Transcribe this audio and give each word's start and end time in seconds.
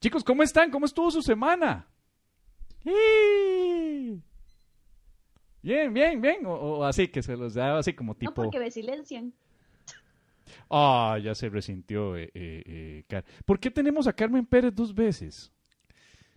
Chicos, 0.00 0.22
¿cómo 0.22 0.42
están? 0.42 0.70
¿Cómo 0.70 0.86
estuvo 0.86 1.10
su 1.10 1.22
semana? 1.22 1.86
¡Sí! 2.84 4.22
Bien, 5.62 5.92
bien, 5.92 6.20
bien. 6.20 6.46
O, 6.46 6.52
o 6.52 6.84
así, 6.84 7.08
que 7.08 7.22
se 7.22 7.36
los 7.36 7.54
da 7.54 7.78
así 7.78 7.92
como 7.94 8.12
No, 8.12 8.18
tipo... 8.18 8.34
porque 8.34 8.60
me 8.60 8.70
silencian. 8.70 9.32
Ah, 10.70 11.18
ya 11.22 11.34
se 11.34 11.48
resintió. 11.48 12.16
eh, 12.16 12.30
eh, 12.34 12.62
eh, 12.66 13.04
Car- 13.08 13.24
¿Por 13.44 13.58
qué 13.58 13.70
tenemos 13.70 14.06
a 14.06 14.12
Carmen 14.12 14.46
Pérez 14.46 14.74
dos 14.74 14.94
veces? 14.94 15.52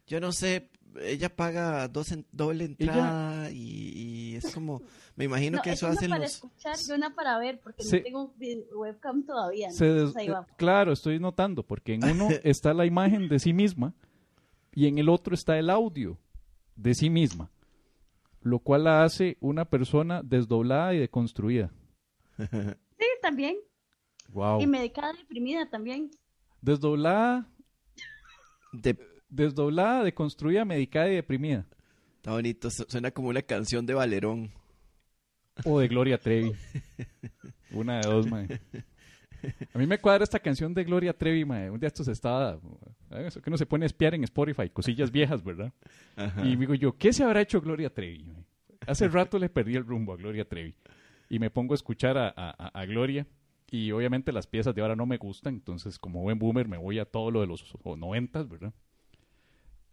Yo 0.07 0.19
no 0.19 0.31
sé, 0.31 0.69
ella 1.01 1.33
paga 1.35 1.87
dos 1.87 2.11
en- 2.11 2.25
doble 2.31 2.65
entrada 2.65 3.49
y, 3.51 3.91
y 4.33 4.35
es 4.35 4.53
como, 4.53 4.81
me 5.15 5.25
imagino 5.25 5.57
No, 5.57 5.63
que 5.63 5.71
es 5.71 5.77
eso 5.77 5.85
una 5.87 5.95
hacen 5.95 6.09
para 6.09 6.21
los... 6.23 6.31
escuchar 6.35 6.75
y 6.87 6.91
una 6.91 7.15
para 7.15 7.37
ver, 7.39 7.59
porque 7.61 7.83
Se- 7.83 7.97
no 7.97 8.03
tengo 8.03 8.33
webcam 8.75 9.23
todavía. 9.25 9.67
¿no? 9.69 9.73
Se 9.73 9.85
des- 9.85 9.95
Entonces 9.97 10.17
ahí 10.17 10.27
va. 10.29 10.45
Claro, 10.57 10.91
estoy 10.91 11.19
notando, 11.19 11.63
porque 11.63 11.93
en 11.93 12.03
uno 12.03 12.27
está 12.43 12.73
la 12.73 12.85
imagen 12.85 13.29
de 13.29 13.39
sí 13.39 13.53
misma 13.53 13.93
y 14.73 14.87
en 14.87 14.97
el 14.97 15.09
otro 15.09 15.33
está 15.35 15.57
el 15.59 15.69
audio 15.69 16.17
de 16.75 16.93
sí 16.95 17.09
misma, 17.09 17.49
lo 18.41 18.59
cual 18.59 18.85
la 18.85 19.03
hace 19.03 19.37
una 19.39 19.65
persona 19.65 20.21
desdoblada 20.23 20.93
y 20.93 20.99
deconstruida. 20.99 21.71
Sí, 23.01 23.07
también. 23.21 23.55
Wow. 24.29 24.61
Y 24.61 24.67
medicada 24.67 25.11
deprimida 25.13 25.67
también. 25.69 26.11
Desdoblada, 26.61 27.47
De, 28.73 28.95
desdoblada, 29.31 30.03
deconstruida, 30.03 30.63
medicada 30.65 31.09
y 31.09 31.15
deprimida. 31.15 31.65
está 32.17 32.31
bonito, 32.33 32.69
su- 32.69 32.85
suena 32.87 33.09
como 33.11 33.29
una 33.29 33.41
canción 33.41 33.85
de 33.85 33.93
Valerón. 33.95 34.51
O 35.65 35.79
de 35.79 35.87
Gloria 35.87 36.17
Trevi. 36.17 36.53
Una 37.71 37.99
de 37.99 38.07
dos, 38.07 38.27
mae. 38.29 38.47
A 39.73 39.79
mí 39.79 39.87
me 39.87 39.97
cuadra 39.97 40.23
esta 40.23 40.39
canción 40.39 40.73
de 40.73 40.83
Gloria 40.83 41.13
Trevi, 41.13 41.45
mae. 41.45 41.69
Un 41.69 41.79
día 41.79 41.87
esto 41.87 42.03
se 42.03 42.11
estaba... 42.11 42.59
¿eh? 43.11 43.25
Eso 43.27 43.41
que 43.41 43.49
uno 43.49 43.57
se 43.57 43.65
pone 43.65 43.85
a 43.85 43.87
espiar 43.87 44.13
en 44.13 44.23
Spotify, 44.23 44.69
cosillas 44.69 45.11
viejas, 45.11 45.43
¿verdad? 45.43 45.73
Ajá. 46.15 46.45
Y 46.45 46.55
digo 46.55 46.75
yo, 46.75 46.95
¿qué 46.97 47.11
se 47.11 47.23
habrá 47.23 47.41
hecho 47.41 47.59
Gloria 47.61 47.91
Trevi? 47.91 48.23
mae? 48.23 48.45
Hace 48.87 49.07
rato 49.07 49.37
le 49.39 49.49
perdí 49.49 49.75
el 49.75 49.85
rumbo 49.85 50.13
a 50.13 50.17
Gloria 50.17 50.45
Trevi. 50.47 50.75
Y 51.29 51.39
me 51.39 51.49
pongo 51.49 51.73
a 51.73 51.75
escuchar 51.75 52.17
a, 52.17 52.33
a- 52.35 52.67
a- 52.79 52.85
Gloria. 52.85 53.25
Y 53.69 53.91
obviamente 53.91 54.31
las 54.31 54.47
piezas 54.47 54.75
de 54.75 54.81
ahora 54.81 54.95
no 54.95 55.05
me 55.05 55.17
gustan. 55.17 55.53
Entonces, 55.55 55.97
como 55.97 56.21
buen 56.21 56.37
boomer, 56.39 56.67
me 56.67 56.77
voy 56.77 56.99
a 56.99 57.05
todo 57.05 57.31
lo 57.31 57.41
de 57.41 57.47
los 57.47 57.73
noventas, 57.97 58.47
¿verdad? 58.49 58.73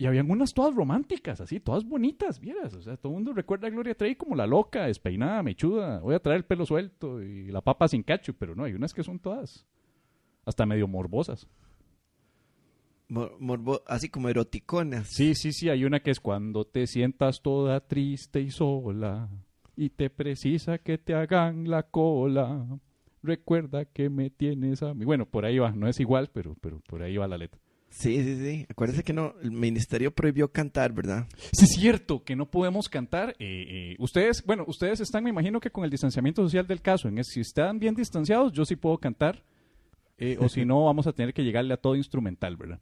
Y 0.00 0.06
habían 0.06 0.30
unas 0.30 0.54
todas 0.54 0.72
románticas, 0.74 1.40
así, 1.40 1.58
todas 1.58 1.84
bonitas, 1.84 2.38
vieras. 2.38 2.72
O 2.74 2.80
sea, 2.82 2.96
todo 2.96 3.10
el 3.10 3.14
mundo 3.16 3.32
recuerda 3.32 3.66
a 3.66 3.70
Gloria 3.70 3.96
Trevi 3.96 4.14
como 4.14 4.36
la 4.36 4.46
loca, 4.46 4.86
despeinada, 4.86 5.42
mechuda. 5.42 5.98
Voy 5.98 6.14
a 6.14 6.20
traer 6.20 6.38
el 6.38 6.44
pelo 6.44 6.64
suelto 6.64 7.20
y 7.20 7.48
la 7.50 7.60
papa 7.62 7.88
sin 7.88 8.04
cacho. 8.04 8.32
Pero 8.34 8.54
no, 8.54 8.62
hay 8.62 8.74
unas 8.74 8.94
que 8.94 9.02
son 9.02 9.18
todas 9.18 9.66
hasta 10.44 10.64
medio 10.66 10.86
morbosas. 10.86 11.48
Mor- 13.08 13.36
morbo- 13.40 13.82
así 13.86 14.08
como 14.08 14.28
eroticonas. 14.28 15.08
Sí, 15.08 15.34
sí, 15.34 15.52
sí, 15.52 15.68
hay 15.68 15.84
una 15.84 16.00
que 16.00 16.10
es 16.10 16.20
cuando 16.20 16.64
te 16.66 16.86
sientas 16.86 17.42
toda 17.42 17.80
triste 17.80 18.40
y 18.40 18.50
sola 18.50 19.28
y 19.76 19.90
te 19.90 20.10
precisa 20.10 20.78
que 20.78 20.98
te 20.98 21.14
hagan 21.14 21.68
la 21.68 21.84
cola. 21.84 22.66
Recuerda 23.22 23.84
que 23.86 24.10
me 24.10 24.30
tienes 24.30 24.82
a 24.82 24.94
mí. 24.94 25.04
Bueno, 25.04 25.26
por 25.26 25.44
ahí 25.44 25.58
va, 25.58 25.72
no 25.72 25.88
es 25.88 25.98
igual, 26.00 26.30
pero, 26.32 26.54
pero 26.60 26.80
por 26.86 27.02
ahí 27.02 27.16
va 27.16 27.26
la 27.26 27.38
letra. 27.38 27.60
Sí, 27.90 28.22
sí, 28.22 28.36
sí. 28.36 28.66
Acuérdese 28.68 29.02
que 29.02 29.12
no, 29.12 29.34
el 29.42 29.50
ministerio 29.50 30.12
prohibió 30.14 30.52
cantar, 30.52 30.92
¿verdad? 30.92 31.26
Sí, 31.52 31.64
es 31.64 31.70
cierto 31.70 32.22
que 32.22 32.36
no 32.36 32.50
podemos 32.50 32.88
cantar. 32.88 33.30
eh, 33.38 33.92
eh, 33.92 33.96
ustedes, 33.98 34.44
bueno, 34.44 34.64
ustedes 34.68 35.00
están, 35.00 35.24
me 35.24 35.30
imagino 35.30 35.58
que 35.60 35.70
con 35.70 35.84
el 35.84 35.90
distanciamiento 35.90 36.42
social 36.42 36.66
del 36.66 36.80
caso. 36.82 37.08
En 37.08 37.18
es- 37.18 37.28
si 37.28 37.40
están 37.40 37.78
bien 37.78 37.94
distanciados, 37.94 38.52
yo 38.52 38.64
sí 38.64 38.76
puedo 38.76 38.98
cantar. 38.98 39.42
eh, 40.20 40.36
o 40.40 40.48
si 40.48 40.64
no, 40.66 40.84
vamos 40.84 41.06
a 41.06 41.12
tener 41.12 41.32
que 41.32 41.44
llegarle 41.44 41.74
a 41.74 41.76
todo 41.76 41.94
instrumental, 41.96 42.56
¿verdad? 42.56 42.80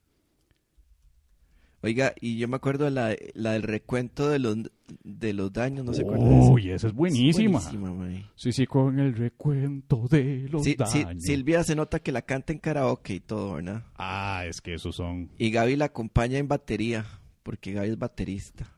Oiga, 1.82 2.14
y 2.20 2.38
yo 2.38 2.48
me 2.48 2.56
acuerdo 2.56 2.86
de 2.86 2.90
la, 2.90 3.14
la 3.34 3.52
del 3.52 3.62
recuento 3.62 4.28
de 4.28 4.38
los, 4.38 4.56
de 5.04 5.32
los 5.32 5.52
daños, 5.52 5.84
no 5.84 5.92
se 5.92 6.04
de 6.04 6.10
eso. 6.10 6.52
Uy, 6.52 6.70
esa 6.70 6.86
es 6.88 6.94
buenísima. 6.94 7.60
Buenísima, 7.60 7.92
mae. 7.92 8.26
Sí, 8.34 8.52
sí, 8.52 8.66
con 8.66 8.98
el 8.98 9.14
recuento 9.14 10.08
de 10.10 10.48
los 10.50 10.64
Sí, 10.64 10.76
sí, 10.86 11.04
daños. 11.04 11.22
Silvia 11.22 11.62
se 11.64 11.76
nota 11.76 12.00
que 12.00 12.12
la 12.12 12.22
canta 12.22 12.52
en 12.52 12.58
karaoke 12.58 13.14
y 13.14 13.20
todo, 13.20 13.54
¿verdad? 13.54 13.84
Ah, 13.96 14.44
es 14.48 14.60
que 14.60 14.74
esos 14.74 14.96
son. 14.96 15.30
Y 15.38 15.50
Gaby 15.50 15.76
la 15.76 15.86
acompaña 15.86 16.38
en 16.38 16.48
batería, 16.48 17.04
porque 17.42 17.72
Gaby 17.72 17.90
es 17.90 17.98
baterista. 17.98 18.72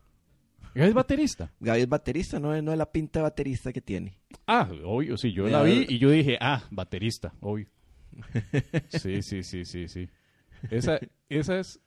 ¿Es 0.74 0.92
baterista? 0.92 1.52
Gaby 1.60 1.80
es 1.82 1.88
baterista, 1.88 2.40
no 2.40 2.54
es, 2.54 2.62
no 2.62 2.72
es 2.72 2.78
la 2.78 2.90
pinta 2.90 3.20
de 3.20 3.22
baterista 3.22 3.72
que 3.72 3.80
tiene. 3.80 4.18
Ah, 4.46 4.68
obvio, 4.84 5.16
sí, 5.16 5.32
yo 5.32 5.48
la 5.48 5.62
vi 5.62 5.86
y 5.88 5.98
yo 5.98 6.10
dije, 6.10 6.36
ah, 6.40 6.64
baterista, 6.70 7.32
obvio. 7.40 7.68
Sí, 8.88 9.22
sí, 9.22 9.42
sí, 9.44 9.64
sí, 9.64 9.88
sí. 9.88 10.08
Esa, 10.70 10.98
esa 11.28 11.60
es. 11.60 11.80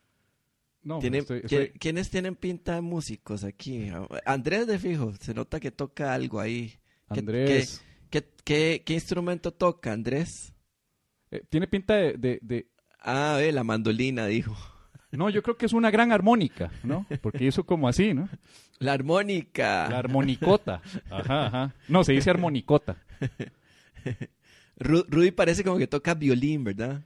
No, 0.83 0.99
Tiene- 0.99 1.19
estoy- 1.19 1.41
¿quién- 1.41 1.61
estoy- 1.63 1.79
¿Quiénes 1.79 2.09
tienen 2.09 2.35
pinta 2.35 2.75
de 2.75 2.81
músicos 2.81 3.43
aquí? 3.43 3.89
Andrés 4.25 4.65
de 4.67 4.79
fijo, 4.79 5.13
se 5.19 5.33
nota 5.33 5.59
que 5.59 5.71
toca 5.71 6.13
algo 6.13 6.39
ahí. 6.39 6.73
¿Qué- 7.13 7.19
Andrés. 7.19 7.83
¿Qué, 8.09 8.27
qué, 8.43 8.83
qué 8.85 8.93
instrumento 8.93 9.51
toca, 9.53 9.93
Andrés? 9.93 10.53
eh, 11.29 11.43
tiene 11.49 11.67
pinta 11.67 11.95
de, 11.95 12.13
de, 12.17 12.39
de- 12.41 12.67
Ah, 12.99 13.35
ve, 13.37 13.51
la 13.51 13.63
mandolina, 13.63 14.25
dijo. 14.27 14.55
No, 15.11 15.29
yo 15.29 15.41
creo 15.43 15.57
que 15.57 15.65
es 15.65 15.73
una 15.73 15.91
gran 15.91 16.11
armónica, 16.11 16.71
¿no? 16.83 17.05
Porque 17.21 17.45
hizo 17.45 17.65
como 17.65 17.87
así, 17.87 18.13
¿no? 18.13 18.29
La 18.79 18.93
armónica. 18.93 19.87
La 19.89 19.99
armonicota. 19.99 20.81
Ajá, 21.09 21.47
ajá. 21.47 21.75
No, 21.89 22.03
se 22.03 22.13
dice 22.13 22.29
armonicota. 22.29 22.97
Ru- 24.79 25.05
Rudy 25.07 25.31
parece 25.31 25.63
como 25.63 25.77
que 25.77 25.87
toca 25.87 26.13
violín, 26.15 26.63
¿verdad? 26.63 27.01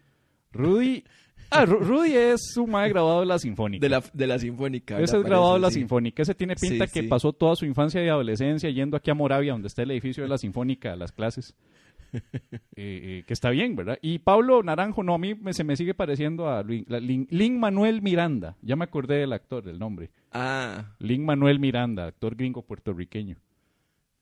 Rudy. 0.51 1.03
Ah, 1.51 1.65
Ru- 1.65 1.79
Rudy 1.79 2.13
es 2.13 2.57
un 2.57 2.71
mae 2.71 2.89
grabado 2.89 3.19
de 3.21 3.25
la 3.27 3.39
Sinfónica. 3.39 3.81
De 3.83 3.89
la, 3.89 4.03
de 4.13 4.27
la 4.27 4.39
sinfónica. 4.39 4.99
Ese 4.99 5.17
es 5.17 5.23
grabado 5.23 5.53
de 5.55 5.59
la 5.59 5.69
sí. 5.69 5.79
Sinfónica. 5.79 6.21
Ese 6.23 6.35
tiene 6.35 6.55
pinta 6.55 6.87
Sí, 6.87 6.93
que 6.93 7.01
sí. 7.01 7.07
pasó 7.07 7.31
toda 7.33 7.55
su 7.55 7.65
infancia 7.65 8.03
y 8.03 8.07
adolescencia 8.09 8.69
yendo 8.69 8.97
aquí 8.97 9.09
a 9.11 9.13
Moravia, 9.13 9.53
donde 9.53 9.67
está 9.67 9.83
el 9.83 9.91
edificio 9.91 10.23
de 10.23 10.29
la 10.29 10.37
Sinfónica, 10.37 10.93
a 10.93 10.95
las 10.95 11.11
clases. 11.11 11.53
Eh, 12.13 12.21
eh, 12.77 13.23
que 13.27 13.33
está 13.33 13.49
bien, 13.49 13.75
¿verdad? 13.75 13.97
Y 14.01 14.19
Pablo 14.19 14.63
Naranjo, 14.63 15.03
no, 15.03 15.15
a 15.15 15.17
mí 15.17 15.33
me- 15.35 15.53
se 15.53 15.63
me 15.65 15.75
sigue 15.75 15.93
pareciendo 15.93 16.47
a 16.49 16.63
Lin, 16.63 16.85
la- 16.87 16.99
Lin- 16.99 17.27
Lin 17.29 17.59
Manuel 17.59 18.01
Miranda. 18.01 18.55
Ya 18.61 18.75
me 18.77 18.85
acordé 18.85 19.15
del 19.17 19.33
actor, 19.33 19.63
del 19.63 19.79
nombre. 19.79 20.11
Ah, 20.31 20.93
Lin 20.99 21.25
Manuel 21.25 21.59
Miranda, 21.59 22.05
actor 22.07 22.35
gringo 22.35 22.61
puertorriqueño. 22.61 23.37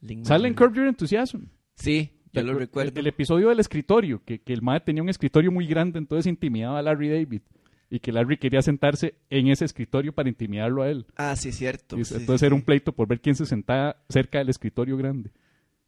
Lin 0.02 0.26
Sale 0.26 0.48
en. 0.48 0.54
Curb 0.56 0.74
Your 0.76 0.88
Enthusiasm. 0.88 1.46
Sí, 1.76 2.12
yo 2.34 2.44
lo 2.44 2.52
El- 2.54 2.60
recuerdo. 2.60 2.92
El, 2.92 2.98
el 2.98 3.08
episodio 3.08 3.50
del 3.50 3.60
escritorio, 3.60 4.22
que, 4.26 4.40
que 4.42 4.54
el 4.54 4.62
mae 4.62 4.80
tenía 4.82 5.02
un 5.04 5.10
escritorio 5.10 5.52
muy 5.52 5.68
grande, 5.68 6.00
entonces 6.00 6.28
intimidaba 6.28 6.80
a 6.80 6.82
Larry 6.82 7.10
David. 7.10 7.42
Y 7.90 8.00
que 8.00 8.12
Larry 8.12 8.38
quería 8.38 8.62
sentarse 8.64 9.14
en 9.30 9.50
ese 9.50 9.66
escritorio 9.66 10.14
para 10.14 10.28
intimidarlo 10.28 10.82
a 10.82 10.90
él. 10.90 11.06
Ah, 11.16 11.36
sí, 11.36 11.52
cierto. 11.52 11.98
Y 12.00 12.04
Sí, 12.06 12.16
entonces 12.16 12.40
sí, 12.40 12.46
era 12.48 12.56
sí. 12.56 12.60
un 12.60 12.66
pleito 12.66 12.92
por 12.92 13.08
ver 13.08 13.22
quién 13.22 13.36
se 13.36 13.46
sentaba 13.46 13.98
cerca 14.10 14.40
del 14.40 14.50
escritorio 14.50 14.98
grande. 14.98 15.30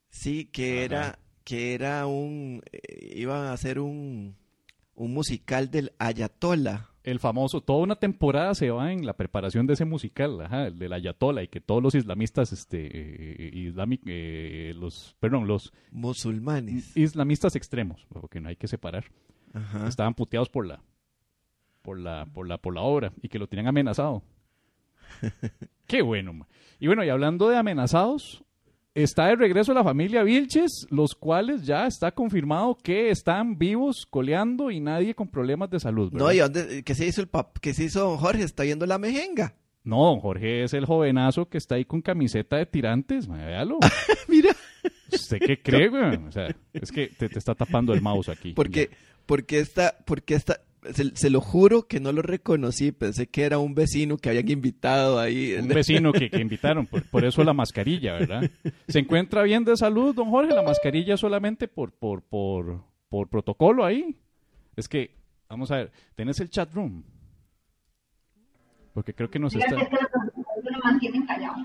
Sí, 0.09 0.45
que 0.45 0.83
era, 0.83 1.17
que 1.44 1.73
era 1.73 2.06
un, 2.06 2.62
eh, 2.72 3.13
iban 3.16 3.45
a 3.45 3.53
hacer 3.53 3.79
un, 3.79 4.35
un 4.94 5.13
musical 5.13 5.72
del 5.72 5.94
Ayatola. 5.97 6.91
El 7.06 7.20
famoso, 7.20 7.62
toda 7.62 7.84
una 7.84 7.96
temporada 7.98 8.56
se 8.56 8.72
va 8.72 8.92
en 8.92 9.06
la 9.06 9.14
preparación 9.14 9.68
de 9.68 9.74
ese 9.74 9.86
musical, 9.86 10.42
ajá, 10.42 10.68
el 10.68 10.80
del 10.80 10.92
Ayatollah, 10.94 11.44
y 11.44 11.48
que 11.48 11.62
todos 11.62 11.84
los 11.84 11.94
islamistas, 11.94 12.52
este, 12.52 12.90
eh, 12.92 13.52
islami- 13.54 14.00
eh, 14.08 14.74
los, 14.76 15.16
perdón, 15.20 15.46
los 15.48 15.72
Musulmanes. 15.92 16.98
islamistas 16.98 17.56
extremos, 17.56 18.06
porque 18.10 18.40
no 18.42 18.50
hay 18.50 18.56
que 18.56 18.68
separar, 18.68 19.06
Ajá. 19.54 19.88
estaban 19.88 20.16
puteados 20.16 20.50
por 20.50 20.66
la, 20.66 20.82
por 21.84 22.00
la, 22.00 22.26
por 22.26 22.48
la, 22.48 22.58
por 22.58 22.74
la 22.74 22.82
obra, 22.82 23.14
y 23.22 23.30
que 23.30 23.38
lo 23.40 23.48
tenían 23.48 23.68
amenazado. 23.68 24.24
Qué 25.88 26.02
bueno. 26.02 26.48
Y 26.80 26.88
bueno, 26.88 27.04
y 27.04 27.10
hablando 27.10 27.50
de 27.50 27.58
amenazados, 27.58 28.44
está 28.95 29.28
de 29.28 29.35
regreso 29.35 29.73
la 29.73 29.83
familia 29.83 30.23
Vilches, 30.23 30.88
los 30.89 31.13
cuales 31.13 31.66
ya 31.66 31.85
está 31.85 32.11
confirmado 32.11 32.78
que 32.81 33.09
están 33.09 33.57
vivos, 33.57 34.07
coleando 34.09 34.72
y 34.72 34.79
nadie 34.79 35.13
con 35.13 35.28
problemas 35.28 35.69
de 35.69 35.79
salud. 35.79 36.11
¿verdad? 36.11 36.25
No, 36.25 36.33
¿y 36.33 36.39
dónde, 36.39 36.83
qué 36.83 36.95
se 36.95 37.06
hizo 37.06 37.22
el 37.22 37.28
pap, 37.28 37.57
qué 37.59 37.73
se 37.73 37.83
hizo 37.83 38.00
don 38.00 38.17
Jorge? 38.17 38.44
Está 38.44 38.63
viendo 38.63 38.86
la 38.86 38.97
mejenga. 38.97 39.56
No, 39.83 40.06
don 40.06 40.19
Jorge 40.19 40.63
es 40.63 40.74
el 40.74 40.86
jovenazo 40.86 41.47
que 41.47 41.59
está 41.59 41.75
ahí 41.75 41.86
con 41.86 42.01
camiseta 42.01 42.56
de 42.56 42.65
tirantes, 42.65 43.27
véalo. 43.27 43.77
Mira. 44.27 44.56
¿Usted 45.12 45.39
qué 45.39 45.62
cree, 45.62 45.89
güey? 45.89 46.15
O 46.15 46.31
sea, 46.31 46.56
es 46.74 46.91
que 46.91 47.07
te, 47.07 47.30
te 47.30 47.38
está 47.38 47.53
tapando 47.53 47.94
el 47.94 48.01
mouse 48.01 48.30
aquí. 48.30 48.53
Porque, 48.53 48.89
porque 49.25 49.59
esta, 49.59 49.95
porque 50.06 50.33
esta, 50.36 50.62
se, 50.94 51.16
se 51.16 51.30
lo 51.30 51.42
juro 51.42 51.88
que 51.88 52.00
no 52.00 52.12
lo 52.12 52.22
reconocí, 52.22 52.92
pensé 52.92 53.28
que 53.28 53.44
era 53.44 53.58
un 53.58 53.76
vecino 53.76 54.18
que 54.18 54.30
habían 54.30 54.50
invitado 54.50 55.20
ahí. 55.20 55.54
Un 55.54 55.68
vecino 55.68 56.12
que, 56.14 56.30
que 56.30 56.40
invitaron, 56.40 56.86
por, 56.86 57.04
por 57.04 57.26
eso 57.26 57.44
la 57.44 57.54
mascarilla, 57.54 58.14
¿verdad? 58.14 58.50
¿Se 58.88 59.00
encuentra 59.00 59.44
bien 59.44 59.64
de 59.64 59.76
salud, 59.78 60.14
don 60.14 60.30
Jorge? 60.30 60.54
La 60.54 60.64
mascarilla 60.64 61.18
solamente 61.18 61.68
por, 61.68 61.92
por, 61.92 62.22
por, 62.24 62.84
por 63.10 63.30
protocolo 63.30 63.86
ahí. 63.86 64.18
Es 64.76 64.88
que, 64.88 65.16
vamos 65.50 65.72
a 65.72 65.78
ver, 65.78 65.92
¿tenés 66.16 66.40
el 66.40 66.50
chat 66.50 66.74
room? 66.74 67.04
Porque 68.94 69.14
creo 69.14 69.30
que 69.30 69.40
nos 69.40 69.54
está... 69.56 69.76
lo 69.76 70.80
mantienen 70.84 71.26
callado. 71.26 71.56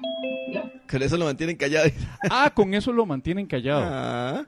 Con 0.90 1.02
eso 1.02 1.16
lo 1.16 1.24
mantienen 1.24 1.56
callado. 1.56 1.90
Ah, 2.30 2.52
con 2.54 2.74
eso 2.74 2.92
lo 2.92 3.06
mantienen 3.06 3.46
callado. 3.46 3.82
Ah. 3.84 4.46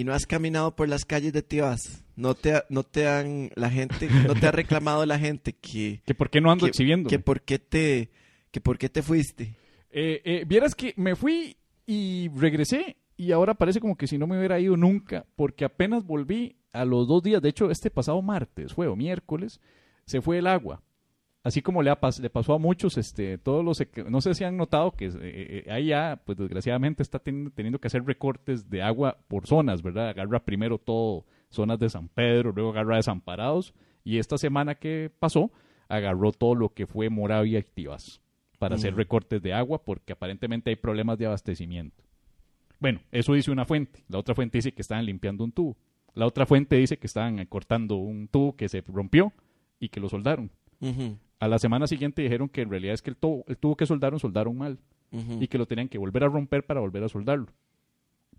Y 0.00 0.04
no 0.04 0.14
has 0.14 0.26
caminado 0.26 0.74
por 0.74 0.88
las 0.88 1.04
calles 1.04 1.34
de 1.34 1.42
Tibás. 1.42 2.02
No 2.16 2.34
te, 2.34 2.62
no 2.70 2.84
te 2.84 3.06
han, 3.06 3.50
la 3.54 3.68
gente, 3.68 4.08
no 4.26 4.34
te 4.34 4.46
ha 4.46 4.50
reclamado 4.50 5.04
la 5.04 5.18
gente 5.18 5.52
que, 5.52 6.00
Que 6.06 6.14
por 6.14 6.30
qué 6.30 6.40
no 6.40 6.50
ando 6.50 6.64
que, 6.64 6.70
exhibiendo. 6.70 7.10
que 7.10 7.18
por 7.18 7.42
qué 7.42 7.58
te, 7.58 8.10
que 8.50 8.62
por 8.62 8.78
qué 8.78 8.88
te 8.88 9.02
fuiste. 9.02 9.56
Eh, 9.90 10.22
eh, 10.24 10.44
vieras 10.46 10.74
que 10.74 10.94
me 10.96 11.16
fui 11.16 11.58
y 11.84 12.30
regresé 12.30 12.96
y 13.18 13.32
ahora 13.32 13.52
parece 13.52 13.78
como 13.78 13.96
que 13.96 14.06
si 14.06 14.16
no 14.16 14.26
me 14.26 14.38
hubiera 14.38 14.58
ido 14.58 14.74
nunca 14.74 15.26
porque 15.36 15.66
apenas 15.66 16.02
volví 16.04 16.56
a 16.72 16.86
los 16.86 17.06
dos 17.06 17.22
días, 17.22 17.42
de 17.42 17.50
hecho 17.50 17.70
este 17.70 17.90
pasado 17.90 18.22
martes 18.22 18.72
fue 18.72 18.86
o 18.86 18.96
miércoles, 18.96 19.60
se 20.06 20.22
fue 20.22 20.38
el 20.38 20.46
agua. 20.46 20.82
Así 21.42 21.62
como 21.62 21.82
le, 21.82 21.88
ha 21.90 21.98
pas- 21.98 22.20
le 22.20 22.28
pasó 22.28 22.52
a 22.52 22.58
muchos, 22.58 22.98
este, 22.98 23.38
todos 23.38 23.64
los, 23.64 23.82
no 24.10 24.20
sé 24.20 24.34
si 24.34 24.44
han 24.44 24.58
notado 24.58 24.92
que 24.92 25.06
eh, 25.06 25.12
eh, 25.22 25.70
ahí 25.70 25.86
ya, 25.86 26.20
pues 26.26 26.36
desgraciadamente 26.36 27.02
está 27.02 27.18
teniendo, 27.18 27.50
teniendo 27.50 27.78
que 27.80 27.86
hacer 27.88 28.04
recortes 28.04 28.68
de 28.68 28.82
agua 28.82 29.16
por 29.26 29.46
zonas, 29.46 29.82
¿verdad? 29.82 30.10
Agarra 30.10 30.44
primero 30.44 30.76
todo 30.78 31.24
zonas 31.48 31.78
de 31.78 31.88
San 31.88 32.08
Pedro, 32.08 32.52
luego 32.52 32.70
agarra 32.70 32.96
desamparados 32.96 33.72
y 34.04 34.18
esta 34.18 34.36
semana 34.36 34.74
que 34.74 35.10
pasó 35.18 35.50
agarró 35.88 36.30
todo 36.32 36.54
lo 36.54 36.74
que 36.74 36.86
fue 36.86 37.08
Moravia 37.08 37.58
y 37.58 37.62
Tibás 37.62 38.20
para 38.58 38.74
hacer 38.74 38.92
Mm. 38.92 38.96
recortes 38.96 39.42
de 39.42 39.54
agua 39.54 39.82
porque 39.82 40.12
aparentemente 40.12 40.68
hay 40.68 40.76
problemas 40.76 41.16
de 41.18 41.24
abastecimiento. 41.26 42.04
Bueno, 42.78 43.00
eso 43.12 43.32
dice 43.32 43.50
una 43.50 43.64
fuente. 43.64 44.04
La 44.08 44.18
otra 44.18 44.34
fuente 44.34 44.58
dice 44.58 44.72
que 44.72 44.82
estaban 44.82 45.06
limpiando 45.06 45.42
un 45.42 45.52
tubo. 45.52 45.76
La 46.14 46.26
otra 46.26 46.44
fuente 46.44 46.76
dice 46.76 46.98
que 46.98 47.06
estaban 47.06 47.44
cortando 47.46 47.96
un 47.96 48.28
tubo 48.28 48.56
que 48.56 48.68
se 48.68 48.82
rompió 48.82 49.32
y 49.78 49.88
que 49.88 50.00
lo 50.00 50.08
soldaron. 50.10 50.50
A 51.40 51.48
la 51.48 51.58
semana 51.58 51.86
siguiente 51.86 52.20
dijeron 52.20 52.48
que 52.48 52.60
en 52.60 52.70
realidad 52.70 52.94
es 52.94 53.02
que 53.02 53.10
el 53.10 53.16
tubo, 53.16 53.44
el 53.48 53.56
tubo 53.56 53.74
que 53.74 53.86
soldaron, 53.86 54.20
soldaron 54.20 54.56
mal 54.56 54.78
y 55.40 55.48
que 55.48 55.58
lo 55.58 55.66
tenían 55.66 55.88
que 55.88 55.98
volver 55.98 56.22
a 56.22 56.28
romper 56.28 56.64
para 56.64 56.80
volver 56.80 57.02
a 57.02 57.08
soldarlo. 57.08 57.46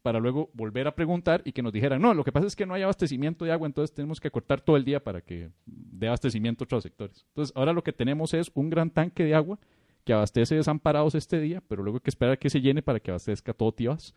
Para 0.03 0.19
luego 0.19 0.49
volver 0.53 0.87
a 0.87 0.95
preguntar 0.95 1.41
y 1.43 1.51
que 1.51 1.61
nos 1.61 1.73
dijeran, 1.73 2.01
no, 2.01 2.13
lo 2.13 2.23
que 2.23 2.31
pasa 2.31 2.47
es 2.47 2.55
que 2.55 2.65
no 2.65 2.75
hay 2.75 2.83
abastecimiento 2.83 3.43
de 3.43 3.51
agua, 3.51 3.67
entonces 3.67 3.93
tenemos 3.93 4.19
que 4.19 4.31
cortar 4.31 4.61
todo 4.61 4.77
el 4.77 4.85
día 4.85 5.03
para 5.03 5.21
que 5.21 5.49
dé 5.65 6.07
abastecimiento 6.07 6.63
a 6.63 6.65
otros 6.65 6.83
sectores. 6.83 7.25
Entonces, 7.29 7.55
ahora 7.55 7.73
lo 7.73 7.83
que 7.83 7.91
tenemos 7.91 8.33
es 8.33 8.51
un 8.53 8.69
gran 8.69 8.89
tanque 8.91 9.23
de 9.23 9.35
agua 9.35 9.59
que 10.03 10.13
abastece 10.13 10.55
desamparados 10.55 11.15
este 11.15 11.39
día, 11.39 11.61
pero 11.67 11.83
luego 11.83 11.97
hay 11.97 12.01
que 12.01 12.09
esperar 12.09 12.33
a 12.33 12.37
que 12.37 12.49
se 12.49 12.61
llene 12.61 12.81
para 12.81 12.99
que 12.99 13.11
abastezca 13.11 13.53
todo 13.53 13.71
Tibás. 13.71 14.15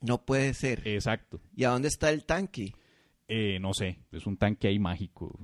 No 0.00 0.24
puede 0.24 0.54
ser. 0.54 0.86
Exacto. 0.86 1.40
¿Y 1.56 1.64
a 1.64 1.70
dónde 1.70 1.88
está 1.88 2.10
el 2.10 2.24
tanque? 2.24 2.74
Eh, 3.26 3.58
no 3.60 3.74
sé, 3.74 3.98
es 4.12 4.26
un 4.26 4.36
tanque 4.36 4.68
ahí 4.68 4.78
mágico, 4.78 5.38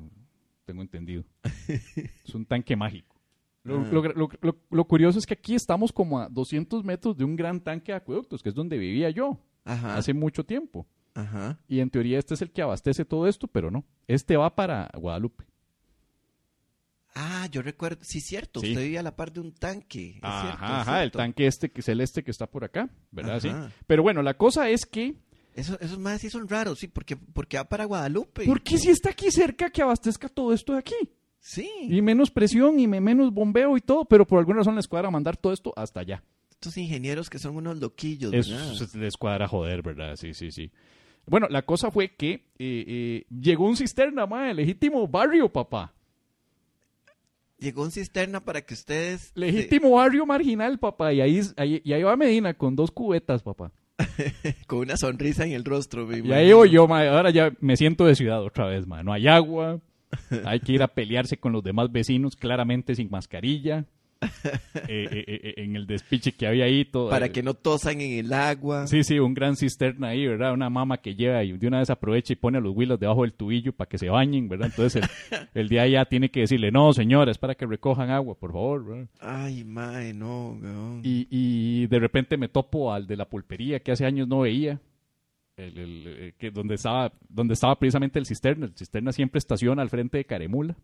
tengo 0.64 0.82
entendido. 0.82 1.24
es 1.68 2.34
un 2.34 2.44
tanque 2.46 2.76
mágico. 2.76 3.14
Lo, 3.62 3.78
Ah. 3.80 3.88
lo- 3.90 4.02
lo- 4.02 4.28
lo- 4.42 4.56
lo 4.70 4.84
curioso 4.86 5.18
es 5.18 5.26
que 5.26 5.34
aquí 5.34 5.54
estamos 5.54 5.92
como 5.92 6.20
a 6.20 6.28
200 6.28 6.84
metros 6.84 7.16
de 7.16 7.24
un 7.24 7.34
gran 7.36 7.60
tanque 7.60 7.92
de 7.92 7.96
acueductos, 7.96 8.42
que 8.42 8.50
es 8.50 8.54
donde 8.54 8.76
vivía 8.76 9.08
yo 9.10 9.38
Ajá. 9.64 9.96
hace 9.96 10.12
mucho 10.12 10.44
tiempo. 10.44 10.86
Ajá. 11.14 11.58
Y 11.68 11.80
en 11.80 11.88
teoría 11.90 12.18
este 12.18 12.34
es 12.34 12.42
el 12.42 12.50
que 12.50 12.60
abastece 12.62 13.04
todo 13.04 13.26
esto, 13.28 13.46
pero 13.46 13.70
no. 13.70 13.84
Este 14.06 14.36
va 14.36 14.54
para 14.54 14.90
Guadalupe. 14.98 15.44
Ah, 17.16 17.46
yo 17.52 17.62
recuerdo, 17.62 18.02
sí, 18.02 18.20
cierto, 18.20 18.58
Sí. 18.58 18.70
usted 18.70 18.82
vivía 18.82 18.98
a 18.98 19.04
la 19.04 19.14
par 19.14 19.32
de 19.32 19.38
un 19.40 19.52
tanque. 19.52 20.16
es 20.16 20.20
cierto, 20.20 20.64
es 20.64 20.70
ajá, 20.70 21.04
el 21.04 21.12
tanque 21.12 21.46
este 21.46 21.70
que 21.70 21.80
es 21.80 21.88
el 21.88 22.00
este 22.00 22.24
que 22.24 22.32
está 22.32 22.48
por 22.50 22.64
acá, 22.64 22.90
¿verdad? 23.12 23.38
Sí. 23.38 23.50
Pero 23.86 24.02
bueno, 24.02 24.20
la 24.22 24.34
cosa 24.34 24.68
es 24.68 24.84
que, 24.84 25.14
Eso, 25.54 25.78
esos 25.80 25.98
más 25.98 26.20
sí 26.20 26.30
son 26.30 26.48
raros, 26.48 26.78
sí, 26.80 26.88
porque, 26.88 27.16
porque 27.16 27.56
va 27.56 27.64
para 27.64 27.84
Guadalupe. 27.84 28.44
¿por 28.44 28.60
qué 28.62 28.76
si 28.76 28.90
está 28.90 29.10
aquí 29.10 29.30
cerca 29.30 29.70
que 29.70 29.82
abastezca 29.82 30.28
todo 30.28 30.52
esto 30.52 30.72
de 30.72 30.80
aquí? 30.80 30.94
Sí, 31.38 31.68
Y 31.82 32.00
menos 32.02 32.30
presión 32.30 32.80
y 32.80 32.86
me- 32.88 33.00
menos 33.00 33.32
bombeo 33.32 33.76
y 33.76 33.80
todo, 33.80 34.04
pero 34.06 34.26
por 34.26 34.38
alguna 34.38 34.58
razón 34.58 34.76
les 34.76 34.88
cuadra 34.88 35.10
mandar 35.10 35.36
todo 35.36 35.52
esto 35.52 35.72
hasta 35.76 36.00
allá. 36.00 36.22
estos 36.50 36.76
ingenieros 36.78 37.28
que 37.28 37.38
son 37.38 37.56
unos 37.56 37.78
loquillos, 37.78 38.32
Eso 38.32 38.52
¿verdad? 38.56 38.72
se 38.86 38.98
les 38.98 39.16
cuadra 39.16 39.46
joder, 39.46 39.82
¿verdad? 39.82 40.16
Sí, 40.16 40.32
sí, 40.32 40.50
sí. 40.50 40.70
Bueno, 41.26 41.46
la 41.50 41.62
cosa 41.62 41.90
fue 41.90 42.14
que 42.16 42.32
eh, 42.32 42.42
eh, 42.58 43.26
llegó 43.30 43.66
un 43.68 43.76
cisterna, 43.76 44.26
madre, 44.26 44.54
legítimo 44.54 45.06
barrio, 45.06 45.52
papá. 45.52 45.92
Llegó 47.58 47.82
un 47.82 47.90
cisterna 47.92 48.40
para 48.44 48.62
que 48.62 48.74
ustedes... 48.74 49.30
Legítimo 49.34 49.90
barrio 49.92 50.26
marginal, 50.26 50.78
papá. 50.78 51.12
Y 51.12 51.20
ahí, 51.20 51.40
ahí, 51.56 51.80
y 51.84 51.92
ahí 51.92 52.02
va 52.02 52.16
Medina 52.16 52.52
con 52.54 52.74
dos 52.76 52.90
cubetas, 52.90 53.42
papá. 53.42 53.70
con 54.66 54.80
una 54.80 54.96
sonrisa 54.96 55.44
en 55.44 55.52
el 55.52 55.64
rostro, 55.64 56.06
me 56.06 56.16
Y 56.16 56.18
imagino. 56.20 56.34
ahí 56.34 56.52
voy 56.52 56.70
yo, 56.70 56.86
ma, 56.88 57.06
ahora 57.08 57.30
ya 57.30 57.52
me 57.60 57.76
siento 57.76 58.04
de 58.06 58.14
ciudad 58.14 58.42
otra 58.42 58.66
vez, 58.66 58.86
ma. 58.86 59.02
No 59.02 59.12
hay 59.12 59.28
agua, 59.28 59.80
hay 60.44 60.60
que 60.60 60.72
ir 60.72 60.82
a 60.82 60.88
pelearse 60.88 61.36
con 61.38 61.52
los 61.52 61.62
demás 61.62 61.90
vecinos, 61.92 62.36
claramente 62.36 62.94
sin 62.94 63.10
mascarilla. 63.10 63.84
Eh, 64.86 65.08
eh, 65.10 65.24
eh, 65.26 65.54
en 65.58 65.76
el 65.76 65.86
despiche 65.86 66.32
que 66.32 66.46
había 66.46 66.64
ahí. 66.64 66.84
Todo, 66.84 67.08
Para 67.08 67.30
que 67.30 67.42
no 67.42 67.54
tosan 67.54 68.00
en 68.00 68.26
el 68.26 68.32
agua. 68.32 68.86
Sí, 68.86 69.02
sí, 69.02 69.18
un 69.18 69.32
gran 69.32 69.56
cisterna 69.56 70.08
ahí, 70.08 70.26
¿verdad? 70.26 70.52
Una 70.52 70.68
mama 70.68 70.98
que 70.98 71.14
lleva 71.14 71.42
y 71.42 71.52
de 71.52 71.66
una 71.66 71.78
vez 71.78 71.90
aprovecha 71.90 72.32
y 72.32 72.36
pone 72.36 72.58
a 72.58 72.60
los 72.60 72.76
huilos 72.76 73.00
debajo 73.00 73.22
del 73.22 73.32
tubillo 73.32 73.72
para 73.72 73.88
que 73.88 73.98
se 73.98 74.10
bañen, 74.10 74.48
¿verdad? 74.48 74.68
Entonces 74.70 75.02
el, 75.02 75.48
el 75.54 75.68
día 75.68 75.86
ya 75.86 76.04
tiene 76.04 76.30
que 76.30 76.40
decirle, 76.40 76.70
no, 76.70 76.92
señora, 76.92 77.30
es 77.30 77.38
para 77.38 77.54
que 77.54 77.66
recojan 77.66 78.10
agua, 78.10 78.34
por 78.38 78.52
favor, 78.52 78.84
¿verdad? 78.84 79.08
Ay, 79.20 79.64
mae, 79.64 80.12
no, 80.12 80.58
weón. 80.60 81.00
Y, 81.02 81.26
y 81.30 81.86
de 81.86 81.98
repente 81.98 82.36
me 82.36 82.48
topo 82.48 82.92
al 82.92 83.06
de 83.06 83.16
la 83.16 83.28
pulpería 83.28 83.80
que 83.80 83.92
hace 83.92 84.04
años 84.04 84.28
no 84.28 84.40
veía. 84.40 84.80
El, 85.56 85.78
el, 85.78 86.04
eh, 86.06 86.34
que 86.36 86.50
donde 86.50 86.74
estaba 86.74 87.12
donde 87.28 87.54
estaba 87.54 87.78
precisamente 87.78 88.18
el 88.18 88.26
cisterna. 88.26 88.66
El 88.66 88.74
cisterna 88.76 89.12
siempre 89.12 89.38
estaciona 89.38 89.82
al 89.82 89.88
frente 89.88 90.18
de 90.18 90.24
Caremula. 90.24 90.76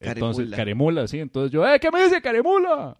Entonces, 0.00 0.44
Caremula. 0.44 0.56
Caremula, 0.56 1.08
sí. 1.08 1.18
Entonces 1.20 1.52
yo, 1.52 1.66
¡eh, 1.66 1.78
qué 1.78 1.90
me 1.90 2.02
dice 2.02 2.20
Caremula! 2.22 2.96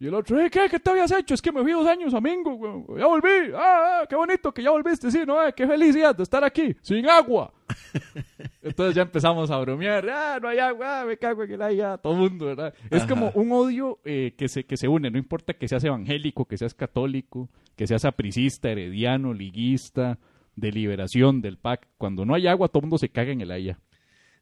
Y 0.00 0.06
el 0.06 0.14
otro, 0.14 0.40
"Eh, 0.40 0.48
¿qué? 0.48 0.68
¿Qué 0.70 0.78
te 0.78 0.90
habías 0.90 1.10
hecho? 1.10 1.34
Es 1.34 1.42
que 1.42 1.50
me 1.50 1.60
fui 1.60 1.72
dos 1.72 1.84
años 1.88 2.14
a 2.14 2.20
Mingo, 2.20 2.52
güey. 2.54 3.00
Ya 3.00 3.06
volví. 3.06 3.52
Ah, 3.52 4.02
ah, 4.02 4.06
qué 4.08 4.14
bonito 4.14 4.52
que 4.54 4.62
ya 4.62 4.70
volviste. 4.70 5.10
Sí, 5.10 5.22
no, 5.26 5.42
eh, 5.44 5.52
qué 5.56 5.66
felicidad 5.66 6.14
de 6.14 6.22
estar 6.22 6.44
aquí, 6.44 6.76
sin 6.82 7.08
agua. 7.08 7.52
Entonces 8.62 8.94
ya 8.94 9.02
empezamos 9.02 9.50
a 9.50 9.58
bromear. 9.58 10.08
Ah, 10.08 10.38
no 10.40 10.48
hay 10.48 10.58
agua, 10.58 11.00
ah, 11.00 11.04
me 11.04 11.16
cago 11.16 11.42
en 11.42 11.50
el 11.52 11.62
agua. 11.62 11.98
Todo 11.98 12.12
el 12.12 12.18
mundo, 12.20 12.46
¿verdad? 12.46 12.72
Es 12.90 13.04
como 13.06 13.32
un 13.34 13.50
odio 13.50 13.98
eh, 14.04 14.34
que, 14.38 14.46
se, 14.48 14.64
que 14.64 14.76
se 14.76 14.86
une. 14.86 15.10
No 15.10 15.18
importa 15.18 15.54
que 15.54 15.66
seas 15.66 15.82
evangélico, 15.82 16.44
que 16.44 16.56
seas 16.58 16.74
católico, 16.74 17.48
que 17.74 17.88
seas 17.88 18.04
apricista, 18.04 18.70
herediano, 18.70 19.34
liguista, 19.34 20.18
de 20.54 20.70
liberación, 20.70 21.40
del 21.40 21.56
PAC. 21.58 21.88
Cuando 21.98 22.24
no 22.24 22.34
hay 22.34 22.46
agua, 22.46 22.68
todo 22.68 22.80
el 22.80 22.84
mundo 22.84 22.98
se 22.98 23.08
caga 23.08 23.32
en 23.32 23.40
el 23.40 23.50
haya. 23.50 23.80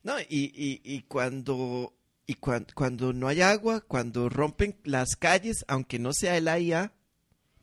No, 0.06 0.18
y, 0.20 0.52
y, 0.54 0.80
y 0.84 1.02
cuando 1.02 1.92
y 2.26 2.34
cuan- 2.34 2.66
cuando 2.74 3.12
no 3.12 3.28
hay 3.28 3.40
agua, 3.40 3.80
cuando 3.80 4.28
rompen 4.28 4.76
las 4.84 5.16
calles, 5.16 5.64
aunque 5.68 5.98
no 5.98 6.12
sea 6.12 6.36
el 6.36 6.48
AIA, 6.48 6.92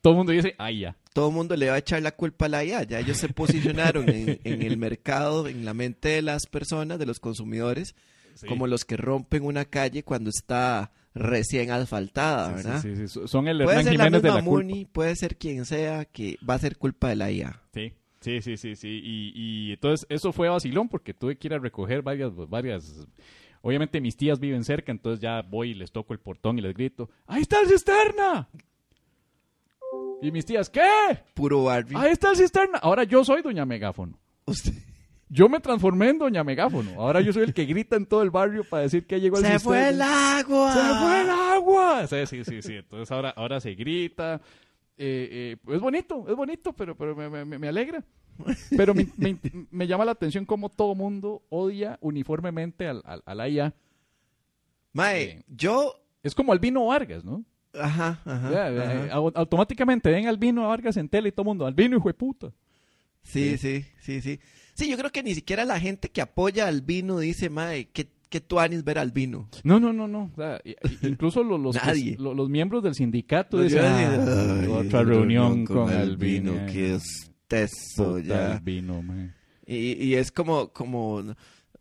Todo 0.02 0.14
el 0.14 0.18
mundo 0.18 0.32
dice, 0.34 0.54
ay, 0.58 0.80
ya. 0.82 0.96
todo 1.14 1.30
el 1.30 1.34
mundo 1.36 1.56
le 1.56 1.70
va 1.70 1.76
a 1.76 1.80
echar 1.80 2.02
la 2.02 2.12
culpa 2.12 2.46
al 2.48 2.54
AIA. 2.56 2.84
Ya 2.84 3.00
ellos 3.00 3.18
se 3.18 3.30
posicionaron 3.30 4.10
en, 4.10 4.40
en 4.44 4.62
el 4.62 4.78
mercado, 4.78 5.48
en 5.48 5.64
la 5.66 5.74
mente 5.74 6.10
de 6.10 6.22
las 6.22 6.46
personas, 6.46 7.00
de 7.00 7.06
los 7.06 7.20
consumidores, 7.20 7.96
Sí. 8.36 8.48
como 8.48 8.66
los 8.68 8.84
que 8.84 8.98
rompen 8.98 9.44
una 9.44 9.64
calle 9.66 10.04
cuando 10.04 10.30
está 10.32 10.92
recién 11.14 11.70
asfaltada, 11.72 12.50
Sí, 12.50 12.56
¿verdad? 12.56 12.82
sí, 12.82 12.96
sí, 12.96 13.08
sí. 13.08 13.20
Son 13.28 13.48
el 13.48 13.58
Puede 13.64 13.70
Hernán 13.78 13.84
ser 13.86 13.94
la 13.98 14.04
Jiménez 14.06 14.22
de 14.24 14.28
misma 14.30 14.40
la 14.42 14.46
culpa. 14.46 14.64
Muni, 14.66 14.86
puede 14.86 15.16
ser 15.16 15.38
quien 15.38 15.66
sea, 15.66 16.06
que 16.06 16.38
va 16.50 16.56
a 16.56 16.60
ser 16.60 16.78
culpa 16.78 17.10
de 17.10 17.16
la 17.16 17.30
IA. 17.32 17.62
Sí, 17.74 17.94
sí, 18.24 18.42
sí, 18.42 18.58
sí, 18.58 18.76
sí. 18.76 18.88
Y, 19.04 19.32
y 19.36 19.72
entonces 19.74 20.08
eso 20.10 20.32
fue 20.34 20.50
vacilón 20.50 20.90
porque 20.90 21.14
tuve 21.14 21.38
que 21.38 21.48
ir 21.48 21.54
a 21.54 21.60
recoger 21.60 22.02
varias, 22.02 22.32
varias... 22.50 23.06
Obviamente 23.62 24.02
mis 24.02 24.18
tías 24.18 24.40
viven 24.40 24.64
cerca, 24.66 24.92
entonces 24.92 25.22
ya 25.22 25.42
voy 25.42 25.70
y 25.72 25.74
les 25.74 25.92
toco 25.92 26.14
el 26.14 26.20
portón 26.20 26.58
y 26.60 26.62
les 26.62 26.74
grito, 26.74 27.10
¡Ahí 27.28 27.44
está 27.44 27.62
el 27.62 27.68
cisterna! 27.68 28.50
Y 30.22 30.32
mis 30.32 30.46
tías, 30.46 30.70
¿qué? 30.70 30.82
Puro 31.34 31.64
Barbie. 31.66 31.96
¡Ahí 31.98 32.12
está 32.12 32.32
el 32.32 32.38
cisterna! 32.38 32.78
Ahora 32.80 33.04
yo 33.04 33.24
soy 33.24 33.42
Doña 33.42 33.66
Megáfono. 33.66 34.18
Usted- 34.46 34.74
Yo 35.30 35.50
me 35.50 35.60
transformé 35.60 36.10
en 36.10 36.20
Doña 36.20 36.44
Megáfono. 36.44 36.92
Ahora 37.02 37.20
yo 37.22 37.34
soy 37.34 37.44
el 37.44 37.54
que 37.54 37.66
grita 37.66 37.96
en 37.96 38.06
todo 38.06 38.22
el 38.22 38.30
barrio 38.32 38.64
para 38.70 38.84
decir 38.84 39.06
que 39.08 39.20
llegó 39.20 39.38
el 39.38 39.44
¡Se 39.46 39.52
cisterna. 39.54 39.64
fue 39.80 39.90
el 39.90 40.02
agua! 40.02 40.74
¡Se 40.74 40.80
fue 41.06 41.22
el 41.22 41.30
agua! 41.30 42.08
Sí, 42.08 42.26
sí, 42.28 42.44
sí, 42.44 42.62
sí. 42.62 42.74
Entonces 42.76 43.12
ahora, 43.12 43.30
ahora 43.32 43.60
se 43.60 43.74
grita. 43.76 44.42
Eh, 44.98 45.58
eh, 45.68 45.74
es 45.74 45.82
bonito, 45.82 46.26
es 46.30 46.36
bonito, 46.36 46.74
pero, 46.74 46.96
pero 46.96 47.16
me, 47.16 47.30
me- 47.46 47.58
me 47.60 47.68
alegra. 47.68 48.04
Pero 48.76 48.94
me, 48.96 49.08
me- 49.18 49.88
llama 49.88 50.06
la 50.06 50.12
atención 50.12 50.46
cómo 50.46 50.70
todo 50.70 50.96
mundo 50.96 51.44
odia 51.50 51.98
uniformemente 52.02 52.88
al, 52.88 53.02
al, 53.06 53.22
a 53.26 53.36
la 53.36 53.48
IA. 53.50 53.74
Mae, 54.94 55.24
Eh, 55.24 55.44
yo... 55.48 56.00
Es 56.24 56.34
como 56.34 56.54
Albino 56.54 56.86
Vargas, 56.86 57.24
¿no? 57.26 57.44
Ajá, 57.74 58.22
ajá, 58.24 58.52
Ya, 58.52 58.68
ajá. 58.68 59.06
eh, 59.08 59.10
au- 59.12 59.32
automáticamente 59.36 60.10
ven 60.10 60.28
Albino 60.28 60.68
Vargas 60.68 60.96
en 60.98 61.10
tele 61.10 61.30
y 61.30 61.32
todo 61.32 61.42
el 61.44 61.48
mundo, 61.48 61.66
Albino 61.66 61.98
hijo 61.98 62.08
de 62.08 62.14
puta. 62.14 62.52
Sí, 63.24 63.58
sí, 63.58 63.86
sí, 64.02 64.22
sí. 64.22 64.40
Sí, 64.74 64.90
yo 64.90 64.98
creo 64.98 65.12
que 65.12 65.24
ni 65.24 65.34
siquiera 65.36 65.66
la 65.66 65.80
gente 65.80 66.10
que 66.10 66.22
apoya 66.22 66.68
al 66.68 66.82
vino 66.82 67.20
dice, 67.20 67.50
mae, 67.50 67.86
¿qué, 67.90 68.08
qué 68.34 68.42
tuanis 68.42 68.84
ver 68.84 68.98
al 68.98 69.12
vino? 69.12 69.48
No, 69.64 69.80
no, 69.80 69.94
no, 69.94 70.08
no. 70.08 70.32
O 70.34 70.36
sea, 70.36 70.60
incluso 71.04 71.44
los, 71.44 71.60
los, 71.60 71.76
Nadie. 71.76 72.16
lo- 72.20 72.34
los 72.34 72.50
miembros 72.50 72.82
del 72.82 72.96
sindicato 72.96 73.58
Los 73.58 73.68
dicen, 73.68 73.84
días 73.84 74.28
"Ah, 74.28 74.66
otra 74.72 75.04
reunión 75.04 75.64
con, 75.66 75.88
Albino. 75.92 76.54
qué 76.66 76.96
es 76.96 77.04
eso 77.48 78.16
Puta 78.16 78.22
ya. 78.24 78.54
Albino, 78.56 79.04
man". 79.04 79.36
Y, 79.68 79.76
y 80.04 80.16
es 80.16 80.32
como, 80.32 80.70
como, 80.70 81.24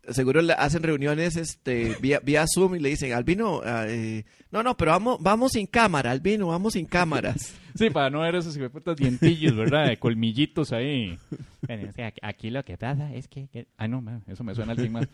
seguro 0.09 0.41
le 0.41 0.53
hacen 0.53 0.83
reuniones 0.83 1.35
este 1.37 1.95
vía, 2.01 2.19
vía 2.23 2.45
Zoom 2.53 2.75
y 2.75 2.79
le 2.79 2.89
dicen, 2.89 3.13
Albino, 3.13 3.61
ah, 3.63 3.85
eh, 3.87 4.25
no, 4.51 4.61
no, 4.63 4.75
pero 4.77 4.91
vamos, 4.91 5.17
vamos 5.21 5.53
sin 5.53 5.65
cámara, 5.67 6.11
Albino, 6.11 6.47
vamos 6.47 6.73
sin 6.73 6.85
cámaras. 6.85 7.55
Sí, 7.75 7.89
para 7.89 8.11
no 8.11 8.19
ver 8.19 8.35
esos 8.35 8.55
putas 8.69 8.95
dientillos, 8.95 9.55
¿verdad? 9.55 9.87
De 9.87 9.97
colmillitos 9.97 10.71
ahí. 10.73 11.17
Bueno, 11.65 11.89
o 11.89 11.91
sea, 11.91 12.13
aquí 12.21 12.51
lo 12.51 12.63
que 12.63 12.77
pasa 12.77 13.11
es 13.15 13.27
que... 13.27 13.47
que- 13.47 13.65
Ah, 13.77 13.87
no, 13.87 13.99
man, 13.99 14.23
eso 14.27 14.43
me 14.43 14.53
suena 14.53 14.73
a 14.73 14.75
alguien 14.75 14.91
más. 14.91 15.07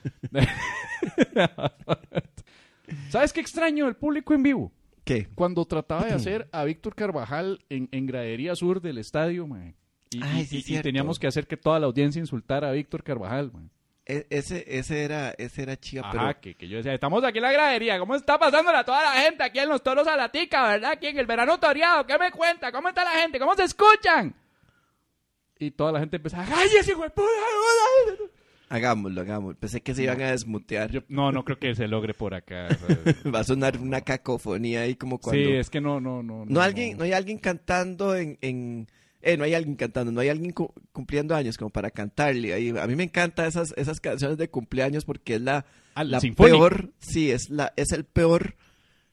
¿Sabes 3.10 3.34
qué 3.34 3.40
extraño 3.40 3.88
el 3.88 3.96
público 3.96 4.34
en 4.34 4.44
vivo? 4.44 4.72
¿Qué? 5.04 5.28
Cuando 5.36 5.66
trataba 5.66 6.06
de 6.06 6.12
hacer 6.14 6.50
a 6.52 6.64
Víctor 6.66 6.96
Carvajal 6.96 7.60
en, 7.70 7.88
en 7.92 8.06
gradería 8.06 8.56
sur 8.56 8.82
del 8.82 8.98
estadio, 8.98 9.48
man. 9.48 9.76
Y, 10.12 10.20
Ay, 10.22 10.42
y- 10.42 10.46
sí, 10.46 10.56
y- 10.58 10.60
y 10.60 10.64
cierto. 10.64 10.84
teníamos 10.84 11.18
que 11.20 11.28
hacer 11.28 11.48
que 11.48 11.56
toda 11.58 11.80
la 11.80 11.86
audiencia 11.86 12.20
insultara 12.20 12.70
a 12.70 12.74
Víctor 12.74 13.04
Carvajal, 13.04 13.52
man. 13.54 13.70
E- 14.12 14.26
ese, 14.32 14.66
ese 14.68 15.04
era, 15.04 15.36
ese 15.38 15.62
era 15.62 15.78
chiva, 15.78 16.10
Ajá, 16.10 16.12
pero 16.30 16.42
que, 16.42 16.56
que 16.56 16.68
yo 16.68 16.78
decía, 16.78 16.96
estamos 16.96 17.24
aquí 17.24 17.38
en 17.38 17.44
la 17.44 17.52
gradería, 17.52 18.00
¿cómo 18.00 18.16
está 18.16 18.40
pasándola 18.40 18.84
toda 18.84 19.04
la 19.04 19.22
gente 19.22 19.44
aquí 19.44 19.60
en 19.60 19.70
los 19.70 19.84
toros 19.84 20.08
a 20.08 20.16
la 20.18 20.30
tica, 20.32 20.68
verdad? 20.68 20.94
Aquí 20.94 21.06
en 21.08 21.20
el 21.20 21.28
verano 21.28 21.60
toreado, 21.60 22.08
¿qué 22.08 22.18
me 22.18 22.32
cuenta? 22.32 22.72
¿Cómo 22.72 22.90
está 22.90 23.04
la 23.04 23.22
gente? 23.22 23.38
¿Cómo 23.40 23.56
se 23.56 23.66
escuchan? 23.66 24.34
Y 25.60 25.70
toda 25.72 25.92
la 25.92 26.00
gente 26.00 26.16
empezaba, 26.18 26.44
¡ay, 26.56 26.70
ese 26.80 26.92
hijo 26.92 27.04
de 27.04 27.10
puta! 27.12 27.30
hagámoslo, 28.70 29.22
hagámoslo. 29.22 29.60
Pensé 29.60 29.82
que 29.82 29.94
se 29.96 30.04
iban 30.04 30.22
a 30.22 30.32
desmutear. 30.32 30.92
Yo- 30.92 31.02
no, 31.08 31.32
no 31.32 31.44
creo 31.44 31.58
que 31.60 31.74
se 31.76 31.88
logre 31.88 32.14
por 32.14 32.34
acá. 32.34 32.68
Va 33.34 33.40
a 33.40 33.44
sonar 33.44 33.78
una 33.78 34.02
cacofonía 34.02 34.82
ahí 34.82 34.96
como 34.96 35.20
cuando... 35.20 35.42
sí, 35.44 35.54
es 35.56 35.70
que 35.70 35.82
no, 35.82 36.00
no, 36.00 36.22
no. 36.24 36.46
No, 36.46 36.62
alguien, 36.62 36.98
no 36.98 37.04
hay 37.04 37.14
alguien 37.14 37.38
cantando 37.40 38.16
en, 38.16 38.38
en- 38.42 38.88
eh, 39.22 39.38
no 39.38 39.44
hay 39.44 39.54
alguien 39.54 39.76
cantando, 39.76 40.12
no 40.12 40.22
hay 40.22 40.30
alguien 40.30 40.52
cu- 40.52 40.74
cumpliendo 40.92 41.36
años 41.36 41.58
como 41.58 41.70
para 41.70 41.92
cantarle. 41.92 42.54
Ahí, 42.54 42.70
a 42.70 42.88
mí 42.88 42.96
me 42.96 43.04
encantan 43.04 43.48
esas, 43.48 43.74
esas 43.78 44.00
canciones 44.00 44.38
de 44.38 44.50
cumpleaños 44.50 45.06
porque 45.06 45.36
es 45.36 45.42
la, 45.42 45.66
Ah, 45.96 46.04
la 46.04 46.20
sinfónica. 46.20 46.58
peor, 46.58 46.94
sí, 47.00 47.32
es 47.32 47.50
la, 47.50 47.74
es 47.76 47.92
el 47.92 48.06
peor, 48.06 48.56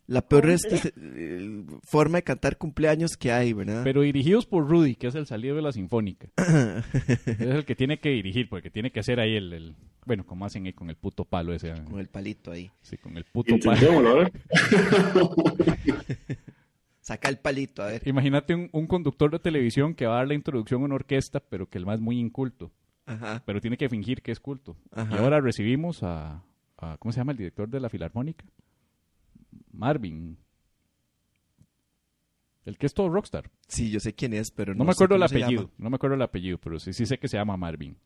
la 0.07 0.29
peor 0.29 0.49
este, 0.51 0.93
eh, 0.97 1.65
forma 1.83 2.19
de 2.19 2.23
cantar 2.23 2.59
cumpleaños 2.59 3.17
que 3.17 3.33
hay, 3.33 3.53
¿verdad? 3.53 3.83
Pero 3.83 4.03
dirigidos 4.03 4.47
por 4.47 4.69
Rudy, 4.69 4.95
que 4.95 5.09
es 5.09 5.15
el 5.17 5.27
salido 5.27 5.57
de 5.57 5.63
la 5.63 5.73
Sinfónica. 5.73 6.29
es 7.27 7.41
el 7.41 7.65
que 7.65 7.75
tiene 7.75 7.99
que 7.99 8.11
dirigir, 8.11 8.49
porque 8.49 8.71
tiene 8.71 8.93
que 8.93 9.01
hacer 9.01 9.19
ahí 9.21 9.35
el... 9.37 9.53
el- 9.53 9.75
bueno, 10.05 10.25
como 10.25 10.45
hacen 10.47 10.65
ahí 10.67 10.73
con 10.73 10.89
el 10.89 10.95
puto 10.95 11.25
palo 11.25 11.53
ese. 11.53 11.73
Con 11.83 11.99
el 11.99 12.07
palito 12.07 12.53
ahí. 12.53 12.71
Sí, 12.83 12.97
con 12.97 13.17
el 13.17 13.25
puto 13.25 13.57
palo. 13.59 14.23
Saca 17.07 17.29
el 17.29 17.39
palito, 17.39 17.85
a 17.85 17.87
ver. 17.87 18.03
Imagínate 18.05 18.53
un, 18.53 18.69
un 18.73 18.89
conductor 18.89 19.31
de 19.31 19.39
televisión 19.39 19.95
que 19.95 20.07
va 20.07 20.15
a 20.15 20.17
dar 20.19 20.27
la 20.27 20.35
introducción 20.35 20.83
a 20.83 20.87
una 20.87 20.97
orquesta, 20.97 21.39
pero 21.39 21.69
que 21.69 21.79
el 21.79 21.87
más 21.87 21.97
es 21.97 22.01
muy 22.01 22.19
inculto. 22.19 22.73
Ajá. 23.09 23.45
pero 23.47 23.61
tiene 23.61 23.77
que 23.77 23.89
fingir 23.89 24.21
que 24.23 24.33
es 24.33 24.41
culto. 24.41 24.77
Ajá. 24.91 25.15
Y 25.15 25.19
ahora 25.19 25.41
recibimos 25.41 26.03
a, 26.03 26.43
a- 26.79 26.97
¿cómo 26.99 27.13
se 27.13 27.21
llama 27.21 27.31
el 27.31 27.39
director 27.39 27.69
de 27.69 27.79
la 27.79 27.89
Filarmónica? 27.89 28.45
Marvin. 29.71 30.37
El 32.65 32.77
que 32.77 32.87
es 32.87 32.95
todo 32.95 33.09
rockstar. 33.09 33.49
Sí, 33.69 33.93
yo 33.93 34.01
sé 34.01 34.13
quién 34.15 34.35
es, 34.35 34.51
pero 34.51 34.75
no, 34.75 34.79
No, 34.79 34.85
me 34.87 34.91
acuerdo 34.91 35.15
el 35.15 35.21
cómo 35.23 35.27
apellido, 35.45 35.71
no 35.79 35.89
me 35.91 35.95
acuerdo 35.95 36.17
el 36.17 36.23
apellido, 36.23 36.59
pero 36.59 36.81
sí, 36.81 36.93
sí 36.93 37.07
sé 37.07 37.19
que 37.19 37.29
se 37.29 37.37
llama 37.37 37.57
Marvin. 37.57 37.97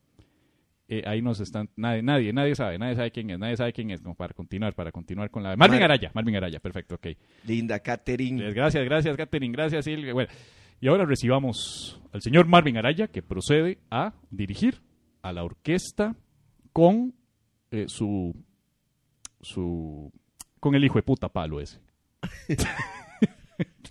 Eh, 0.93 1.05
ahí 1.07 1.23
nos 1.23 1.39
están, 1.39 1.71
nadie, 1.77 2.03
nadie, 2.03 2.33
nadie 2.33 2.57
sabe, 2.57 2.77
nadie 2.77 2.97
sabe 2.97 3.13
quién 3.13 3.31
es, 3.31 3.39
nadie 3.39 3.57
sabe 3.57 3.73
quién 3.73 3.93
es, 3.93 4.01
como 4.01 4.17
para 4.17 4.35
continuar, 4.35 4.75
para 4.75 4.91
continuar 4.91 5.31
con 5.31 5.45
la... 5.45 5.55
Marvin 5.57 5.79
Mar- 5.79 5.85
Araya, 5.93 6.11
Marvin 6.15 6.35
Araya, 6.35 6.59
perfecto, 6.59 6.97
ok. 6.97 7.07
Linda 7.47 7.79
Catherine. 7.79 8.45
Eh, 8.49 8.53
Gracias, 8.53 8.85
gracias, 8.85 9.17
Catherine, 9.17 9.53
gracias, 9.53 9.85
Silvia. 9.85 10.13
Bueno, 10.13 10.33
y 10.81 10.89
ahora 10.89 11.05
recibamos 11.05 12.01
al 12.13 12.23
señor 12.23 12.47
Marvin 12.47 12.77
Araya, 12.77 13.07
que 13.07 13.23
procede 13.23 13.79
a 13.89 14.15
dirigir 14.31 14.83
a 15.23 15.33
la 15.33 15.45
orquesta 15.45 16.17
con 16.73 17.15
eh, 17.71 17.85
su, 17.87 18.35
su, 19.41 20.11
con 20.59 20.75
el 20.75 20.85
hijo 20.85 20.97
de 20.97 21.05
puta 21.05 21.29
palo 21.29 21.61
ese. 21.61 21.79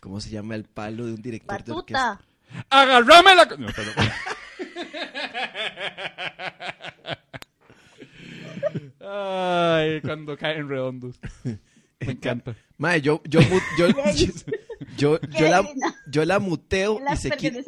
¿Cómo 0.02 0.20
se 0.20 0.32
llama 0.32 0.56
el 0.56 0.66
palo 0.66 1.06
de 1.06 1.14
un 1.14 1.22
director 1.22 1.64
de 1.64 1.72
orquesta? 1.72 2.10
Batuta. 2.10 2.26
¡Agarrame 2.70 3.36
la... 3.36 3.46
No, 3.46 3.68
perdón. 3.68 3.94
Ay, 9.02 10.02
cuando 10.02 10.38
caen 10.38 10.68
redondos. 10.70 11.20
Me 12.00 12.12
encanta. 12.14 12.56
Mae, 12.78 13.02
yo, 13.02 13.22
yo, 13.28 13.42
yo, 13.78 13.88
yo, 14.98 15.20
yo, 15.38 15.48
la, 15.50 15.70
yo 16.10 16.24
la 16.26 16.40
muteo 16.40 17.00
y 17.14 17.18
se 17.18 17.30
quita. 17.32 17.60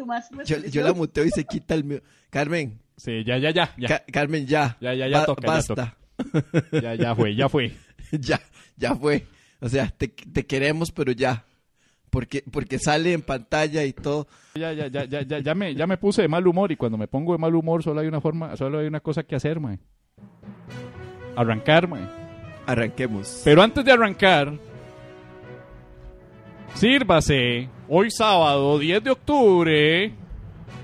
Yo, 0.45 0.57
yo 0.59 0.81
la 0.83 0.93
muteo 0.93 1.25
y 1.25 1.29
se 1.31 1.43
quita 1.43 1.73
el 1.75 1.83
mío. 1.83 2.01
Carmen, 2.29 2.79
Sí, 2.95 3.23
ya, 3.25 3.37
ya, 3.39 3.49
ya, 3.49 3.73
ya, 3.77 3.87
Ca- 3.87 4.03
Carmen, 4.11 4.45
ya. 4.45 4.77
Ya, 4.79 4.93
ya, 4.93 5.07
ya 5.07 5.19
Ba- 5.21 5.25
toca, 5.25 5.41
ya 5.47 5.53
Basta. 5.53 5.97
ya, 6.71 6.93
ya 6.95 7.15
fue, 7.15 7.35
ya 7.35 7.49
fue. 7.49 7.71
Ya, 8.11 8.39
ya 8.77 8.95
fue. 8.95 9.25
O 9.59 9.67
sea, 9.69 9.87
te, 9.89 10.07
te 10.09 10.45
queremos, 10.45 10.91
pero 10.91 11.11
ya. 11.11 11.43
Porque, 12.09 12.43
porque 12.51 12.77
sale 12.77 13.13
en 13.13 13.21
pantalla 13.21 13.83
y 13.85 13.93
todo. 13.93 14.27
Ya, 14.55 14.71
ya, 14.73 14.87
ya, 14.87 15.05
ya, 15.05 15.21
ya, 15.23 15.39
ya 15.39 15.55
me, 15.55 15.73
ya 15.73 15.87
me 15.87 15.97
puse 15.97 16.21
de 16.21 16.27
mal 16.27 16.45
humor 16.45 16.71
y 16.71 16.75
cuando 16.75 16.97
me 16.97 17.07
pongo 17.07 17.31
de 17.31 17.37
mal 17.39 17.55
humor 17.55 17.81
solo 17.83 18.01
hay 18.01 18.07
una 18.07 18.21
forma, 18.21 18.55
solo 18.55 18.79
hay 18.79 18.87
una 18.87 18.99
cosa 18.99 19.23
que 19.23 19.35
hacer, 19.35 19.59
mae. 19.59 19.79
Arrancar, 21.35 21.87
mae. 21.87 22.01
Arranquemos. 22.65 23.41
Pero 23.43 23.61
antes 23.61 23.83
de 23.83 23.91
arrancar, 23.91 24.53
sírvase 26.75 27.67
hoy 27.87 28.09
sábado 28.11 28.79
10 28.79 29.03
de 29.03 29.11
octubre 29.11 30.13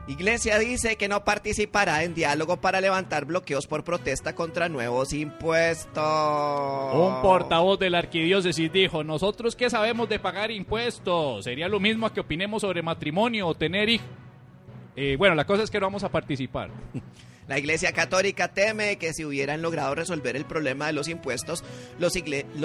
Iglesia 0.09 0.59
dice 0.61 0.97
que 0.97 1.09
no 1.09 1.25
participará 1.25 2.05
en 2.05 2.15
diálogo 2.15 2.59
para 2.59 2.81
levantar 2.81 3.25
bloqueos 3.25 3.67
por 3.67 3.83
protesta 3.83 4.37
contra 4.37 4.69
nuevos 4.69 5.13
impuestos. 5.13 6.95
Un 6.95 7.23
portavoz 7.23 7.77
de 7.81 7.91
la 7.91 7.99
arquidiócesis 7.99 8.73
dijo, 8.73 9.03
nosotros 9.03 9.57
qué 9.57 9.69
sabemos 9.69 10.09
de 10.09 10.21
pagar 10.21 10.53
impuestos, 10.53 11.45
sería 11.45 11.67
lo 11.67 11.81
mismo 11.81 12.07
a 12.07 12.13
que 12.13 12.21
opinemos 12.21 12.63
sobre 12.63 12.83
matrimonio 12.83 13.49
o 13.49 13.55
tener 13.57 13.89
hijos. 13.89 14.07
Eh, 14.95 15.17
bueno, 15.19 15.35
la 15.35 15.45
cosa 15.45 15.65
es 15.65 15.71
que 15.71 15.81
no 15.81 15.87
vamos 15.87 16.05
a 16.05 16.09
participar. 16.09 16.71
La 17.49 17.59
Iglesia 17.59 17.93
Católica 17.93 18.49
teme 18.49 18.97
que 18.97 19.13
si 19.13 19.25
hubieran 19.25 19.63
logrado 19.63 19.95
resolver 19.95 20.35
el 20.35 20.47
problema 20.47 20.89
de 20.89 20.93
los 20.93 21.07
impuestos, 21.07 21.63
los, 21.99 22.13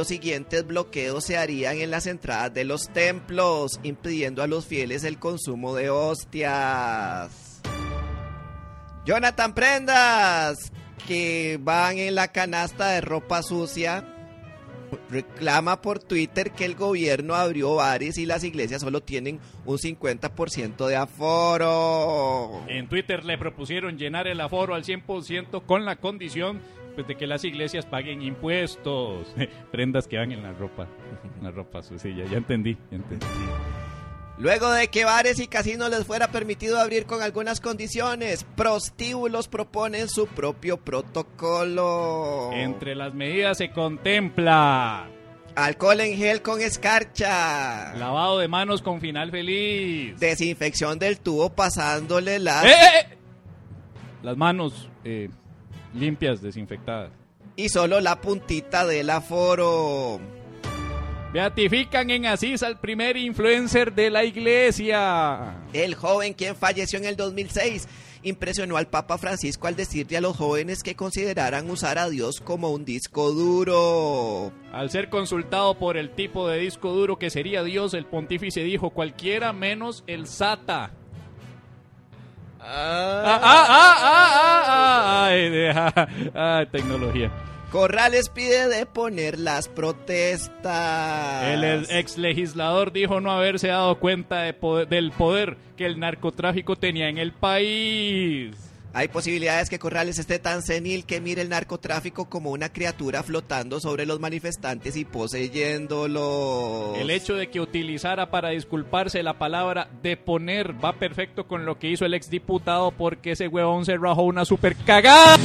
siguientes 0.07 0.65
bloqueos 0.65 1.23
se 1.23 1.37
harían 1.37 1.77
en 1.77 1.91
las 1.91 2.07
entradas 2.07 2.53
de 2.53 2.63
los 2.63 2.89
templos, 2.89 3.79
impidiendo 3.83 4.41
a 4.41 4.47
los 4.47 4.65
fieles 4.65 5.03
el 5.03 5.19
consumo 5.19 5.75
de 5.75 5.91
hostias. 5.91 7.61
Jonathan 9.05 9.53
Prendas, 9.53 10.71
que 11.07 11.59
van 11.61 11.99
en 11.99 12.15
la 12.15 12.29
canasta 12.29 12.89
de 12.89 13.01
ropa 13.01 13.43
sucia, 13.43 14.10
reclama 15.09 15.81
por 15.81 15.99
Twitter 15.99 16.51
que 16.51 16.65
el 16.65 16.75
gobierno 16.75 17.35
abrió 17.35 17.75
bares 17.75 18.17
y 18.17 18.25
las 18.25 18.43
iglesias 18.43 18.81
solo 18.81 19.01
tienen 19.01 19.39
un 19.65 19.77
50% 19.77 20.87
de 20.87 20.95
aforo. 20.95 22.63
En 22.67 22.87
Twitter 22.87 23.23
le 23.25 23.37
propusieron 23.37 23.97
llenar 23.97 24.27
el 24.27 24.41
aforo 24.41 24.75
al 24.75 24.83
100% 24.83 25.65
con 25.65 25.85
la 25.85 25.95
condición 25.95 26.61
pues, 26.95 27.07
de 27.07 27.15
que 27.15 27.27
las 27.27 27.43
iglesias 27.43 27.85
paguen 27.85 28.21
impuestos. 28.21 29.33
Prendas 29.71 30.07
que 30.07 30.17
van 30.17 30.31
en 30.31 30.43
la 30.43 30.53
ropa, 30.53 30.87
en 31.37 31.43
la 31.43 31.51
ropa 31.51 31.81
sucia, 31.81 32.11
ya 32.13 32.37
entendí, 32.37 32.77
ya 32.89 32.97
entendí. 32.97 33.25
Luego 34.41 34.71
de 34.71 34.87
que 34.87 35.05
bares 35.05 35.39
y 35.39 35.45
casinos 35.45 35.91
les 35.91 36.03
fuera 36.03 36.31
permitido 36.31 36.79
abrir 36.79 37.05
con 37.05 37.21
algunas 37.21 37.61
condiciones, 37.61 38.43
prostíbulos 38.55 39.47
proponen 39.47 40.09
su 40.09 40.25
propio 40.25 40.77
protocolo. 40.77 42.49
Entre 42.51 42.95
las 42.95 43.13
medidas 43.13 43.59
se 43.59 43.69
contempla 43.69 45.07
Alcohol 45.55 46.01
en 46.01 46.17
gel 46.17 46.41
con 46.41 46.59
escarcha. 46.59 47.93
lavado 47.93 48.39
de 48.39 48.47
manos 48.47 48.81
con 48.81 48.99
final 48.99 49.29
feliz. 49.29 50.19
Desinfección 50.19 50.97
del 50.97 51.19
tubo 51.19 51.51
pasándole 51.51 52.39
las... 52.39 52.65
¡Eh, 52.65 52.69
eh, 52.69 52.73
eh! 53.11 53.17
Las 54.23 54.37
manos 54.37 54.89
eh, 55.03 55.29
limpias, 55.93 56.41
desinfectadas. 56.41 57.11
Y 57.55 57.69
solo 57.69 58.01
la 58.01 58.19
puntita 58.21 58.87
del 58.87 59.11
aforo. 59.11 60.19
Beatifican 61.33 62.09
en 62.09 62.25
Asís 62.25 62.61
al 62.61 62.77
primer 62.79 63.15
influencer 63.15 63.93
de 63.93 64.09
la 64.09 64.25
iglesia. 64.25 65.55
El 65.71 65.95
joven 65.95 66.33
quien 66.33 66.55
falleció 66.57 66.99
en 66.99 67.05
el 67.05 67.15
2006 67.15 67.87
impresionó 68.23 68.75
al 68.77 68.87
Papa 68.87 69.17
Francisco 69.17 69.67
al 69.67 69.75
decirle 69.77 70.17
a 70.17 70.21
los 70.21 70.35
jóvenes 70.35 70.83
que 70.83 70.95
consideraran 70.95 71.69
usar 71.69 71.97
a 71.99 72.09
Dios 72.09 72.41
como 72.41 72.69
un 72.71 72.83
disco 72.83 73.31
duro. 73.31 74.51
Al 74.73 74.89
ser 74.91 75.09
consultado 75.09 75.75
por 75.79 75.95
el 75.95 76.11
tipo 76.11 76.47
de 76.49 76.59
disco 76.59 76.91
duro 76.91 77.17
que 77.17 77.29
sería 77.29 77.63
Dios, 77.63 77.93
el 77.93 78.05
pontífice 78.05 78.61
dijo 78.63 78.89
cualquiera 78.89 79.53
menos 79.53 80.03
el 80.07 80.27
SATA. 80.27 80.91
Ah, 82.59 83.23
ah, 83.25 83.39
ah, 83.41 83.65
ah, 83.69 83.97
ah, 84.03 84.63
ah, 84.67 85.25
ay, 85.27 85.49
deja- 85.49 85.93
ah, 86.35 86.65
tecnología. 86.71 87.31
Corrales 87.71 88.27
pide 88.29 88.67
deponer 88.67 89.39
las 89.39 89.69
protestas. 89.69 91.43
El 91.45 91.63
ex 91.89 92.17
legislador 92.17 92.91
dijo 92.91 93.21
no 93.21 93.31
haberse 93.31 93.69
dado 93.69 93.97
cuenta 93.97 94.41
de 94.41 94.53
poder- 94.53 94.89
del 94.89 95.11
poder 95.11 95.55
que 95.77 95.85
el 95.85 95.97
narcotráfico 95.99 96.75
tenía 96.75 97.07
en 97.07 97.17
el 97.17 97.31
país. 97.31 98.53
Hay 98.93 99.07
posibilidades 99.07 99.69
que 99.69 99.79
Corrales 99.79 100.19
esté 100.19 100.37
tan 100.37 100.61
senil 100.63 101.05
que 101.05 101.21
mire 101.21 101.41
el 101.41 101.47
narcotráfico 101.47 102.25
como 102.29 102.51
una 102.51 102.73
criatura 102.73 103.23
flotando 103.23 103.79
sobre 103.79 104.05
los 104.05 104.19
manifestantes 104.19 104.97
y 104.97 105.05
poseyéndolos. 105.05 106.97
El 106.97 107.09
hecho 107.09 107.35
de 107.35 107.49
que 107.49 107.61
utilizara 107.61 108.29
para 108.31 108.49
disculparse 108.49 109.23
la 109.23 109.37
palabra 109.37 109.87
deponer 110.03 110.73
va 110.83 110.91
perfecto 110.99 111.47
con 111.47 111.65
lo 111.65 111.79
que 111.79 111.87
hizo 111.89 112.03
el 112.05 112.13
exdiputado 112.15 112.91
porque 112.91 113.31
ese 113.31 113.47
huevón 113.47 113.85
se 113.85 113.95
rajó 113.95 114.23
una 114.23 114.43
super 114.43 114.75
cagada. 114.75 115.37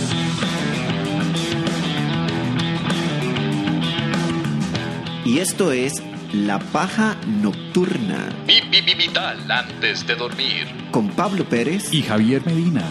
Y 5.27 5.41
esto 5.41 5.73
es 5.73 5.93
La 6.33 6.61
Paja 6.61 7.17
Nocturna 7.27 8.29
Vital 8.47 9.51
antes 9.51 10.07
de 10.07 10.15
dormir. 10.15 10.67
con 10.93 11.09
Pablo 11.09 11.45
Pérez 11.49 11.93
Y 11.93 12.03
Javier 12.03 12.47
Medina. 12.47 12.85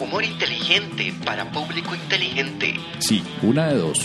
Humor 0.00 0.24
inteligente 0.24 1.12
para 1.26 1.50
público 1.52 1.94
inteligente. 1.94 2.74
Sí, 3.00 3.22
una 3.42 3.66
de 3.66 3.76
dos. 3.76 3.98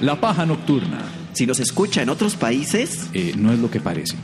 La 0.00 0.18
paja 0.20 0.46
nocturna 0.46 1.02
Si 1.34 1.46
nos 1.46 1.60
escucha 1.60 2.00
en 2.02 2.08
otros 2.08 2.34
países, 2.34 3.10
eh, 3.12 3.34
no 3.36 3.52
es 3.52 3.58
lo 3.58 3.70
que 3.70 3.80
parece. 3.80 4.16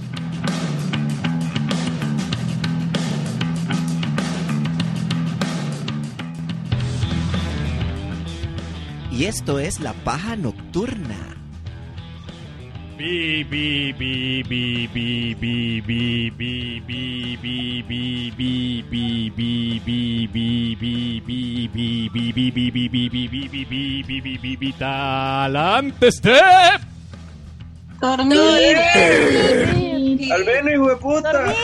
Y 9.13 9.27
esto 9.27 9.61
es 9.61 9.79
La 9.81 9.93
Paja 9.93 10.35
Nocturna. 10.35 11.34
Talante 24.79 26.11
Step. 26.11 26.81
Dormir. 28.01 28.77
Albeno, 30.33 30.71
hijo 30.73 30.89
de 30.89 30.97
puta. 30.97 31.55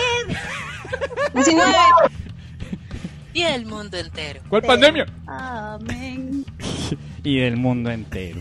Y 3.32 3.42
el 3.42 3.64
mundo 3.64 3.96
entero. 3.96 4.40
¿Cuál 4.48 4.62
pandemia? 4.62 5.06
Amén. 5.26 6.44
Y 7.24 7.38
del 7.38 7.56
mundo 7.56 7.90
entero. 7.90 8.40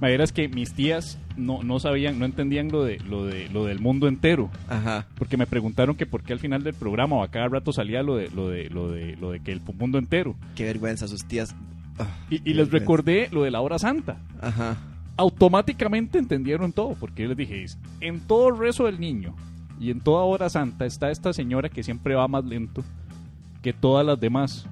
Me 0.00 0.10
dirás 0.10 0.32
que 0.32 0.48
mis 0.48 0.72
tías 0.72 1.18
no, 1.40 1.62
no 1.62 1.80
sabían, 1.80 2.18
no 2.18 2.24
entendían 2.24 2.68
lo 2.68 2.84
de, 2.84 2.98
lo 3.00 3.24
de 3.24 3.48
lo 3.48 3.64
del 3.64 3.80
mundo 3.80 4.08
entero, 4.08 4.50
Ajá. 4.68 5.06
porque 5.16 5.36
me 5.36 5.46
preguntaron 5.46 5.96
que 5.96 6.06
por 6.06 6.22
qué 6.22 6.32
al 6.32 6.38
final 6.38 6.62
del 6.62 6.74
programa 6.74 7.16
o 7.16 7.22
a 7.22 7.28
cada 7.28 7.48
rato 7.48 7.72
salía 7.72 8.02
lo 8.02 8.16
de 8.16 8.30
lo 8.30 8.48
de 8.48 8.70
lo 8.70 8.90
de 8.90 9.16
lo 9.16 9.30
de 9.32 9.40
que 9.40 9.52
el 9.52 9.60
mundo 9.78 9.98
entero. 9.98 10.36
Qué 10.54 10.64
vergüenza, 10.64 11.08
sus 11.08 11.24
tías. 11.24 11.54
Ah, 11.98 12.06
Y, 12.30 12.54
les 12.54 12.70
recordé 12.70 13.28
lo 13.30 13.42
de 13.42 13.50
la 13.50 13.60
hora 13.60 13.78
santa. 13.78 14.18
Ajá. 14.40 14.76
Automáticamente 15.16 16.18
entendieron 16.18 16.72
todo, 16.72 16.94
porque 16.98 17.22
yo 17.24 17.28
les 17.28 17.36
dije, 17.36 17.66
en 18.00 18.20
todo 18.20 18.52
rezo 18.52 18.86
del 18.86 19.00
niño 19.00 19.34
y 19.78 19.90
en 19.90 20.00
toda 20.00 20.22
hora 20.24 20.48
santa 20.48 20.86
está 20.86 21.10
esta 21.10 21.32
señora 21.32 21.68
que 21.68 21.82
siempre 21.82 22.14
va 22.14 22.26
más 22.28 22.44
lento 22.44 22.82
que 23.62 23.72
todas 23.72 24.06
las 24.06 24.18
demás. 24.18 24.66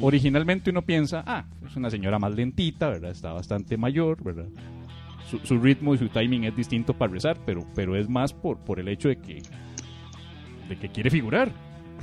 Originalmente 0.00 0.70
uno 0.70 0.82
piensa, 0.82 1.22
ah, 1.26 1.44
es 1.66 1.76
una 1.76 1.90
señora 1.90 2.18
más 2.18 2.34
lentita, 2.34 2.88
¿verdad? 2.88 3.10
Está 3.10 3.32
bastante 3.32 3.76
mayor, 3.76 4.22
¿verdad? 4.22 4.46
Su, 5.28 5.38
su 5.40 5.58
ritmo 5.58 5.94
y 5.94 5.98
su 5.98 6.08
timing 6.08 6.44
es 6.44 6.56
distinto 6.56 6.94
para 6.94 7.12
rezar, 7.12 7.38
pero, 7.44 7.66
pero 7.74 7.96
es 7.96 8.08
más 8.08 8.32
por, 8.32 8.58
por 8.58 8.80
el 8.80 8.88
hecho 8.88 9.08
de 9.08 9.16
que, 9.16 9.42
de 10.68 10.76
que 10.76 10.88
quiere 10.88 11.10
figurar. 11.10 11.52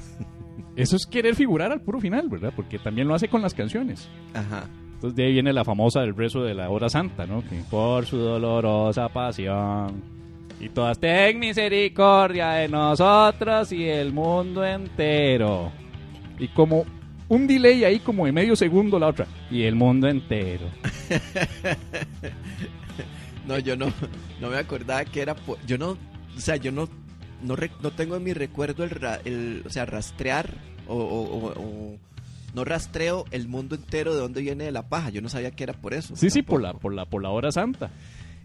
Eso 0.76 0.96
es 0.96 1.06
querer 1.06 1.36
figurar 1.36 1.72
al 1.72 1.82
puro 1.82 2.00
final, 2.00 2.30
¿verdad? 2.30 2.54
Porque 2.56 2.78
también 2.80 3.08
lo 3.08 3.16
hace 3.16 3.28
con 3.28 3.42
las 3.42 3.54
canciones. 3.54 4.10
Ajá. 4.34 4.70
Entonces 4.94 5.16
de 5.16 5.26
ahí 5.26 5.34
viene 5.34 5.54
la 5.54 5.66
famosa 5.66 6.02
del 6.02 6.16
rezo 6.16 6.44
de 6.44 6.54
la 6.54 6.70
hora 6.70 6.90
santa, 6.90 7.26
¿no? 7.26 7.42
Que 7.42 7.62
por 7.70 8.06
su 8.06 8.18
dolorosa 8.18 9.10
pasión 9.10 10.16
y 10.60 10.70
todas 10.70 11.00
ten 11.00 11.40
misericordia 11.40 12.52
de 12.52 12.70
nosotros 12.70 13.72
y 13.72 13.84
el 13.88 14.14
mundo 14.14 14.66
entero. 14.66 15.72
Y 16.40 16.48
como 16.50 16.86
un 17.28 17.48
delay 17.48 17.84
ahí 17.84 18.00
como 18.00 18.26
de 18.26 18.32
medio 18.32 18.56
segundo 18.56 18.98
la 19.00 19.08
otra. 19.08 19.28
Y 19.52 19.64
el 19.64 19.76
mundo 19.76 20.08
entero. 20.08 20.68
No, 23.48 23.60
yo 23.60 23.76
no, 23.78 23.88
no 24.42 24.50
me 24.50 24.58
acordaba 24.58 25.06
que 25.06 25.22
era 25.22 25.36
por- 25.36 25.64
yo 25.66 25.78
no, 25.78 25.92
o 26.36 26.40
sea, 26.40 26.56
yo 26.56 26.72
no, 26.72 26.90
no, 27.44 27.56
re- 27.56 27.72
no 27.82 27.92
tengo 27.92 28.16
en 28.16 28.24
mi 28.24 28.34
recuerdo 28.34 28.84
el, 28.84 28.92
el 29.26 29.64
o 29.66 29.70
sea, 29.70 29.86
rastrear 29.86 30.54
o, 30.88 30.96
o- 30.96 31.38
o- 31.38 31.62
o- 31.62 31.98
no 32.54 32.64
rastreo 32.64 33.26
el 33.32 33.48
mundo 33.50 33.76
entero 33.76 34.14
de 34.14 34.22
dónde 34.22 34.42
viene 34.42 34.72
la 34.72 34.88
paja. 34.88 35.10
Yo 35.10 35.22
no 35.22 35.28
sabía 35.30 35.52
que 35.52 35.64
era 35.64 35.74
por 35.74 35.94
eso. 35.94 36.16
Sí, 36.16 36.30
sí, 36.30 36.42
por 36.42 36.62
la, 36.62 36.74
por 36.74 36.94
la, 36.94 37.06
por 37.06 37.22
la 37.22 37.30
hora 37.30 37.52
santa. 37.52 37.92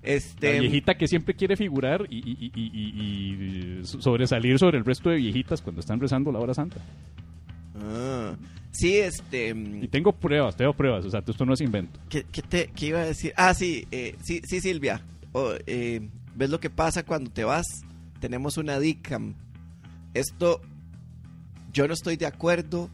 Este, 0.02 0.54
La 0.54 0.60
viejita 0.60 0.94
que 0.96 1.06
siempre 1.06 1.34
quiere 1.34 1.56
figurar 1.56 2.06
y, 2.10 2.16
y- 2.18 2.50
y- 2.54 2.70
y- 2.72 3.80
y 3.80 3.84
sobresalir 3.84 4.58
sobre 4.58 4.78
el 4.78 4.84
resto 4.84 5.10
de 5.10 5.16
viejitas 5.16 5.60
cuando 5.62 5.80
están 5.80 6.00
rezando 6.00 6.32
la 6.32 6.38
hora 6.40 6.54
santa. 6.54 6.78
ah, 7.76 8.32
sí, 8.72 8.96
este, 8.96 9.50
Y 9.50 9.88
tengo 9.88 10.12
pruebas, 10.12 10.56
tengo 10.56 10.72
pruebas, 10.74 11.04
o 11.04 11.10
sea, 11.10 11.22
esto 11.26 11.44
no 11.44 11.54
es 11.54 11.60
invento. 11.60 11.98
¿qué, 12.08 12.24
qué 12.30 12.42
te, 12.42 12.68
qué 12.68 12.86
iba 12.86 13.00
a 13.00 13.04
decir? 13.04 13.32
Ah, 13.36 13.54
sí, 13.54 13.86
eh, 13.90 14.16
sí, 14.22 14.40
sí, 14.44 14.60
Silvia. 14.60 15.02
Oh, 15.32 15.52
eh, 15.66 16.08
¿Ves 16.34 16.50
lo 16.50 16.60
que 16.60 16.70
pasa 16.70 17.04
cuando 17.04 17.30
te 17.30 17.44
vas? 17.44 17.66
Tenemos 18.20 18.56
una 18.56 18.78
DICAM. 18.78 19.34
Esto, 20.14 20.60
yo 21.72 21.86
no 21.86 21.94
estoy 21.94 22.16
de 22.16 22.26
acuerdo. 22.26 22.90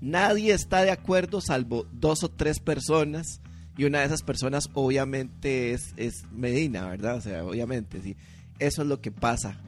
Nadie 0.00 0.52
está 0.52 0.82
de 0.82 0.90
acuerdo 0.90 1.40
salvo 1.40 1.86
dos 1.92 2.22
o 2.24 2.28
tres 2.28 2.60
personas. 2.60 3.40
Y 3.76 3.84
una 3.84 4.00
de 4.00 4.06
esas 4.06 4.22
personas 4.22 4.68
obviamente 4.74 5.72
es, 5.72 5.92
es 5.96 6.24
Medina, 6.32 6.88
¿verdad? 6.88 7.16
O 7.16 7.20
sea, 7.20 7.44
obviamente, 7.44 8.00
sí. 8.02 8.16
Eso 8.58 8.82
es 8.82 8.88
lo 8.88 9.00
que 9.00 9.12
pasa. 9.12 9.60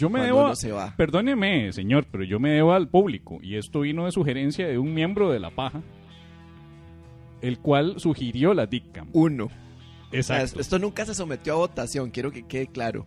Yo 0.00 0.08
me 0.08 0.20
Cuando 0.20 0.36
debo, 0.36 0.56
se 0.56 0.72
va. 0.72 0.94
perdóneme, 0.96 1.74
señor, 1.74 2.06
pero 2.10 2.24
yo 2.24 2.40
me 2.40 2.52
debo 2.52 2.72
al 2.72 2.88
público 2.88 3.38
y 3.42 3.56
esto 3.56 3.80
vino 3.80 4.06
de 4.06 4.12
sugerencia 4.12 4.66
de 4.66 4.78
un 4.78 4.94
miembro 4.94 5.30
de 5.30 5.38
la 5.38 5.50
paja, 5.50 5.82
el 7.42 7.58
cual 7.58 8.00
sugirió 8.00 8.54
la 8.54 8.64
DICAM. 8.64 9.08
Uno. 9.12 9.50
Exacto. 10.10 10.58
esto 10.58 10.78
nunca 10.78 11.04
se 11.04 11.14
sometió 11.14 11.52
a 11.52 11.56
votación, 11.56 12.10
quiero 12.10 12.32
que 12.32 12.46
quede 12.46 12.68
claro. 12.68 13.04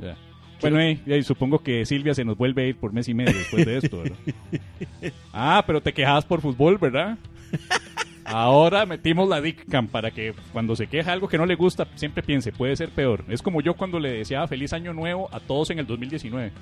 Ya. 0.00 0.16
Bueno, 0.62 0.80
eh, 0.80 1.02
eh, 1.04 1.22
supongo 1.22 1.58
que 1.58 1.84
Silvia 1.84 2.14
se 2.14 2.24
nos 2.24 2.38
vuelve 2.38 2.62
a 2.62 2.68
ir 2.68 2.76
por 2.78 2.94
mes 2.94 3.06
y 3.06 3.12
medio 3.12 3.36
después 3.36 3.66
de 3.66 3.76
esto, 3.76 3.98
¿verdad? 3.98 4.18
ah, 5.34 5.62
pero 5.66 5.82
te 5.82 5.92
quejabas 5.92 6.24
por 6.24 6.40
fútbol, 6.40 6.78
¿verdad? 6.78 7.18
Ahora 8.26 8.86
metimos 8.86 9.28
la 9.28 9.40
DICAM 9.40 9.88
para 9.88 10.10
que 10.10 10.34
cuando 10.52 10.74
se 10.74 10.88
queja 10.88 11.12
algo 11.12 11.28
que 11.28 11.38
no 11.38 11.46
le 11.46 11.54
gusta, 11.54 11.86
siempre 11.94 12.22
piense, 12.22 12.52
puede 12.52 12.74
ser 12.76 12.90
peor. 12.90 13.24
Es 13.28 13.40
como 13.40 13.60
yo 13.60 13.74
cuando 13.74 14.00
le 14.00 14.10
deseaba 14.10 14.48
feliz 14.48 14.72
año 14.72 14.92
nuevo 14.92 15.28
a 15.32 15.40
todos 15.40 15.70
en 15.70 15.78
el 15.78 15.86
2019. 15.86 16.52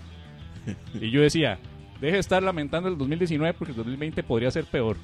Y 1.01 1.11
yo 1.11 1.23
decía, 1.23 1.59
deje 2.01 2.15
de 2.15 2.21
estar 2.21 2.43
lamentando 2.43 2.89
el 2.89 2.99
2019 2.99 3.55
porque 3.55 3.73
el 3.73 3.77
2020 3.79 4.23
podría 4.23 4.51
ser 4.51 4.65
peor. 4.67 4.97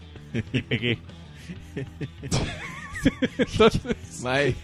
Y 0.53 0.63
pegué. 0.63 0.99
Entonces, 3.39 4.21
Mae, 4.23 4.55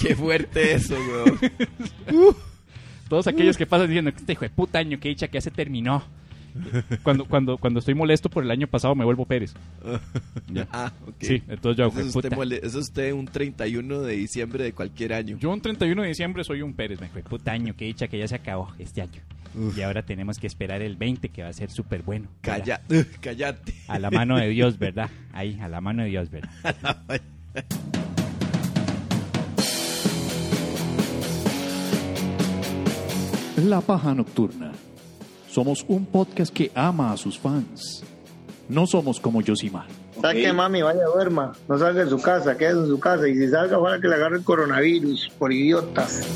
qué 0.00 0.16
fuerte 0.16 0.74
eso, 0.74 0.94
weón. 0.94 1.38
Todos 3.08 3.28
aquellos 3.28 3.56
que 3.56 3.66
pasan 3.66 3.86
diciendo, 3.86 4.10
este 4.10 4.32
hijo 4.32 4.44
de 4.44 4.50
puta 4.50 4.80
año 4.80 4.98
que 4.98 5.08
dicha 5.08 5.28
que 5.28 5.34
ya 5.34 5.40
se 5.40 5.52
terminó. 5.52 6.02
Cuando, 7.02 7.24
cuando, 7.26 7.58
cuando 7.58 7.78
estoy 7.80 7.94
molesto 7.94 8.28
por 8.30 8.44
el 8.44 8.50
año 8.50 8.66
pasado 8.66 8.94
me 8.94 9.04
vuelvo 9.04 9.24
Pérez. 9.26 9.54
Ya. 10.52 10.66
Ah, 10.70 10.92
ok. 11.06 11.14
Sí, 11.20 11.42
entonces 11.48 11.76
yo, 11.78 11.86
Eso 11.88 12.00
es, 12.08 12.16
usted 12.16 12.32
mole- 12.32 12.58
eso 12.62 12.78
es 12.78 12.86
usted 12.86 13.12
un 13.12 13.26
31 13.26 14.00
de 14.02 14.14
diciembre 14.14 14.62
de 14.64 14.72
cualquier 14.72 15.12
año. 15.12 15.36
Yo 15.38 15.50
un 15.50 15.60
31 15.60 16.02
de 16.02 16.08
diciembre 16.08 16.44
soy 16.44 16.62
un 16.62 16.72
Pérez, 16.74 17.00
me 17.00 17.08
puta 17.08 17.50
año 17.52 17.74
que 17.76 17.84
dicha 17.86 18.06
que 18.08 18.18
ya 18.18 18.28
se 18.28 18.36
acabó 18.36 18.72
este 18.78 19.02
año. 19.02 19.20
Y 19.76 19.80
ahora 19.80 20.02
tenemos 20.04 20.38
que 20.38 20.46
esperar 20.46 20.82
el 20.82 20.96
20 20.96 21.30
que 21.30 21.42
va 21.42 21.48
a 21.48 21.52
ser 21.52 21.70
súper 21.70 22.02
bueno. 22.02 22.28
Calla, 22.42 22.80
cállate. 23.20 23.74
A 23.88 23.98
la 23.98 24.10
mano 24.10 24.36
de 24.36 24.48
Dios, 24.48 24.78
¿verdad? 24.78 25.10
Ahí, 25.32 25.58
a 25.60 25.68
la 25.68 25.80
mano 25.80 26.02
de 26.02 26.10
Dios, 26.10 26.30
¿verdad? 26.30 26.50
La 33.56 33.80
Paja 33.80 34.14
Nocturna. 34.14 34.72
Somos 35.56 35.86
un 35.88 36.04
podcast 36.04 36.52
que 36.52 36.70
ama 36.74 37.12
a 37.12 37.16
sus 37.16 37.38
fans. 37.38 38.04
No 38.68 38.86
somos 38.86 39.18
como 39.18 39.40
Yosimar. 39.40 39.86
¿Sabe 40.20 40.42
qué, 40.42 40.52
mami? 40.52 40.82
Vaya, 40.82 41.06
duerma. 41.06 41.52
No 41.66 41.78
salga 41.78 42.04
de 42.04 42.10
su 42.10 42.20
casa, 42.20 42.58
quédese 42.58 42.80
en 42.80 42.86
su 42.88 43.00
casa. 43.00 43.26
Y 43.26 43.36
si 43.36 43.48
salga, 43.48 43.78
ojalá 43.78 43.98
que 43.98 44.06
le 44.06 44.16
agarre 44.16 44.36
el 44.36 44.44
coronavirus, 44.44 45.30
por 45.38 45.54
idiotas. 45.54 46.28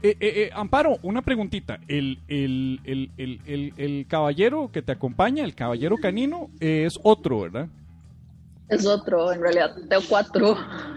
Eh, 0.00 0.10
eh, 0.10 0.16
eh, 0.20 0.50
Amparo, 0.54 0.96
una 1.02 1.22
preguntita. 1.22 1.80
El, 1.88 2.20
el, 2.28 2.78
el, 2.84 3.10
el, 3.16 3.40
el, 3.44 3.74
el 3.76 4.06
caballero 4.06 4.70
que 4.72 4.82
te 4.82 4.92
acompaña, 4.92 5.42
el 5.42 5.56
caballero 5.56 5.96
canino, 5.96 6.50
eh, 6.60 6.84
es 6.86 7.00
otro, 7.02 7.40
¿verdad? 7.40 7.66
Es 8.72 8.86
otro, 8.86 9.32
en 9.32 9.40
realidad 9.40 9.74
tengo 9.88 10.02
cuatro. 10.08 10.56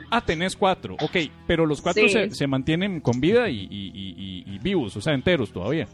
Ah, 0.09 0.21
tenés 0.21 0.55
cuatro. 0.55 0.95
Ok, 1.01 1.17
pero 1.47 1.65
los 1.65 1.81
cuatro 1.81 2.03
Sí. 2.03 2.09
se, 2.09 2.29
se 2.31 2.47
mantienen 2.47 3.01
con 3.01 3.19
vida 3.19 3.49
y, 3.49 3.67
y- 3.69 3.91
y- 3.93 4.43
y- 4.47 4.55
y 4.55 4.59
vivos, 4.59 4.95
o 4.95 5.01
sea, 5.01 5.13
enteros 5.13 5.51
todavía. 5.51 5.87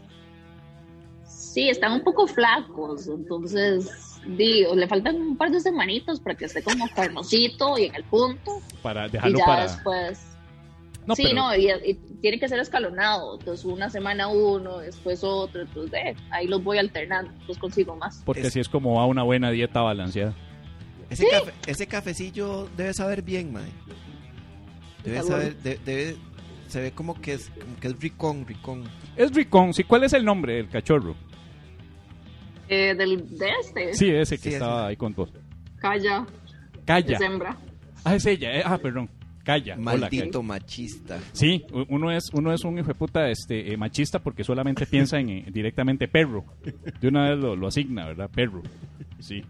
Sí, 1.24 1.68
están 1.68 1.92
un 1.92 2.02
poco 2.02 2.26
flacos, 2.26 3.06
entonces 3.08 4.20
digo, 4.26 4.74
le 4.74 4.86
faltan 4.86 5.16
un 5.16 5.36
par 5.36 5.50
de 5.50 5.60
semanitos 5.60 6.20
para 6.20 6.36
que 6.36 6.44
esté 6.46 6.62
como 6.62 6.86
carnosito 6.94 7.76
y 7.78 7.84
en 7.86 7.94
el 7.96 8.04
punto. 8.04 8.60
Para 8.82 9.06
Y 9.06 9.10
dejarlo 9.10 9.38
ya 9.38 9.44
para... 9.44 9.62
después. 9.64 10.28
No, 11.04 11.16
sí, 11.16 11.24
pero- 11.24 11.34
no, 11.36 11.56
y, 11.56 11.68
y 11.84 11.94
tiene 12.20 12.38
que 12.38 12.48
ser 12.48 12.60
escalonado. 12.60 13.36
Entonces, 13.38 13.64
una 13.64 13.90
semana 13.90 14.28
uno, 14.28 14.78
después 14.78 15.24
otro. 15.24 15.62
Entonces, 15.62 15.92
eh, 15.94 16.14
ahí 16.30 16.46
los 16.46 16.62
voy 16.62 16.78
alternando, 16.78 17.32
pues 17.44 17.58
consigo 17.58 17.96
más. 17.96 18.22
Porque 18.24 18.42
así 18.46 18.60
es 18.60 18.68
como 18.68 18.94
va 18.94 19.06
una 19.06 19.24
buena 19.24 19.50
dieta 19.50 19.80
balanceada. 19.80 20.32
Ese, 21.10 21.26
cafe- 21.28 21.52
ese 21.66 21.86
cafecillo 21.86 22.68
debe 22.76 22.92
saber 22.94 23.22
bien, 23.22 23.52
mae. 23.52 23.64
Debe 25.04 25.22
saber, 25.22 25.56
de- 25.56 25.78
debe, 25.84 26.16
se 26.68 26.80
ve 26.80 26.92
como 26.92 27.20
que 27.20 27.34
es, 27.34 27.50
como 27.50 27.76
que 27.80 27.88
es 27.88 27.98
ricón, 28.00 28.46
ricón. 28.46 28.84
Es 29.16 29.32
Ricón, 29.34 29.74
sí. 29.74 29.84
¿Cuál 29.84 30.04
es 30.04 30.12
el 30.14 30.24
nombre 30.24 30.54
del 30.54 30.68
cachorro? 30.68 31.14
Eh, 32.68 32.94
del, 32.94 33.38
de 33.38 33.50
este, 33.60 33.94
Sí, 33.94 34.08
ese 34.10 34.36
que 34.38 34.48
Sí, 34.50 34.54
estaba 34.54 34.86
ahí 34.86 34.96
con 34.96 35.12
vos. 35.14 35.30
Calla, 35.78 36.26
Calla. 36.86 37.16
es 37.16 37.20
hembra. 37.20 37.56
Ah, 38.04 38.14
es 38.14 38.24
ella. 38.24 38.52
eh, 38.58 38.62
Ah, 38.64 38.78
perdón. 38.78 39.10
Calla. 39.44 39.76
Maldito 39.76 40.42
machista. 40.42 41.18
Sí, 41.32 41.64
uno 41.88 42.12
es, 42.12 42.30
uno 42.32 42.52
es 42.52 42.64
un 42.64 42.78
hijo 42.78 42.86
de 42.86 42.94
puta 42.94 43.28
este, 43.28 43.72
eh, 43.72 43.76
machista 43.76 44.20
porque 44.20 44.44
solamente 44.44 44.86
piensa 44.86 45.18
en 45.18 45.28
eh, 45.30 45.44
directamente 45.52 46.06
perro. 46.06 46.44
De 47.00 47.08
una 47.08 47.30
vez 47.30 47.38
lo, 47.40 47.56
lo 47.56 47.66
asigna, 47.66 48.06
¿verdad? 48.06 48.30
Perro. 48.32 48.62
Sí. 49.18 49.42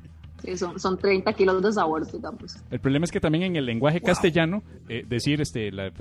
Sí, 0.45 0.57
son, 0.57 0.79
son 0.81 0.99
30 0.99 1.33
kilos 1.35 1.63
de 1.63 1.73
sabor, 1.73 2.11
digamos. 2.11 2.57
El 2.71 2.81
problema 2.81 3.05
es 3.05 3.13
que 3.13 3.21
también 3.21 3.45
en 3.45 3.57
el 3.57 3.65
lenguaje 3.67 4.01
castellano, 4.01 4.63
eh, 4.89 5.05
decir 5.09 5.41
este, 5.41 5.71
la- 5.71 5.93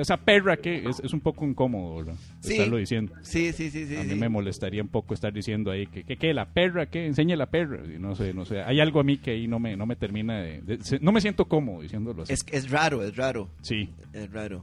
esa 0.00 0.16
perra 0.16 0.56
que 0.56 0.88
es, 0.88 1.00
es 1.00 1.12
un 1.12 1.20
poco 1.20 1.44
incómodo. 1.44 2.04
Estarlo 2.42 2.76
diciendo. 2.76 3.12
Sí, 3.22 3.52
sí, 3.52 3.70
sí, 3.70 3.86
sí. 3.86 3.96
A 3.96 4.04
mí 4.04 4.10
sí. 4.10 4.14
me 4.14 4.28
molestaría 4.28 4.82
un 4.82 4.88
poco 4.88 5.14
estar 5.14 5.32
diciendo 5.32 5.70
ahí 5.70 5.86
que, 5.86 6.04
que, 6.04 6.16
que 6.16 6.32
la 6.32 6.46
perra, 6.46 6.86
que 6.86 7.06
enseñe 7.06 7.36
la 7.36 7.46
perra. 7.46 7.80
Y 7.84 7.98
No 7.98 8.14
sé, 8.14 8.32
no 8.32 8.44
sé. 8.44 8.62
Hay 8.62 8.80
algo 8.80 9.00
a 9.00 9.04
mí 9.04 9.18
que 9.18 9.32
ahí 9.32 9.48
no 9.48 9.58
me, 9.58 9.76
no 9.76 9.84
me 9.86 9.96
termina 9.96 10.40
de, 10.40 10.60
de- 10.62 10.98
No 11.00 11.10
me 11.12 11.20
siento 11.20 11.46
cómodo 11.46 11.82
diciéndolo 11.82 12.22
así. 12.22 12.32
Es, 12.32 12.44
es 12.52 12.70
raro, 12.70 13.02
es 13.02 13.16
raro. 13.16 13.48
Sí. 13.62 13.88
Es 14.12 14.30
raro. 14.32 14.62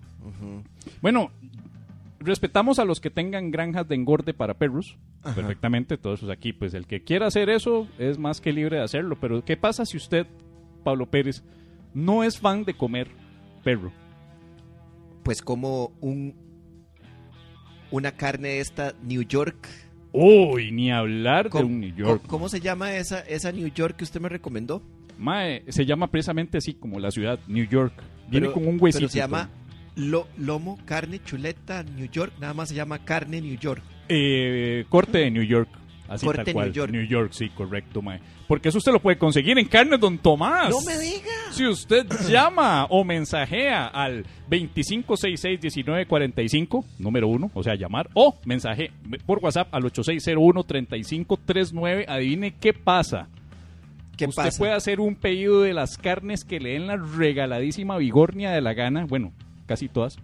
Bueno, 1.02 1.30
respetamos 2.26 2.80
a 2.80 2.86
los 2.86 3.00
que 3.00 3.10
tengan 3.10 3.52
granjas 3.52 3.88
de 3.88 3.96
engorde 3.96 4.34
para 4.34 4.56
perros. 4.58 4.98
Ajá. 5.24 5.36
Perfectamente, 5.36 5.98
todos 5.98 6.20
esos 6.20 6.30
aquí. 6.30 6.54
Pues 6.54 6.74
el 6.74 6.88
que 6.88 7.04
quiera 7.04 7.28
hacer 7.28 7.50
eso 7.50 7.88
es 7.98 8.18
más 8.18 8.42
que 8.42 8.52
libre 8.54 8.78
de 8.78 8.84
hacerlo. 8.84 9.18
Pero 9.20 9.44
¿qué 9.46 9.58
pasa 9.58 9.86
si 9.86 9.98
usted, 9.98 10.28
Pablo 10.84 11.10
Pérez, 11.10 11.44
no 11.94 12.24
es 12.24 12.40
fan 12.40 12.64
de 12.66 12.74
comer 12.74 13.10
perro? 13.64 13.92
Pues 15.24 15.42
como 15.42 15.94
un 16.02 16.36
una 17.92 18.12
carne 18.12 18.60
esta 18.60 18.94
New 19.04 19.22
York. 19.24 19.68
Uy, 20.12 20.72
ni 20.72 20.92
hablar 20.92 21.46
de 21.46 21.50
¿Cómo, 21.52 21.66
un 21.68 21.80
New 21.80 21.96
York. 21.96 22.22
¿Cómo, 22.22 22.30
cómo 22.30 22.50
se 22.50 22.60
llama 22.60 22.96
esa, 22.96 23.20
esa 23.22 23.52
New 23.52 23.68
York 23.68 23.96
que 23.98 24.04
usted 24.04 24.20
me 24.22 24.30
recomendó? 24.30 24.82
Mae, 25.18 25.64
se 25.70 25.86
llama 25.86 26.08
precisamente 26.12 26.58
así 26.58 26.74
como 26.74 27.00
la 27.00 27.12
ciudad, 27.12 27.40
New 27.48 27.66
York. 27.68 27.94
Viene 28.30 28.48
Pero- 28.48 28.54
con 28.54 28.68
un 28.68 28.78
huesito. 28.82 29.00
Pero 29.02 29.10
se 29.10 29.18
llama 29.20 29.50
lo- 29.96 30.28
lomo, 30.38 30.78
carne, 30.86 31.20
chuleta, 31.24 31.82
New 31.84 32.08
York. 32.12 32.34
Nada 32.40 32.54
más 32.54 32.70
se 32.70 32.76
llama 32.76 33.00
carne 33.00 33.42
New 33.42 33.58
York. 33.58 33.82
Eh, 34.10 34.86
corte 34.90 35.18
de 35.20 35.32
New 35.32 35.44
York. 35.44 35.70
Así 36.08 36.24
Corte 36.24 36.44
tal 36.44 36.54
cual. 36.54 36.72
New 36.92 37.02
York. 37.08 37.32
sí, 37.34 37.50
correcto, 37.50 38.00
mae. 38.04 38.20
Porque 38.48 38.70
eso 38.70 38.78
usted 38.78 38.92
lo 38.92 39.00
puede 39.02 39.18
conseguir 39.18 39.58
en 39.58 39.66
Carnes 39.66 40.00
Don 40.00 40.20
Tomás. 40.20 40.70
¡No 40.70 40.80
me 40.82 40.96
diga! 41.00 41.32
Si 41.50 41.66
usted 41.66 42.06
llama 42.30 42.86
o 42.92 43.04
mensajea 43.04 43.88
al 43.88 44.24
2566-1945, 44.52 46.86
número 47.00 47.28
uno, 47.28 47.50
o 47.56 47.64
sea, 47.64 47.74
llamar, 47.76 48.08
o 48.14 48.38
mensaje 48.46 48.92
por 49.26 49.40
WhatsApp 49.40 49.74
al 49.74 49.82
8601-3539, 49.86 52.06
adivine 52.08 52.54
qué 52.54 52.74
pasa. 52.74 53.28
¿Qué 54.18 54.26
usted 54.28 54.44
pasa? 54.44 54.58
puede 54.60 54.74
hacer 54.74 55.00
un 55.00 55.16
pedido 55.16 55.62
de 55.64 55.74
las 55.74 55.98
carnes 55.98 56.44
que 56.46 56.60
le 56.60 56.74
den 56.74 56.86
la 56.88 56.98
regaladísima 56.98 57.98
vigornia 57.98 58.52
de 58.52 58.62
la 58.62 58.74
gana, 58.74 59.06
bueno, 59.06 59.34
casi 59.66 59.88
todas. 59.90 60.18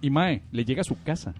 Y 0.00 0.10
mae, 0.10 0.42
le 0.52 0.64
llega 0.64 0.80
a 0.82 0.84
su 0.84 1.00
casa. 1.02 1.34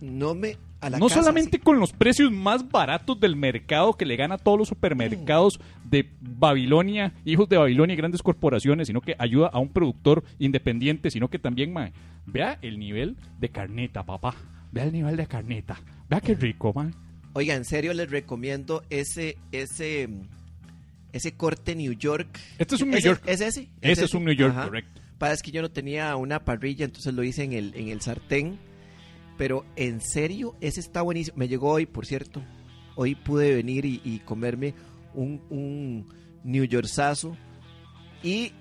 No 0.00 0.34
me... 0.34 0.56
A 0.80 0.90
la 0.90 0.98
no 0.98 1.08
casa, 1.08 1.20
solamente 1.22 1.58
con 1.60 1.80
los 1.80 1.92
precios 1.94 2.30
más 2.30 2.68
baratos 2.70 3.18
del 3.18 3.36
mercado 3.36 3.94
que 3.94 4.04
le 4.04 4.16
gana 4.16 4.34
a 4.34 4.38
todos 4.38 4.58
los 4.58 4.68
supermercados 4.68 5.58
de 5.88 6.10
Babilonia, 6.20 7.14
hijos 7.24 7.48
de 7.48 7.56
Babilonia 7.56 7.94
y 7.94 7.96
grandes 7.96 8.22
corporaciones, 8.22 8.88
sino 8.88 9.00
que 9.00 9.14
ayuda 9.18 9.48
a 9.50 9.60
un 9.60 9.70
productor 9.70 10.24
independiente, 10.38 11.10
sino 11.10 11.28
que 11.28 11.38
también, 11.38 11.72
mae, 11.72 11.94
vea 12.26 12.58
el 12.60 12.78
nivel 12.78 13.16
de 13.38 13.48
carneta, 13.48 14.02
papá. 14.04 14.34
Vea 14.72 14.84
el 14.84 14.92
nivel 14.92 15.16
de 15.16 15.26
carneta. 15.26 15.80
Vea 16.10 16.20
qué 16.20 16.34
rico, 16.34 16.74
mae. 16.74 16.90
Oiga, 17.32 17.54
en 17.54 17.64
serio 17.64 17.94
les 17.94 18.10
recomiendo 18.10 18.82
ese 18.90 19.38
ese 19.52 20.10
ese 21.12 21.32
corte 21.34 21.74
New 21.74 21.94
York. 21.94 22.38
Este 22.58 22.74
es 22.74 22.82
un 22.82 22.90
New 22.90 22.98
¿Ese- 22.98 23.08
York. 23.08 23.22
¿Es 23.26 23.40
ese? 23.40 23.70
Ese 23.80 24.04
es 24.04 24.12
un 24.12 24.24
New 24.26 24.34
York, 24.34 24.52
Ajá. 24.54 24.64
correcto. 24.66 25.00
Para 25.18 25.34
es 25.34 25.42
que 25.42 25.50
yo 25.50 25.62
no 25.62 25.70
tenía 25.70 26.16
una 26.16 26.44
parrilla, 26.44 26.84
entonces 26.84 27.14
lo 27.14 27.22
hice 27.22 27.44
en 27.44 27.52
el 27.52 27.74
en 27.76 27.88
el 27.88 28.00
sartén. 28.00 28.58
Pero 29.36 29.64
en 29.76 30.00
serio, 30.00 30.54
ese 30.60 30.80
está 30.80 31.02
buenísimo. 31.02 31.36
Me 31.38 31.48
llegó 31.48 31.70
hoy, 31.70 31.86
por 31.86 32.06
cierto. 32.06 32.42
Hoy 32.94 33.14
pude 33.16 33.54
venir 33.54 33.84
y, 33.84 34.20
comerme 34.24 34.74
un, 35.12 35.42
un 35.50 36.06
New 36.44 36.64
Yorkazo. 36.64 37.36
Y 38.22 38.52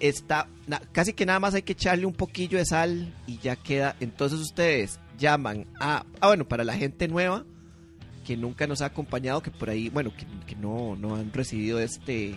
está 0.00 0.48
casi 0.92 1.14
que 1.14 1.24
nada 1.24 1.40
más 1.40 1.54
hay 1.54 1.62
que 1.62 1.72
echarle 1.72 2.04
un 2.04 2.12
poquillo 2.12 2.58
de 2.58 2.66
sal 2.66 3.14
y 3.26 3.38
ya 3.38 3.56
queda. 3.56 3.96
Entonces 4.00 4.38
ustedes 4.40 5.00
llaman 5.18 5.66
a. 5.80 6.04
Ah, 6.20 6.26
bueno, 6.26 6.46
para 6.46 6.64
la 6.64 6.74
gente 6.74 7.08
nueva 7.08 7.44
que 8.24 8.36
nunca 8.36 8.66
nos 8.66 8.82
ha 8.82 8.86
acompañado, 8.86 9.42
que 9.42 9.50
por 9.50 9.70
ahí, 9.70 9.88
bueno, 9.88 10.12
que, 10.16 10.26
que 10.46 10.54
no, 10.54 10.94
no 10.96 11.16
han 11.16 11.32
recibido 11.32 11.80
este, 11.80 12.36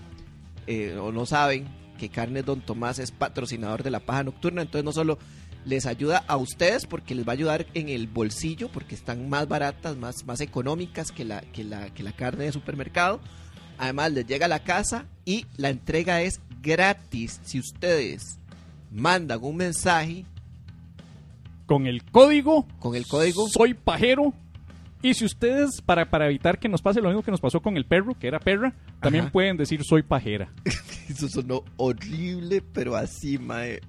eh, 0.65 0.97
o 0.97 1.11
no 1.11 1.25
saben 1.25 1.67
que 1.97 2.09
Carnes 2.09 2.45
Don 2.45 2.61
Tomás 2.61 2.99
es 2.99 3.11
patrocinador 3.11 3.83
de 3.83 3.91
la 3.91 3.99
paja 3.99 4.23
nocturna, 4.23 4.61
entonces 4.61 4.83
no 4.83 4.91
solo 4.91 5.17
les 5.65 5.85
ayuda 5.85 6.23
a 6.27 6.37
ustedes 6.37 6.85
porque 6.85 7.15
les 7.15 7.27
va 7.27 7.31
a 7.31 7.33
ayudar 7.33 7.65
en 7.73 7.89
el 7.89 8.07
bolsillo, 8.07 8.69
porque 8.69 8.95
están 8.95 9.29
más 9.29 9.47
baratas, 9.47 9.97
más, 9.97 10.25
más 10.25 10.39
económicas 10.41 11.11
que 11.11 11.25
la, 11.25 11.41
que, 11.41 11.63
la, 11.63 11.93
que 11.93 12.03
la 12.03 12.11
carne 12.11 12.45
de 12.45 12.51
supermercado, 12.51 13.19
además 13.77 14.11
les 14.11 14.27
llega 14.27 14.45
a 14.45 14.49
la 14.49 14.63
casa 14.63 15.05
y 15.25 15.45
la 15.57 15.69
entrega 15.69 16.21
es 16.21 16.39
gratis 16.61 17.39
si 17.43 17.59
ustedes 17.59 18.39
mandan 18.91 19.39
un 19.43 19.57
mensaje 19.57 20.25
Con 21.65 21.87
el 21.87 22.03
código, 22.03 22.67
con 22.79 22.95
el 22.95 23.07
código 23.07 23.47
soy 23.49 23.73
pajero. 23.73 24.33
Y 25.05 25.13
si 25.13 25.23
ustedes, 25.23 25.81
para, 25.85 26.09
para 26.09 26.25
evitar 26.25 26.57
que 26.57 26.67
nos 26.67 26.81
pase 26.81 26.99
lo 26.99 27.09
mismo 27.09 27.21
que 27.21 27.29
nos 27.29 27.39
pasó 27.39 27.61
con 27.61 27.77
el 27.77 27.85
perro, 27.85 28.17
que 28.17 28.27
era 28.27 28.39
perra, 28.39 28.73
también 28.99 29.25
Ajá. 29.25 29.31
pueden 29.31 29.55
decir 29.55 29.83
soy 29.83 30.01
pajera. 30.01 30.51
Eso 31.07 31.29
sonó 31.29 31.63
horrible, 31.77 32.63
pero 32.73 32.95
así, 32.95 33.37
mae. 33.37 33.81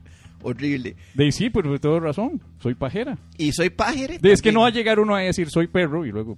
Horrible. 0.43 0.95
De 1.15 1.33
sí, 1.33 1.49
pero 1.49 1.73
de 1.73 1.79
toda 1.79 2.01
razón, 2.01 2.43
soy 2.61 2.75
pajera. 2.75 3.17
Y 3.39 3.53
soy 3.53 3.71
pájere. 3.71 4.19
De, 4.19 4.31
es 4.31 4.43
que 4.43 4.53
no 4.53 4.61
va 4.61 4.67
a 4.67 4.71
llegar 4.71 5.01
uno 5.01 5.17
a 5.17 5.21
decir 5.21 5.49
soy 5.49 5.69
perro 5.69 6.05
y 6.05 6.11
luego. 6.11 6.37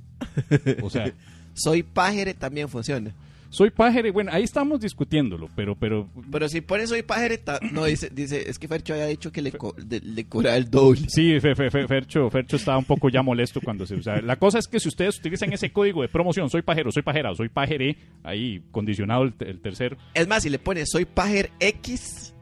O 0.82 0.90
sea, 0.90 1.12
Soy 1.58 1.82
pájere 1.82 2.34
también 2.34 2.68
funciona. 2.68 3.12
Soy 3.50 3.70
pajere, 3.70 4.10
bueno, 4.10 4.30
ahí 4.32 4.42
estamos 4.42 4.78
discutiéndolo, 4.80 5.48
pero, 5.56 5.74
pero, 5.74 6.06
Pero 6.30 6.48
si 6.50 6.60
pones 6.60 6.90
soy 6.90 7.02
pajereta, 7.02 7.58
no 7.72 7.86
dice, 7.86 8.10
dice, 8.12 8.48
es 8.50 8.58
que 8.58 8.68
Fercho 8.68 8.92
había 8.92 9.06
dicho 9.06 9.32
que 9.32 9.40
le, 9.40 9.52
co- 9.52 9.74
de- 9.78 10.00
le 10.00 10.26
cobraba 10.26 10.56
el 10.58 10.70
doble. 10.70 11.06
sí, 11.08 11.40
Fe- 11.40 11.54
Fe- 11.54 11.70
Fe- 11.70 11.88
Fercho, 11.88 12.28
Fercho 12.28 12.56
estaba 12.56 12.76
un 12.76 12.84
poco 12.84 13.08
ya 13.08 13.22
molesto 13.22 13.60
cuando 13.64 13.86
se 13.86 13.94
usaba. 13.94 14.20
La 14.20 14.36
cosa 14.36 14.58
es 14.58 14.68
que 14.68 14.78
si 14.78 14.88
ustedes 14.88 15.18
utilizan 15.18 15.50
ese 15.52 15.70
código 15.72 16.02
de 16.02 16.08
promoción, 16.08 16.50
soy 16.50 16.60
pajero, 16.60 16.92
soy 16.92 17.02
pajera, 17.02 17.34
soy 17.34 17.48
pajere, 17.48 17.96
ahí 18.22 18.62
condicionado 18.70 19.22
el, 19.22 19.32
el 19.40 19.60
tercer, 19.60 19.96
Es 20.12 20.28
más, 20.28 20.42
si 20.42 20.50
le 20.50 20.58
pones 20.58 20.90
soy 20.90 21.06
pajer 21.06 21.50
X, 21.58 22.34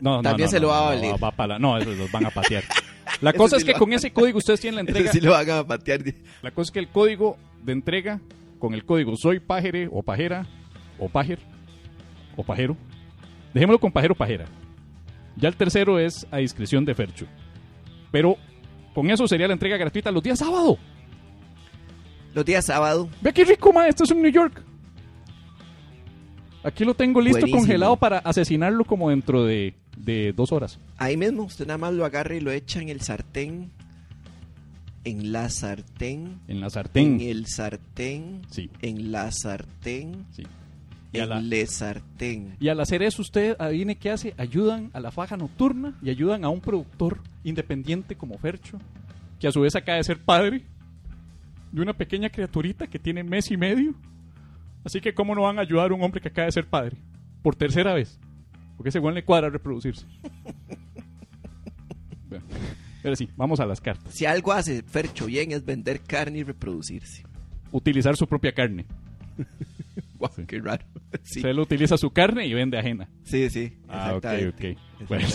no, 0.00 0.16
no, 0.16 0.22
También 0.22 0.46
no, 0.46 0.50
se 0.50 0.58
lo 0.58 0.68
va 0.68 0.78
a 0.78 0.80
no, 0.80 0.86
valer. 0.88 1.22
va 1.22 1.30
para 1.30 1.46
la- 1.54 1.58
no, 1.60 1.78
esos 1.78 1.96
los 1.96 2.10
van 2.10 2.26
a 2.26 2.30
patear. 2.30 2.64
La 3.20 3.30
Eso 3.30 3.38
cosa 3.38 3.56
sí 3.58 3.62
es 3.62 3.72
que 3.72 3.78
con 3.78 3.92
ese 3.92 4.10
código 4.12 4.38
ustedes 4.38 4.60
tienen 4.60 4.76
la 4.76 4.80
entrega. 4.80 5.04
eso 5.10 5.12
sí 5.12 5.20
lo 5.24 5.30
van 5.32 5.48
a 5.50 5.64
patear. 5.64 6.00
La 6.42 6.50
cosa 6.50 6.68
es 6.68 6.70
que 6.72 6.78
el 6.80 6.88
código 6.88 7.36
de 7.62 7.72
entrega, 7.72 8.20
con 8.62 8.74
el 8.74 8.84
código 8.84 9.16
soy 9.16 9.40
pajere 9.40 9.88
o 9.90 10.04
pajera, 10.04 10.46
o 10.96 11.08
pajer, 11.08 11.40
o 12.36 12.44
pajero, 12.44 12.76
dejémoslo 13.52 13.80
con 13.80 13.90
pajero 13.90 14.14
o 14.14 14.16
pajera. 14.16 14.44
Ya 15.34 15.48
el 15.48 15.56
tercero 15.56 15.98
es 15.98 16.28
a 16.30 16.36
discreción 16.36 16.84
de 16.84 16.94
Fercho. 16.94 17.26
Pero 18.12 18.36
con 18.94 19.10
eso 19.10 19.26
sería 19.26 19.48
la 19.48 19.54
entrega 19.54 19.76
gratuita 19.76 20.12
los 20.12 20.22
días 20.22 20.38
sábado. 20.38 20.78
Los 22.34 22.44
días 22.44 22.64
sábado, 22.64 23.08
Ve 23.20 23.32
qué 23.32 23.44
rico, 23.44 23.72
ma, 23.72 23.88
esto 23.88 24.04
es 24.04 24.12
en 24.12 24.22
New 24.22 24.30
York. 24.30 24.62
Aquí 26.62 26.84
lo 26.84 26.94
tengo 26.94 27.20
listo 27.20 27.40
Buenísimo. 27.40 27.62
congelado 27.62 27.96
para 27.96 28.18
asesinarlo 28.18 28.84
como 28.84 29.10
dentro 29.10 29.44
de, 29.44 29.74
de 29.96 30.32
dos 30.32 30.52
horas. 30.52 30.78
ahí 30.98 31.16
mismo, 31.16 31.42
usted 31.42 31.66
nada 31.66 31.78
más 31.78 31.94
lo 31.94 32.04
agarra 32.04 32.36
y 32.36 32.40
lo 32.40 32.52
echa 32.52 32.80
en 32.80 32.90
el 32.90 33.00
sartén. 33.00 33.72
En 35.04 35.32
la 35.32 35.48
sartén. 35.48 36.38
En 36.48 36.60
la 36.60 36.70
sartén. 36.70 37.20
En 37.20 37.28
el 37.28 37.46
sartén. 37.46 38.42
Sí, 38.50 38.70
En 38.82 39.10
la 39.12 39.30
sartén. 39.32 40.26
sí. 40.30 40.44
Y, 41.12 41.18
En 41.18 41.28
la- 41.28 41.40
le 41.40 41.66
sartén. 41.66 42.56
y 42.58 42.68
al 42.68 42.80
hacer 42.80 43.02
eso, 43.02 43.20
usted 43.20 43.54
adivine 43.58 43.96
qué 43.96 44.10
hace. 44.10 44.32
Ayudan 44.38 44.90
a 44.94 45.00
la 45.00 45.10
faja 45.10 45.36
nocturna 45.36 45.98
y 46.02 46.08
ayudan 46.10 46.44
a 46.44 46.48
un 46.48 46.60
productor 46.60 47.20
independiente 47.44 48.16
como 48.16 48.38
Fercho, 48.38 48.78
que 49.38 49.46
a 49.48 49.52
su 49.52 49.60
vez 49.60 49.74
acaba 49.76 49.96
de 49.98 50.04
ser 50.04 50.18
padre 50.20 50.62
de 51.70 51.82
una 51.82 51.92
pequeña 51.92 52.30
criaturita 52.30 52.86
que 52.86 52.98
tiene 52.98 53.24
mes 53.24 53.50
y 53.50 53.56
medio. 53.58 53.94
Así 54.84 55.00
que, 55.00 55.12
¿cómo 55.14 55.34
no 55.34 55.42
van 55.42 55.58
a 55.58 55.62
ayudar 55.62 55.90
a 55.90 55.94
un 55.94 56.02
hombre 56.02 56.20
que 56.20 56.28
acaba 56.28 56.46
de 56.46 56.52
ser 56.52 56.66
padre? 56.66 56.96
Por 57.42 57.56
tercera 57.56 57.92
vez. 57.92 58.18
Porque 58.76 58.88
ese 58.88 58.98
buen 58.98 59.14
le 59.14 59.24
cuadra 59.24 59.50
reproducirse. 59.50 60.06
Bueno, 62.28 62.44
pero 63.02 63.16
sí, 63.16 63.28
vamos 63.36 63.60
a 63.60 63.66
las 63.66 63.80
cartas. 63.80 64.14
Si 64.14 64.24
algo 64.26 64.52
hace 64.52 64.82
Fercho 64.82 65.26
bien 65.26 65.52
es 65.52 65.64
vender 65.64 66.00
carne 66.00 66.38
y 66.38 66.42
reproducirse. 66.44 67.24
Utilizar 67.72 68.16
su 68.16 68.26
propia 68.26 68.52
carne. 68.52 68.84
Guau, 70.18 70.30
qué 70.46 70.60
raro. 70.60 70.84
Sí, 71.24 71.40
Usted 71.40 71.54
lo 71.54 71.62
utiliza 71.62 71.96
su 71.98 72.10
carne 72.10 72.46
y 72.46 72.54
vende 72.54 72.78
ajena. 72.78 73.08
sí, 73.24 73.50
sí. 73.50 73.76
Ah, 73.88 74.14
ok, 74.16 74.24
ok. 74.48 75.06
Bueno. 75.08 75.26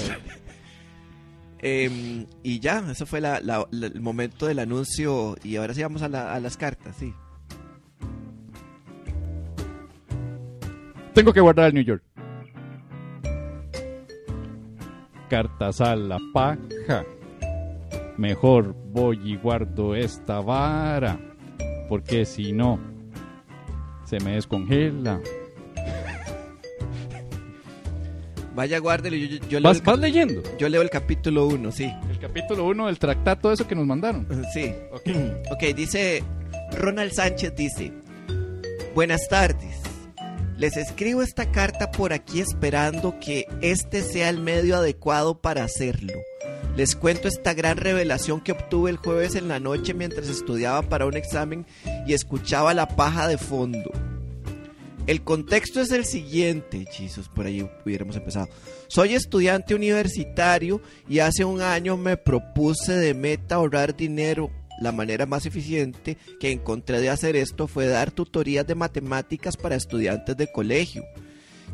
Em, 1.60 2.25
y 2.43 2.60
ya, 2.60 2.84
eso 2.91 3.06
fue 3.06 3.19
la- 3.21 3.39
la- 3.41 3.67
la- 3.71 3.88
el 3.88 3.99
momento 4.01 4.45
del 4.47 4.60
anuncio. 4.60 5.36
Y 5.43 5.56
ahora 5.56 5.73
sí 5.73 5.82
vamos 5.82 6.01
a 6.03 6.10
las 6.10 6.58
cartas, 6.58 6.95
sí. 6.97 7.13
Tengo 11.13 11.34
que 11.34 11.41
guardar 11.41 11.67
el 11.67 11.73
New 11.73 11.84
York. 11.84 12.03
Cartas 15.30 15.82
a 15.82 15.95
la 15.95 16.19
paja. 16.34 17.03
Mejor 18.17 18.73
voy 18.91 19.19
y 19.23 19.36
guardo 19.38 19.95
esta 19.95 20.39
vara. 20.41 21.19
Porque 21.89 22.25
si 22.25 22.51
no, 22.51 22.80
se 24.06 24.19
me 24.19 24.32
descongela. 24.36 25.19
Vaya, 28.56 28.80
guárdelo. 28.80 29.15
Yo, 29.15 29.27
yo- 29.27 29.47
yo 29.47 29.60
leo, 29.60 29.69
¿Vas, 29.69 29.77
el, 29.77 29.84
vas 29.84 29.99
leyendo? 29.99 30.41
yo 30.58 30.67
leo 30.67 30.82
el 30.82 30.89
capítulo 30.89 31.45
1, 31.45 31.71
sí. 31.71 31.93
El 32.10 32.17
capítulo 32.19 32.65
1 32.65 32.88
del 32.88 32.97
tractato, 32.97 33.51
eso 33.51 33.67
que 33.67 33.75
nos 33.75 33.86
mandaron. 33.86 34.27
Sí. 34.53 34.73
Ok. 34.91 35.01
Ok, 35.51 35.75
dice 35.75 36.23
Ronald 36.75 37.12
Sánchez 37.13 37.56
dice, 37.56 37.93
buenas 38.95 39.27
tardes. 39.30 39.80
Les 40.58 40.75
escribo 40.75 41.21
esta 41.21 41.51
carta 41.51 41.91
por 41.91 42.13
aquí 42.13 42.39
esperando 42.39 43.15
que 43.19 43.45
este 43.62 44.01
sea 44.01 44.30
el 44.30 44.39
medio 44.41 44.75
adecuado 44.77 45.39
para 45.39 45.63
hacerlo. 45.63 46.13
Les 46.78 46.96
cuento 46.96 47.28
esta 47.28 47.56
gran 47.56 47.78
revelación 47.78 48.40
que 48.40 48.52
obtuve 48.52 48.92
el 48.92 48.98
jueves 48.98 49.34
en 49.34 49.48
la 49.48 49.60
noche 49.60 49.96
mientras 49.96 50.30
estudiaba 50.30 50.84
para 50.84 51.08
un 51.08 51.18
examen 51.18 51.66
y 52.06 52.13
escuchaba 52.13 52.76
la 52.76 52.88
paja 52.88 53.28
de 53.28 53.40
fondo. 53.40 53.90
El 55.08 55.24
contexto 55.24 55.82
es 55.82 55.92
el 55.92 56.06
siguiente, 56.06 56.86
Jesus, 56.92 57.30
por 57.30 57.48
ahí 57.48 57.68
hubiéramos 57.84 58.16
empezado. 58.16 58.48
Soy 58.90 59.16
estudiante 59.16 59.74
universitario 59.74 60.80
y 61.10 61.18
hace 61.18 61.44
un 61.46 61.62
año 61.62 61.98
me 61.98 62.16
propuse 62.16 62.94
de 62.94 63.16
meta 63.16 63.56
ahorrar 63.56 63.98
dinero. 63.98 64.52
La 64.80 64.92
manera 64.92 65.26
más 65.26 65.48
eficiente 65.48 66.16
que 66.40 66.52
encontré 66.52 67.02
de 67.02 67.10
hacer 67.10 67.36
esto 67.36 67.68
fue 67.68 67.88
dar 67.88 68.12
tutorías 68.12 68.68
de 68.68 68.76
matemáticas 68.76 69.58
para 69.58 69.76
estudiantes 69.76 70.38
de 70.38 70.52
colegio, 70.52 71.04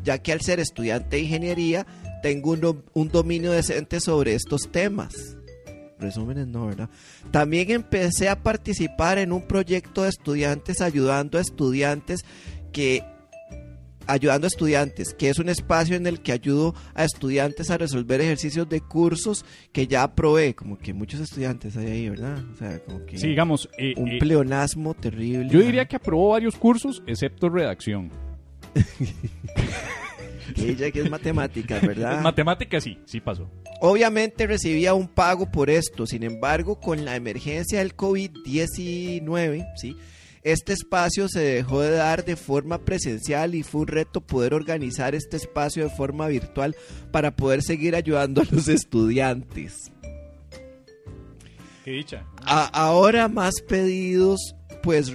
ya 0.01 0.19
que 0.19 0.31
al 0.31 0.39
ser 0.39 0.61
estudiante 0.61 1.17
de 1.17 1.23
ingeniería 1.23 1.85
tengo 2.23 2.51
un, 2.51 2.83
un 2.93 3.09
dominio 3.09 3.51
decente 3.51 3.99
sobre 3.99 4.33
estos 4.33 4.71
temas. 4.71 5.37
Resúmenes 5.99 6.47
no, 6.47 6.65
¿verdad? 6.67 6.89
También 7.31 7.69
empecé 7.69 8.29
a 8.29 8.41
participar 8.41 9.19
en 9.19 9.31
un 9.31 9.45
proyecto 9.45 10.03
de 10.03 10.09
estudiantes 10.09 10.81
ayudando 10.81 11.37
a 11.37 11.41
estudiantes 11.41 12.21
que 12.71 13.03
ayudando 14.07 14.47
a 14.47 14.49
estudiantes, 14.49 15.13
que 15.13 15.29
es 15.29 15.39
un 15.39 15.47
espacio 15.49 15.95
en 15.95 16.07
el 16.07 16.21
que 16.21 16.31
ayudo 16.33 16.75
a 16.93 17.05
estudiantes 17.05 17.71
a 17.71 17.77
resolver 17.77 18.19
ejercicios 18.19 18.67
de 18.67 18.81
cursos 18.81 19.45
que 19.71 19.87
ya 19.87 20.03
aprobé, 20.03 20.55
como 20.55 20.77
que 20.77 20.93
muchos 20.93 21.21
estudiantes 21.21 21.77
hay 21.77 21.87
ahí, 21.87 22.09
¿verdad? 22.09 22.37
O 22.53 22.57
sea, 22.57 22.79
como 22.79 23.05
que 23.05 23.17
Sí, 23.17 23.27
digamos, 23.27 23.69
eh, 23.77 23.93
un 23.95 24.09
eh, 24.09 24.17
pleonasmo 24.19 24.93
terrible. 24.93 25.49
yo 25.49 25.59
diría 25.59 25.85
que 25.85 25.95
aprobó 25.95 26.29
varios 26.29 26.55
cursos, 26.55 27.01
excepto 27.07 27.49
redacción. 27.49 28.09
ella 30.57 30.91
que 30.91 31.01
es 31.01 31.09
matemáticas, 31.09 31.81
¿verdad? 31.87 32.21
Matemáticas 32.21 32.83
sí, 32.83 32.99
sí 33.05 33.19
pasó. 33.19 33.49
Obviamente 33.81 34.47
recibía 34.47 34.93
un 34.93 35.07
pago 35.07 35.51
por 35.51 35.69
esto, 35.69 36.05
sin 36.05 36.23
embargo, 36.23 36.79
con 36.79 37.03
la 37.05 37.15
emergencia 37.15 37.79
del 37.79 37.95
COVID-19, 37.95 39.65
¿sí? 39.75 39.95
Este 40.43 40.73
espacio 40.73 41.29
se 41.29 41.39
dejó 41.39 41.79
de 41.81 41.91
dar 41.91 42.25
de 42.25 42.35
forma 42.35 42.79
presencial 42.79 43.55
y 43.55 43.63
fue 43.63 43.81
un 43.81 43.87
reto 43.87 44.19
poder 44.19 44.53
organizar 44.53 45.15
este 45.15 45.37
espacio 45.37 45.85
de 45.85 45.89
forma 45.89 46.27
virtual 46.27 46.75
para 47.11 47.33
poder 47.35 47.61
seguir 47.63 47.95
ayudando 47.95 48.41
a 48.41 48.45
los 48.51 48.67
estudiantes. 48.67 49.91
Qué 51.85 51.91
dicha. 51.91 52.25
A- 52.45 52.65
ahora 52.73 53.27
más 53.29 53.55
pedidos, 53.67 54.55
pues 54.83 55.13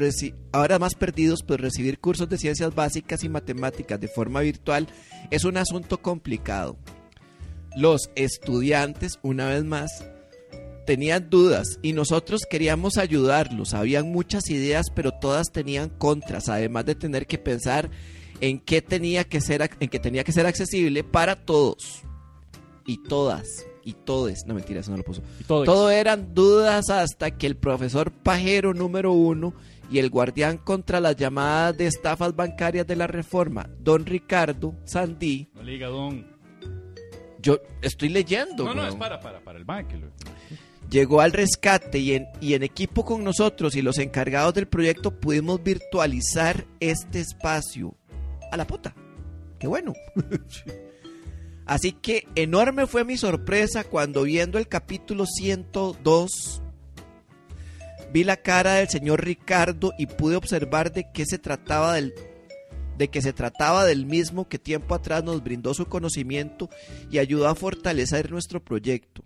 ahora 0.51 0.79
más 0.79 0.95
perdidos, 0.95 1.43
pues 1.43 1.61
recibir 1.61 1.99
cursos 1.99 2.29
de 2.29 2.39
ciencias 2.39 2.75
básicas 2.75 3.23
y 3.23 3.29
matemáticas 3.29 4.01
de 4.01 4.09
forma 4.09 4.41
virtual 4.41 4.89
es 5.31 5.45
un 5.45 5.59
asunto 5.59 5.99
complicado. 5.99 6.79
Los 7.77 8.11
estudiantes, 8.17 9.19
una 9.23 9.49
vez 9.49 9.65
más, 9.65 10.07
tenían 10.87 11.29
dudas 11.29 11.79
y 11.83 11.93
nosotros 11.93 12.41
queríamos 12.49 12.97
ayudarlos. 12.97 13.75
Habían 13.75 14.11
muchas 14.11 14.49
ideas, 14.49 14.87
pero 14.95 15.13
todas 15.13 15.53
tenían 15.53 15.91
contras, 15.91 16.49
además 16.49 16.87
de 16.87 16.95
tener 16.95 17.27
que 17.27 17.37
pensar 17.37 17.91
en 18.41 18.59
qué 18.61 18.81
tenía 18.81 19.25
que 19.25 19.43
ser, 19.43 19.71
en 19.81 19.91
que 19.91 19.99
tenía 20.01 20.25
que 20.25 20.33
ser 20.33 20.47
accesible 20.47 21.05
para 21.05 21.45
todos 21.45 22.01
y 22.87 23.03
todas 23.03 23.67
y 23.89 23.95
todes. 23.95 24.45
No 24.47 24.53
mentira, 24.55 24.81
eso 24.81 24.91
no 24.91 24.99
lo 24.99 25.03
puso. 25.03 25.23
Y 25.41 25.45
todo, 25.45 25.65
Todo 25.65 25.91
eran 25.91 26.35
dudas 26.35 26.91
hasta 26.91 27.31
que 27.31 27.47
el 27.47 27.57
profesor 27.57 28.11
pajero 28.13 28.75
número 28.75 29.13
uno 29.13 29.55
y 29.91 29.99
el 29.99 30.11
guardián 30.11 30.59
contra 30.59 31.01
las 31.01 31.17
llamadas 31.17 31.77
de 31.79 31.87
estafas 31.87 32.37
bancarias 32.37 32.87
de 32.87 32.97
la 32.97 33.07
reforma, 33.07 33.71
don 33.81 34.05
Ricardo 34.05 34.75
Sandí, 34.85 35.49
No 35.55 35.63
le 35.63 35.73
diga 35.73 35.87
don. 35.89 36.27
yo 37.41 37.59
estoy 37.81 38.11
leyendo. 38.11 38.65
No, 38.65 38.75
no, 38.75 38.83
weón. 38.83 38.93
es 38.93 38.99
para, 38.99 39.19
para, 39.21 39.41
para 39.41 39.59
el 39.59 39.65
banque. 39.65 39.99
Llegó 40.91 41.23
al 41.23 41.33
rescate 41.33 41.99
y 41.99 42.13
en, 42.13 42.27
y 42.43 42.53
en 42.53 42.63
equipo 42.63 43.05
con 43.07 43.25
nosotros 43.25 43.75
y 43.77 43.81
los 43.83 43.97
encargados 43.99 44.53
del 44.53 44.69
proyecto 44.69 45.11
pudimos 45.19 45.63
virtualizar 45.63 46.67
este 46.81 47.21
espacio. 47.21 47.95
A 48.53 48.57
la 48.59 48.67
puta. 48.67 48.95
Qué 49.59 49.67
bueno. 49.67 49.93
Así 51.69 51.93
que 51.93 52.27
enorme 52.35 52.87
fue 52.87 53.05
mi 53.05 53.19
sorpresa 53.19 53.85
cuando 53.85 54.23
viendo 54.23 54.57
el 54.57 54.69
capítulo 54.69 55.27
102 55.27 56.63
vi 58.11 58.25
la 58.25 58.39
cara 58.39 58.77
del 58.77 58.89
señor 58.89 59.23
Ricardo 59.23 59.93
y 59.99 60.07
pude 60.07 60.37
observar 60.37 60.93
de 60.93 61.13
qué 61.13 61.27
se 61.27 61.39
trataba 61.39 61.93
del 61.93 62.15
de 62.97 63.09
que 63.09 63.21
se 63.21 63.35
trataba 63.35 63.85
del 63.85 64.07
mismo 64.07 64.49
que 64.49 64.59
tiempo 64.59 64.95
atrás 64.95 65.23
nos 65.23 65.45
brindó 65.45 65.75
su 65.75 65.85
conocimiento 65.85 66.71
y 67.11 67.19
ayudó 67.19 67.49
a 67.49 67.55
fortalecer 67.55 68.31
nuestro 68.33 68.65
proyecto. 68.65 69.23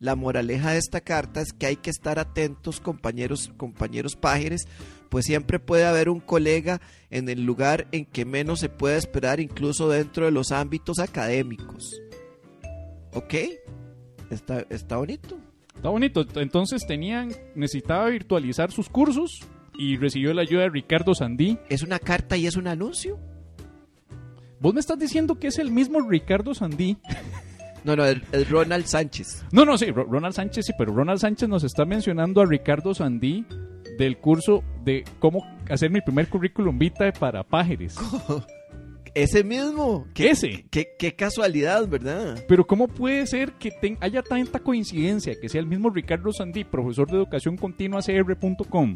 La 0.00 0.16
moraleja 0.16 0.72
de 0.72 0.78
esta 0.78 1.00
carta 1.00 1.40
es 1.40 1.52
que 1.52 1.66
hay 1.66 1.76
que 1.76 1.88
estar 1.88 2.18
atentos, 2.18 2.80
compañeros, 2.80 3.52
compañeros 3.56 4.16
pájaros, 4.16 4.66
pues 5.08 5.24
siempre 5.24 5.58
puede 5.58 5.84
haber 5.84 6.08
un 6.08 6.20
colega 6.20 6.80
en 7.10 7.28
el 7.28 7.44
lugar 7.44 7.86
en 7.92 8.04
que 8.04 8.24
menos 8.24 8.60
se 8.60 8.68
puede 8.68 8.96
esperar, 8.96 9.40
incluso 9.40 9.88
dentro 9.88 10.24
de 10.24 10.30
los 10.32 10.52
ámbitos 10.52 10.98
académicos. 10.98 12.00
¿Ok? 13.14 13.34
Está, 14.30 14.66
está 14.70 14.96
bonito. 14.96 15.38
Está 15.74 15.88
bonito. 15.88 16.24
Entonces 16.36 16.86
tenían, 16.86 17.32
necesitaba 17.54 18.08
virtualizar 18.08 18.70
sus 18.72 18.88
cursos 18.88 19.40
y 19.78 19.96
recibió 19.96 20.32
la 20.34 20.42
ayuda 20.42 20.62
de 20.62 20.70
Ricardo 20.70 21.14
Sandí. 21.14 21.58
¿Es 21.68 21.82
una 21.82 21.98
carta 21.98 22.36
y 22.36 22.46
es 22.46 22.56
un 22.56 22.66
anuncio? 22.66 23.18
¿Vos 24.58 24.72
me 24.74 24.80
estás 24.80 24.98
diciendo 24.98 25.38
que 25.38 25.48
es 25.48 25.58
el 25.58 25.70
mismo 25.70 26.00
Ricardo 26.08 26.54
Sandí? 26.54 26.96
No, 27.84 27.94
no, 27.94 28.04
es, 28.04 28.16
es 28.32 28.50
Ronald 28.50 28.84
Sánchez. 28.86 29.44
No, 29.52 29.64
no, 29.64 29.78
sí, 29.78 29.92
Ro- 29.92 30.08
Ronald 30.10 30.34
Sánchez 30.34 30.66
sí, 30.66 30.72
pero 30.76 30.92
Ronald 30.92 31.20
Sánchez 31.20 31.48
nos 31.48 31.62
está 31.62 31.84
mencionando 31.84 32.40
a 32.40 32.44
Ricardo 32.44 32.92
Sandí 32.94 33.46
del 33.96 34.18
curso 34.18 34.64
de 34.86 35.04
cómo 35.18 35.42
hacer 35.68 35.90
mi 35.90 36.00
primer 36.00 36.28
currículum 36.30 36.78
vitae 36.78 37.12
para 37.12 37.42
pájaros. 37.42 37.96
Ese 39.14 39.42
mismo. 39.42 40.06
¿Qué 40.12 40.28
ese? 40.28 40.66
Qué, 40.70 40.88
qué 40.98 41.14
casualidad, 41.14 41.88
¿verdad? 41.88 42.38
Pero 42.46 42.66
¿cómo 42.66 42.86
puede 42.86 43.26
ser 43.26 43.52
que 43.52 43.70
ten- 43.70 43.96
haya 44.02 44.20
tanta 44.22 44.58
coincidencia 44.58 45.32
que 45.40 45.48
sea 45.48 45.62
el 45.62 45.66
mismo 45.66 45.88
Ricardo 45.88 46.30
Sandí, 46.34 46.64
profesor 46.64 47.08
de 47.10 47.16
educación 47.16 47.56
continua 47.56 48.02
CR.com, 48.02 48.92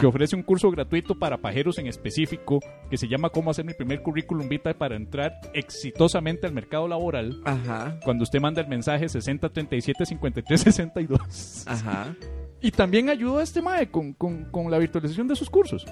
que 0.00 0.06
ofrece 0.08 0.34
un 0.34 0.42
curso 0.42 0.72
gratuito 0.72 1.16
para 1.16 1.36
pajeros 1.38 1.78
en 1.78 1.86
específico 1.86 2.58
que 2.90 2.96
se 2.96 3.06
llama 3.06 3.28
Cómo 3.30 3.52
hacer 3.52 3.64
mi 3.64 3.74
primer 3.74 4.02
currículum 4.02 4.48
vitae 4.48 4.74
para 4.74 4.96
entrar 4.96 5.34
exitosamente 5.54 6.48
al 6.48 6.52
mercado 6.52 6.88
laboral? 6.88 7.40
Ajá. 7.44 7.96
Cuando 8.04 8.24
usted 8.24 8.40
manda 8.40 8.60
el 8.62 8.66
mensaje 8.68 9.08
6037 9.08 10.04
53 10.04 10.60
62. 10.62 11.64
Ajá. 11.68 12.16
Y 12.62 12.70
también 12.72 13.08
ayudó 13.08 13.38
a 13.38 13.42
este 13.42 13.62
MAE 13.62 13.90
con, 13.90 14.12
con, 14.12 14.44
con 14.50 14.70
la 14.70 14.78
virtualización 14.78 15.26
de 15.28 15.36
sus 15.36 15.48
cursos. 15.48 15.86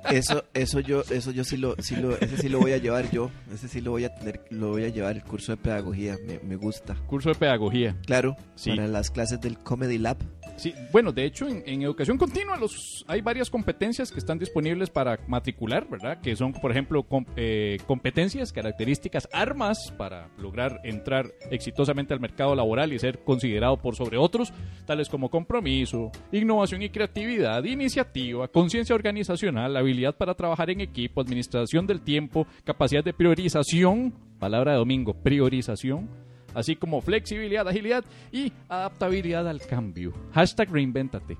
eso, 0.09 0.43
eso 0.53 0.79
yo, 0.79 1.01
eso 1.09 1.31
yo 1.31 1.43
sí 1.43 1.57
lo, 1.57 1.75
sí 1.79 1.95
lo, 1.95 2.17
ese 2.17 2.37
sí 2.37 2.49
lo 2.49 2.59
voy 2.59 2.71
a 2.73 2.77
llevar 2.77 3.09
yo. 3.11 3.29
Ese 3.53 3.67
sí 3.67 3.81
lo 3.81 3.91
voy 3.91 4.05
a 4.05 4.15
tener, 4.15 4.45
lo 4.51 4.69
voy 4.69 4.83
a 4.85 4.89
llevar 4.89 5.15
el 5.15 5.23
curso 5.23 5.51
de 5.53 5.57
pedagogía. 5.57 6.17
Me, 6.25 6.39
me 6.39 6.55
gusta. 6.55 6.95
Curso 7.07 7.29
de 7.29 7.35
pedagogía. 7.35 7.95
Claro, 8.05 8.35
Sí. 8.55 8.69
para 8.71 8.87
las 8.87 9.11
clases 9.11 9.41
del 9.41 9.57
Comedy 9.57 9.97
Lab. 9.97 10.17
Sí, 10.57 10.73
bueno, 10.91 11.11
de 11.11 11.23
hecho, 11.23 11.47
en, 11.47 11.83
educación 11.83 12.17
continua 12.17 12.57
los, 12.57 13.05
hay 13.07 13.21
varias 13.21 13.47
competencias 13.47 14.11
que 14.11 14.17
están 14.17 14.39
disponibles 14.39 14.89
para 14.89 15.19
matricular, 15.27 15.87
¿verdad? 15.87 16.19
Que 16.19 16.35
son, 16.35 16.51
por 16.51 16.71
ejemplo, 16.71 17.05
eh, 17.35 17.77
competencias, 17.85 18.51
características, 18.51 19.29
armas 19.31 19.93
para 19.95 20.29
lograr 20.39 20.81
entrar 20.83 21.27
exitosamente 21.51 22.15
al 22.15 22.19
mercado 22.19 22.55
laboral 22.55 22.91
y 22.91 22.97
ser 22.97 23.23
considerado 23.23 23.77
por 23.77 23.95
sobre 23.95 24.17
otros, 24.17 24.51
tales 24.87 25.09
como 25.09 25.29
compromiso, 25.29 26.11
innovación 26.31 26.81
y 26.81 26.89
creatividad, 26.89 27.63
iniciativa, 27.63 28.47
conciencia 28.47 28.95
organizacional, 28.95 29.77
habilidad 29.77 30.17
para 30.17 30.33
trabajar 30.33 30.71
en 30.71 30.81
equipo, 30.81 31.21
administración 31.21 31.85
del 31.85 32.01
tiempo, 32.01 32.47
capacidad 32.63 33.03
de 33.03 33.13
priorización, 33.13 34.11
palabra 34.39 34.71
de 34.71 34.79
domingo, 34.79 35.13
priorización, 35.13 36.09
así 36.57 36.75
como 36.75 37.01
flexibilidad, 37.01 37.67
agilidad 37.67 38.03
y 38.31 38.51
adaptabilidad 38.67 39.47
al 39.47 39.61
cambio. 39.61 40.11
Hashtag 40.33 40.71
reinventate. 40.71 41.37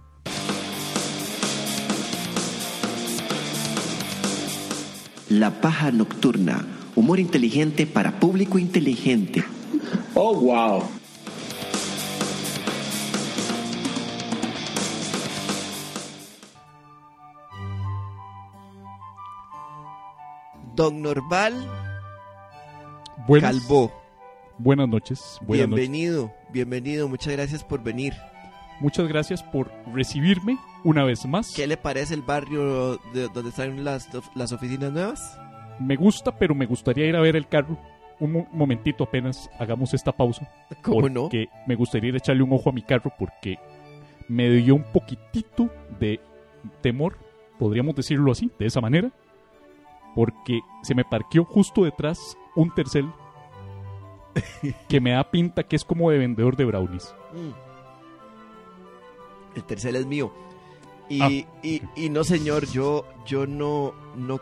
La 5.29 5.59
paja 5.59 5.91
nocturna. 5.91 6.65
Humor 6.95 7.19
inteligente 7.19 7.87
para 7.87 8.19
público 8.19 8.59
inteligente. 8.59 9.43
Oh, 10.13 10.39
wow. 10.39 10.83
Don 20.75 21.01
Norval 21.01 21.55
Buenas, 23.27 23.55
Calvo. 23.55 24.06
Buenas 24.57 24.87
noches. 24.87 25.37
Buenas 25.41 25.69
noches. 25.69 25.87
Bienvenido, 25.89 26.33
bienvenido. 26.51 27.07
Muchas 27.09 27.33
gracias 27.33 27.63
por 27.63 27.83
venir. 27.83 28.13
Muchas 28.79 29.07
gracias 29.07 29.41
por 29.41 29.71
recibirme 29.93 30.57
una 30.83 31.03
vez 31.03 31.25
más. 31.25 31.53
¿Qué 31.55 31.65
le 31.65 31.77
parece 31.77 32.13
el 32.13 32.21
barrio 32.21 32.97
de 33.13 33.27
donde 33.33 33.49
están 33.49 33.83
las, 33.83 34.07
las 34.35 34.51
oficinas 34.51 34.91
nuevas? 34.91 35.39
Me 35.79 35.95
gusta, 35.95 36.37
pero 36.37 36.53
me 36.53 36.65
gustaría 36.65 37.05
ir 37.07 37.15
a 37.15 37.21
ver 37.21 37.35
el 37.35 37.47
carro. 37.47 37.77
Un 38.19 38.31
mo- 38.33 38.47
momentito 38.51 39.03
apenas 39.03 39.49
hagamos 39.59 39.93
esta 39.93 40.11
pausa. 40.11 40.47
¿Cómo 40.83 41.09
no? 41.09 41.21
porque 41.23 41.47
me 41.67 41.75
gustaría 41.75 42.09
ir 42.09 42.15
a 42.15 42.17
echarle 42.19 42.43
un 42.43 42.53
ojo 42.53 42.69
a 42.69 42.73
mi 42.73 42.81
carro 42.83 43.11
porque 43.17 43.57
me 44.27 44.49
dio 44.49 44.75
un 44.75 44.83
poquitito 44.91 45.69
de 45.99 46.19
temor, 46.81 47.17
podríamos 47.57 47.95
decirlo 47.95 48.31
así, 48.31 48.51
de 48.59 48.65
esa 48.65 48.81
manera, 48.81 49.09
porque 50.15 50.59
se 50.83 50.93
me 50.95 51.05
parqueó 51.05 51.45
justo 51.45 51.83
detrás 51.83 52.35
un 52.55 52.73
tercel 52.73 53.09
que 54.89 55.01
me 55.01 55.11
da 55.11 55.29
pinta 55.29 55.63
que 55.63 55.75
es 55.75 55.83
como 55.85 56.09
de 56.11 56.17
vendedor 56.17 56.55
de 56.55 56.65
brownies. 56.65 57.13
Mm. 57.33 57.51
El 59.55 59.63
tercer 59.63 59.95
es 59.95 60.05
mío. 60.05 60.31
Y, 61.09 61.21
Ah. 61.21 61.29
y, 61.63 61.81
y 61.95 62.09
no, 62.09 62.23
señor, 62.23 62.67
yo, 62.67 63.05
yo 63.25 63.47
no, 63.47 63.93
no, 64.15 64.39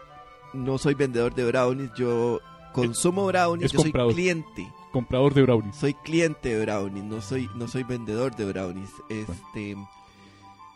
no 0.54 0.78
soy 0.78 0.94
vendedor 0.96 1.34
de 1.36 1.46
brownies. 1.46 1.92
Yo 1.96 2.40
consumo 2.74 3.26
brownies. 3.28 3.66
es 3.68 3.72
yo 3.74 3.80
soy 3.82 3.92
cliente. 3.92 4.68
Comprador 4.92 5.34
de 5.34 5.44
brownies. 5.44 5.76
Soy 5.76 5.94
cliente 5.94 6.56
de 6.56 6.66
brownies. 6.66 7.04
No 7.04 7.22
soy, 7.22 7.50
no 7.56 7.68
soy 7.68 7.84
vendedor 7.84 8.36
de 8.36 8.46
brownies. 8.46 8.90
Este. 9.10 9.76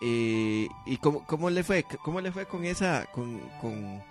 eh, 0.01 0.67
¿Y 0.85 0.97
cómo, 0.97 1.25
cómo 1.25 1.49
le 1.49 1.63
fue? 1.63 1.83
¿Cómo 2.03 2.21
le 2.21 2.31
fue 2.31 2.45
con 2.45 2.63
esa, 2.65 3.05
con, 3.11 3.39
con, 3.59 4.01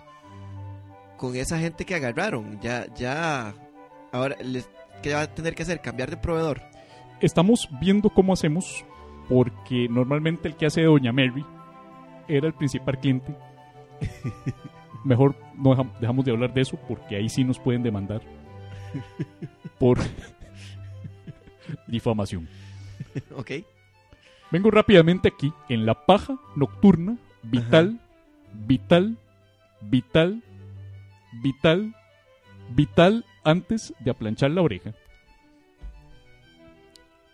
con 1.17 1.35
esa 1.35 1.57
gente 1.59 1.85
que 1.85 1.95
agarraron? 1.95 2.59
Ya, 2.61 2.85
ya, 2.93 3.53
ahora 4.11 4.35
les, 4.43 4.69
¿qué 5.01 5.13
va 5.13 5.21
a 5.21 5.27
tener 5.33 5.55
que 5.55 5.63
hacer? 5.63 5.81
Cambiar 5.81 6.09
de 6.09 6.17
proveedor. 6.17 6.61
Estamos 7.21 7.67
viendo 7.81 8.09
cómo 8.09 8.33
hacemos 8.33 8.85
porque 9.27 9.87
normalmente 9.89 10.47
el 10.47 10.55
que 10.55 10.65
hace 10.65 10.83
Doña 10.83 11.11
Mary 11.11 11.45
era 12.27 12.47
el 12.47 12.53
principal 12.53 12.97
cliente 12.99 13.35
mejor 15.03 15.35
no 15.55 15.71
deja- 15.75 15.89
dejamos 15.99 16.25
de 16.25 16.31
hablar 16.31 16.53
de 16.53 16.61
eso 16.61 16.77
porque 16.87 17.15
ahí 17.15 17.27
sí 17.29 17.43
nos 17.43 17.59
pueden 17.59 17.83
demandar 17.83 18.21
por 19.77 19.99
difamación. 21.87 22.47
Ok. 23.35 23.51
Vengo 24.51 24.71
rápidamente 24.71 25.27
aquí 25.27 25.53
en 25.69 25.85
la 25.85 25.93
paja 26.05 26.37
nocturna, 26.55 27.17
vital, 27.43 27.99
vital, 28.53 29.17
vital, 29.81 30.41
vital, 31.43 31.93
vital 32.71 33.25
antes 33.43 33.93
de 33.99 34.11
aplanchar 34.11 34.51
la 34.51 34.61
oreja. 34.61 34.93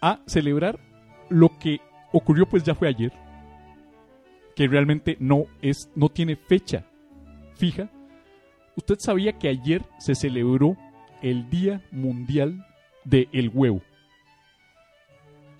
A 0.01 0.19
celebrar 0.27 0.79
lo 1.29 1.57
que 1.59 1.79
ocurrió 2.11 2.47
pues 2.47 2.63
ya 2.63 2.75
fue 2.75 2.87
ayer, 2.87 3.11
que 4.55 4.67
realmente 4.67 5.17
no 5.19 5.45
es 5.61 5.89
no 5.95 6.09
tiene 6.09 6.35
fecha 6.35 6.85
fija. 7.55 7.89
Usted 8.75 8.95
sabía 8.99 9.33
que 9.33 9.47
ayer 9.49 9.83
se 9.99 10.15
celebró 10.15 10.75
el 11.21 11.49
Día 11.49 11.81
Mundial 11.91 12.65
del 13.05 13.49
Huevo. 13.53 13.81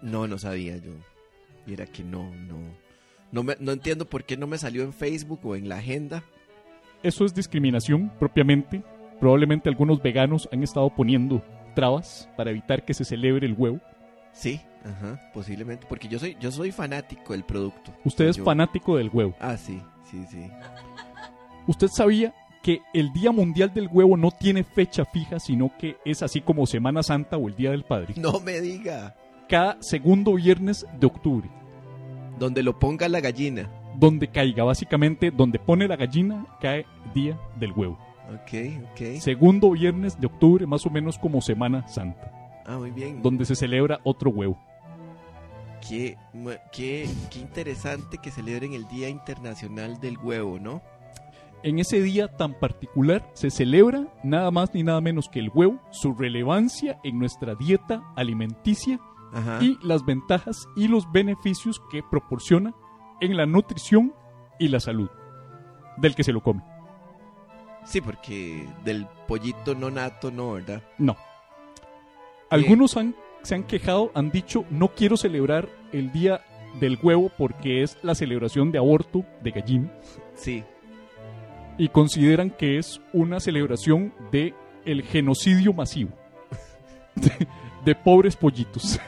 No, 0.01 0.27
no 0.27 0.37
sabía 0.37 0.77
yo. 0.77 0.91
Y 1.65 1.73
era 1.73 1.85
que 1.87 2.03
no, 2.03 2.29
no. 2.35 2.57
No, 3.31 3.41
me- 3.43 3.55
no 3.59 3.71
entiendo 3.71 4.05
por 4.05 4.23
qué 4.25 4.37
no 4.37 4.45
me 4.47 4.57
salió 4.57 4.83
en 4.83 4.93
Facebook 4.93 5.39
o 5.43 5.55
en 5.55 5.67
la 5.69 5.77
agenda. 5.77 6.23
Eso 7.01 7.25
es 7.25 7.33
discriminación 7.33 8.11
propiamente. 8.19 8.83
Probablemente 9.19 9.69
algunos 9.69 10.01
veganos 10.01 10.47
han 10.51 10.63
estado 10.63 10.89
poniendo 10.89 11.41
trabas 11.73 12.29
para 12.37 12.51
evitar 12.51 12.83
que 12.85 12.93
se 12.93 13.05
celebre 13.05 13.45
el 13.47 13.53
huevo. 13.53 13.79
Sí, 14.33 14.59
ajá, 14.83 15.19
posiblemente. 15.33 15.85
Porque 15.87 16.07
yo 16.07 16.19
soy, 16.19 16.35
yo 16.39 16.51
soy 16.51 16.71
fanático 16.71 17.33
del 17.33 17.43
producto. 17.43 17.93
Usted 18.03 18.27
es 18.27 18.37
Yo- 18.37 18.43
fanático 18.43 18.97
del 18.97 19.09
huevo. 19.09 19.33
Ah, 19.39 19.57
sí, 19.57 19.81
sí, 20.09 20.25
sí. 20.29 20.49
¿Usted 21.67 21.87
sabía 21.87 22.33
que 22.61 22.81
el 22.93 23.11
Día 23.13 23.31
Mundial 23.31 23.73
del 23.73 23.87
Huevo 23.91 24.17
no 24.17 24.31
tiene 24.31 24.63
fecha 24.63 25.05
fija, 25.05 25.39
sino 25.39 25.71
que 25.77 25.97
es 26.05 26.21
así 26.23 26.41
como 26.41 26.65
Semana 26.65 27.03
Santa 27.03 27.37
o 27.37 27.47
el 27.47 27.55
Día 27.55 27.71
del 27.71 27.83
Padre? 27.83 28.13
No 28.17 28.39
me 28.39 28.59
diga. 28.61 29.15
Cada 29.47 29.77
segundo 29.81 30.33
viernes 30.33 30.85
de 30.99 31.05
octubre. 31.07 31.49
Donde 32.39 32.63
lo 32.63 32.77
ponga 32.77 33.07
la 33.07 33.19
gallina. 33.21 33.69
Donde 33.95 34.27
caiga, 34.27 34.63
básicamente, 34.63 35.31
donde 35.31 35.57
pone 35.59 35.87
la 35.87 35.95
gallina, 35.95 36.45
cae 36.59 36.85
Día 37.13 37.39
del 37.57 37.71
Huevo. 37.71 37.97
Ok, 38.33 38.91
ok. 38.91 39.19
Segundo 39.19 39.71
viernes 39.71 40.19
de 40.19 40.27
octubre, 40.27 40.65
más 40.65 40.85
o 40.85 40.89
menos 40.89 41.17
como 41.17 41.41
Semana 41.41 41.87
Santa. 41.87 42.31
Ah, 42.65 42.77
muy 42.77 42.91
bien. 42.91 43.21
Donde 43.21 43.45
se 43.45 43.55
celebra 43.55 43.99
otro 44.03 44.31
huevo. 44.31 44.57
Qué, 45.87 46.17
qué, 46.71 47.07
qué 47.29 47.39
interesante 47.39 48.17
que 48.17 48.31
celebren 48.31 48.73
el 48.73 48.87
Día 48.87 49.07
Internacional 49.07 49.99
del 49.99 50.17
Huevo, 50.17 50.57
¿no? 50.59 50.81
En 51.61 51.79
ese 51.79 52.01
día 52.01 52.27
tan 52.27 52.53
particular 52.53 53.27
se 53.33 53.49
celebra 53.49 54.07
nada 54.23 54.51
más 54.51 54.73
ni 54.73 54.83
nada 54.83 55.01
menos 55.01 55.29
que 55.29 55.39
el 55.39 55.49
huevo, 55.53 55.79
su 55.91 56.13
relevancia 56.13 56.99
en 57.03 57.17
nuestra 57.19 57.55
dieta 57.55 58.03
alimenticia 58.15 58.99
Ajá. 59.33 59.59
y 59.63 59.77
las 59.81 60.05
ventajas 60.05 60.67
y 60.75 60.87
los 60.87 61.11
beneficios 61.11 61.81
que 61.91 62.03
proporciona 62.03 62.73
en 63.19 63.37
la 63.37 63.45
nutrición 63.45 64.13
y 64.59 64.67
la 64.67 64.79
salud 64.79 65.09
del 65.97 66.15
que 66.15 66.23
se 66.23 66.33
lo 66.33 66.41
come. 66.41 66.61
Sí, 67.85 68.01
porque 68.01 68.67
del 68.83 69.07
pollito 69.27 69.75
no 69.75 69.91
nato, 69.91 70.31
no, 70.31 70.53
¿verdad? 70.53 70.81
No. 70.97 71.15
Algunos 72.49 72.97
han, 72.97 73.15
se 73.43 73.55
han 73.55 73.63
quejado, 73.63 74.11
han 74.15 74.31
dicho, 74.31 74.65
no 74.69 74.89
quiero 74.89 75.17
celebrar 75.17 75.69
el 75.91 76.11
día 76.11 76.41
del 76.79 76.97
huevo 77.01 77.31
porque 77.37 77.83
es 77.83 77.97
la 78.01 78.15
celebración 78.15 78.71
de 78.71 78.79
aborto 78.79 79.23
de 79.41 79.51
gallina. 79.51 79.91
Sí. 80.33 80.63
Y 81.77 81.89
consideran 81.89 82.49
que 82.49 82.77
es 82.77 83.01
una 83.13 83.39
celebración 83.39 84.13
de 84.31 84.53
el 84.85 85.03
genocidio 85.03 85.73
masivo 85.73 86.11
de, 87.15 87.47
de 87.83 87.95
pobres 87.95 88.35
pollitos. 88.35 88.99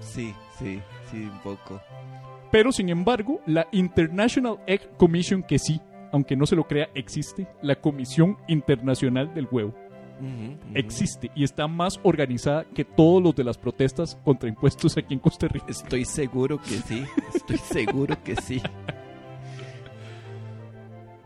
Sí, 0.00 0.34
sí, 0.58 0.80
sí, 1.10 1.18
un 1.18 1.40
poco. 1.40 1.80
Pero 2.50 2.72
sin 2.72 2.88
embargo, 2.88 3.40
la 3.46 3.66
International 3.72 4.58
Egg 4.66 4.96
Commission, 4.96 5.42
que 5.42 5.58
sí, 5.58 5.80
aunque 6.16 6.36
no 6.36 6.46
se 6.46 6.56
lo 6.56 6.64
crea, 6.64 6.88
existe, 6.94 7.46
la 7.62 7.76
Comisión 7.76 8.38
Internacional 8.48 9.34
del 9.34 9.46
Huevo, 9.50 9.74
existe 10.72 11.30
y 11.34 11.44
está 11.44 11.68
más 11.68 12.00
organizada 12.02 12.64
que 12.64 12.86
todos 12.86 13.22
los 13.22 13.36
de 13.36 13.44
las 13.44 13.58
protestas 13.58 14.18
contra 14.24 14.48
impuestos 14.48 14.96
aquí 14.96 15.12
en 15.12 15.20
Costa 15.20 15.46
Rica. 15.46 15.66
Estoy 15.68 16.06
seguro 16.06 16.58
que 16.58 16.70
sí, 16.70 17.04
estoy 17.34 17.58
seguro 17.58 18.16
que 18.24 18.34
sí. 18.36 18.62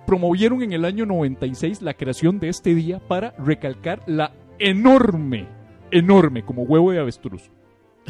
Promovieron 0.08 0.60
en 0.64 0.72
el 0.72 0.84
año 0.84 1.06
96 1.06 1.82
la 1.82 1.94
creación 1.94 2.40
de 2.40 2.48
este 2.48 2.74
día 2.74 2.98
para 2.98 3.30
recalcar 3.38 4.02
la 4.08 4.32
enorme, 4.58 5.46
enorme, 5.92 6.44
como 6.44 6.62
huevo 6.64 6.90
de 6.90 6.98
avestruz, 6.98 7.48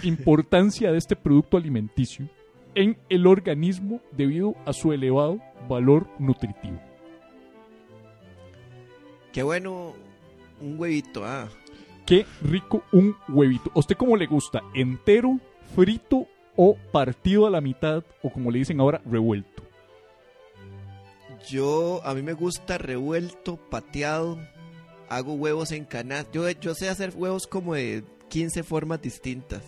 importancia 0.03 0.91
de 0.91 0.97
este 0.97 1.15
producto 1.15 1.59
alimenticio 1.59 2.27
en 2.75 2.99
el 3.09 3.27
organismo 3.27 4.01
debido 4.13 4.55
a 4.67 4.73
su 4.73 4.93
elevado 4.93 5.41
valor 5.69 6.09
nutritivo. 6.19 6.81
Qué 9.33 9.43
bueno 9.43 9.95
un 10.61 10.79
huevito, 10.79 11.25
ah. 11.25 11.49
Qué 12.07 12.27
rico 12.43 12.83
un 12.93 13.17
huevito. 13.29 13.71
¿A 13.75 13.79
usted 13.79 13.97
cómo 13.97 14.17
le 14.17 14.27
gusta? 14.27 14.63
¿Entero, 14.75 15.39
frito 15.75 16.27
o 16.57 16.77
partido 16.91 17.47
a 17.47 17.51
la 17.51 17.61
mitad 17.61 18.03
o 18.23 18.31
como 18.33 18.51
le 18.51 18.59
dicen 18.59 18.81
ahora, 18.81 19.01
revuelto? 19.05 19.63
Yo, 21.49 22.01
a 22.05 22.15
mí 22.15 22.23
me 22.23 22.33
gusta 22.33 22.79
revuelto, 22.79 23.57
pateado. 23.57 24.39
Hago 25.09 25.35
huevos 25.35 25.73
en 25.73 25.85
canasta. 25.85 26.31
Yo, 26.33 26.51
yo 26.51 26.75
sé 26.75 26.89
hacer 26.89 27.13
huevos 27.15 27.47
como 27.47 27.75
de 27.75 28.05
15 28.29 28.63
formas 28.63 29.01
distintas. 29.01 29.63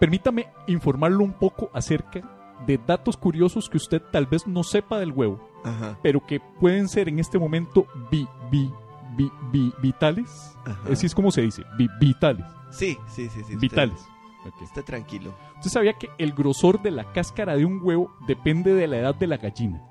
Permítame 0.00 0.48
informarlo 0.66 1.24
un 1.24 1.32
poco 1.32 1.70
acerca 1.72 2.20
de 2.66 2.78
datos 2.78 3.16
curiosos 3.16 3.68
que 3.68 3.76
usted 3.76 4.02
tal 4.12 4.26
vez 4.26 4.46
no 4.46 4.62
sepa 4.62 4.98
del 4.98 5.12
huevo, 5.12 5.40
Ajá. 5.64 5.98
pero 6.02 6.24
que 6.26 6.40
pueden 6.60 6.88
ser 6.88 7.08
en 7.08 7.18
este 7.18 7.38
momento 7.38 7.86
vi, 8.10 8.26
vi, 8.50 8.70
vi- 9.16 9.32
vi- 9.52 9.72
vitales. 9.82 10.56
Ajá. 10.64 10.92
Así 10.92 11.06
es 11.06 11.14
como 11.14 11.30
se 11.30 11.42
dice, 11.42 11.62
vi- 11.78 11.88
vitales. 12.00 12.44
Sí, 12.70 12.96
sí, 13.08 13.24
sí, 13.28 13.30
sí. 13.30 13.40
usted- 13.54 13.58
Vitales. 13.58 14.06
Ok. 14.46 14.60
Esté 14.62 14.82
tranquilo. 14.82 15.34
¿Usted 15.56 15.70
sabía 15.70 15.94
que 15.94 16.10
el 16.18 16.32
grosor 16.32 16.82
de 16.82 16.90
la 16.90 17.12
cáscara 17.12 17.56
de 17.56 17.64
un 17.64 17.80
huevo 17.82 18.12
depende 18.26 18.74
de 18.74 18.86
la 18.86 18.98
edad 18.98 19.14
de 19.14 19.26
la 19.26 19.38
gallina? 19.38 19.82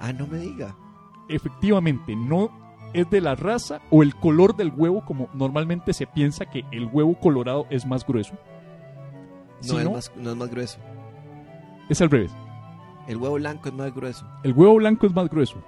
Ah, 0.00 0.12
no 0.12 0.26
me 0.26 0.38
diga. 0.38 0.74
efectivamente 1.28 2.16
no 2.16 2.50
es 2.94 3.10
de 3.10 3.20
la 3.20 3.34
raza 3.34 3.80
o 3.90 4.02
el 4.02 4.14
color 4.14 4.56
del 4.56 4.72
huevo 4.74 5.04
como 5.04 5.28
normalmente 5.34 5.92
se 5.92 6.06
piensa 6.06 6.46
que 6.46 6.64
el 6.70 6.86
huevo 6.90 7.20
colorado 7.20 7.66
es 7.68 7.84
más 7.84 8.06
grueso. 8.06 8.34
No, 9.66 9.78
es, 9.80 9.90
más, 9.90 10.12
no 10.16 10.30
es 10.30 10.36
más 10.36 10.50
grueso. 10.50 10.78
es 11.88 12.00
al 12.00 12.10
revés. 12.10 12.30
El 13.06 13.16
huevo 13.16 13.34
blanco 13.36 13.68
es 13.68 13.74
más 13.74 13.94
grueso. 13.94 14.26
El 14.44 14.52
huevo 14.52 14.74
blanco 14.76 15.06
es 15.06 15.14
más 15.14 15.28
grueso. 15.28 15.62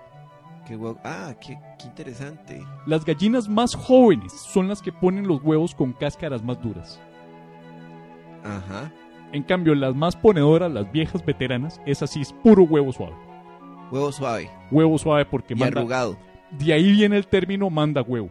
El 0.69 0.77
huevo... 0.77 0.99
Ah, 1.05 1.35
qué, 1.41 1.59
qué 1.79 1.87
interesante. 1.87 2.63
Las 2.87 3.05
gallinas 3.05 3.49
más 3.49 3.75
jóvenes 3.75 4.33
son 4.33 4.69
las 4.69 4.81
que 4.83 4.93
ponen 4.93 5.27
los 5.27 5.43
huevos 5.43 5.75
con 5.75 5.93
cáscaras 5.93 6.45
más 6.45 6.61
duras. 6.63 7.01
Ajá. 8.45 8.93
En 9.33 9.43
cambio, 9.43 9.75
las 9.75 9.95
más 9.95 10.17
ponedoras, 10.17 10.71
las 10.71 10.91
viejas 10.93 11.25
veteranas, 11.25 11.81
es 11.87 12.03
así, 12.03 12.21
es 12.21 12.33
puro 12.33 12.65
huevo 12.65 12.93
suave. 12.93 13.15
Huevo 13.91 14.13
suave. 14.13 14.51
Huevo 14.71 14.99
suave 14.99 15.25
porque 15.25 15.55
Y 15.55 15.57
manda... 15.57 15.81
arrugado. 15.81 16.17
De 16.53 16.73
ahí 16.73 16.93
viene 16.93 17.17
el 17.17 17.27
término 17.27 17.71
manda 17.71 18.03
huevo. 18.03 18.31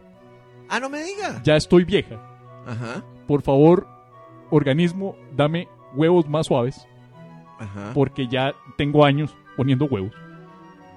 Ah, 0.69 0.79
no 0.79 0.89
me 0.89 1.01
diga. 1.03 1.41
Ya 1.43 1.55
estoy 1.55 1.83
vieja. 1.83 2.15
Ajá. 2.67 3.03
Por 3.27 3.41
favor, 3.41 3.87
organismo, 4.51 5.15
dame 5.35 5.67
huevos 5.95 6.27
más 6.27 6.47
suaves. 6.47 6.85
Ajá. 7.59 7.91
porque 7.93 8.25
ya 8.27 8.53
tengo 8.77 9.03
años 9.03 9.35
poniendo 9.57 9.83
huevos. 9.83 10.13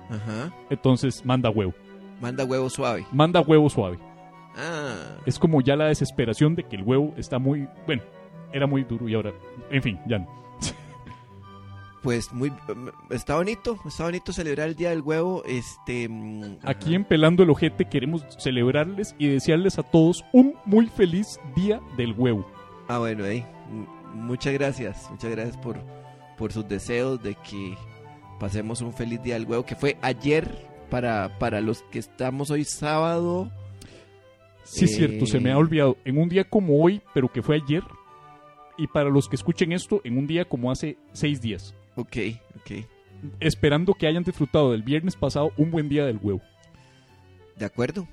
Ajá. 0.08 0.54
Entonces 0.70 1.24
manda 1.24 1.50
huevo. 1.50 1.74
Manda 2.20 2.44
huevo 2.44 2.70
suave. 2.70 3.04
Manda 3.10 3.40
huevo 3.40 3.68
suave. 3.68 3.98
Ah. 4.56 5.16
Es 5.26 5.40
como 5.40 5.60
ya 5.60 5.74
la 5.74 5.86
desesperación 5.86 6.54
de 6.54 6.62
que 6.62 6.76
el 6.76 6.84
huevo 6.84 7.14
está 7.16 7.40
muy... 7.40 7.66
Bueno, 7.84 8.02
era 8.52 8.68
muy 8.68 8.84
duro 8.84 9.08
y 9.08 9.14
ahora... 9.14 9.32
En 9.70 9.82
fin, 9.82 9.98
ya 10.06 10.20
no. 10.20 10.28
Pues 12.02 12.32
muy... 12.32 12.52
Está 13.10 13.34
bonito. 13.36 13.76
Está 13.84 14.04
bonito 14.04 14.32
celebrar 14.32 14.68
el 14.68 14.76
Día 14.76 14.90
del 14.90 15.02
Huevo. 15.02 15.42
Este... 15.44 16.08
mm, 16.08 16.58
Aquí 16.64 16.94
en 16.94 17.04
Pelando 17.04 17.42
el 17.42 17.50
Ojete 17.50 17.86
queremos 17.88 18.24
celebrarles 18.38 19.16
y 19.18 19.26
desearles 19.28 19.78
a 19.80 19.82
todos 19.82 20.24
un 20.32 20.54
muy 20.64 20.86
feliz 20.86 21.40
día 21.56 21.80
del 21.96 22.12
huevo. 22.12 22.46
Ah, 22.88 22.98
bueno, 22.98 23.24
ahí. 23.24 23.44
M- 23.70 23.86
Muchas 24.14 24.52
gracias. 24.52 25.08
Muchas 25.10 25.30
gracias 25.30 25.56
por, 25.56 25.78
por 26.36 26.52
sus 26.52 26.68
deseos 26.68 27.22
de 27.22 27.34
que 27.36 27.74
pasemos 28.38 28.80
un 28.82 28.92
feliz 28.92 29.22
Día 29.22 29.34
del 29.34 29.46
Huevo. 29.46 29.64
Que 29.64 29.74
fue 29.76 29.96
ayer 30.02 30.48
para, 30.90 31.38
para 31.38 31.60
los 31.60 31.82
que 31.90 31.98
estamos 31.98 32.50
hoy 32.50 32.64
sábado. 32.64 33.50
Sí, 34.64 34.84
es 34.84 34.94
cierto, 34.96 35.26
se 35.26 35.40
me 35.40 35.50
ha 35.50 35.54
Eh. 35.54 35.56
olvidado. 35.56 35.96
En 36.04 36.18
un 36.18 36.28
día 36.28 36.44
como 36.44 36.78
hoy, 36.82 37.00
pero 37.14 37.28
que 37.32 37.42
fue 37.42 37.56
ayer. 37.56 37.82
Y 38.78 38.86
para 38.86 39.10
los 39.10 39.28
que 39.28 39.36
escuchen 39.36 39.72
esto, 39.72 40.00
en 40.04 40.18
un 40.18 40.26
día 40.26 40.44
como 40.44 40.70
hace 40.70 40.96
seis 41.12 41.40
días. 41.40 41.74
Ok, 41.96 42.16
ok. 42.60 42.84
esperando 43.38 43.94
que 43.94 44.06
hayan 44.08 44.24
disfrutado 44.24 44.72
del 44.72 44.82
viernes 44.82 45.14
pasado 45.14 45.52
un 45.56 45.70
buen 45.70 45.88
día 45.88 46.04
del 46.06 46.18
huevo. 46.20 46.40
De 47.56 47.64
acuerdo. 47.64 48.08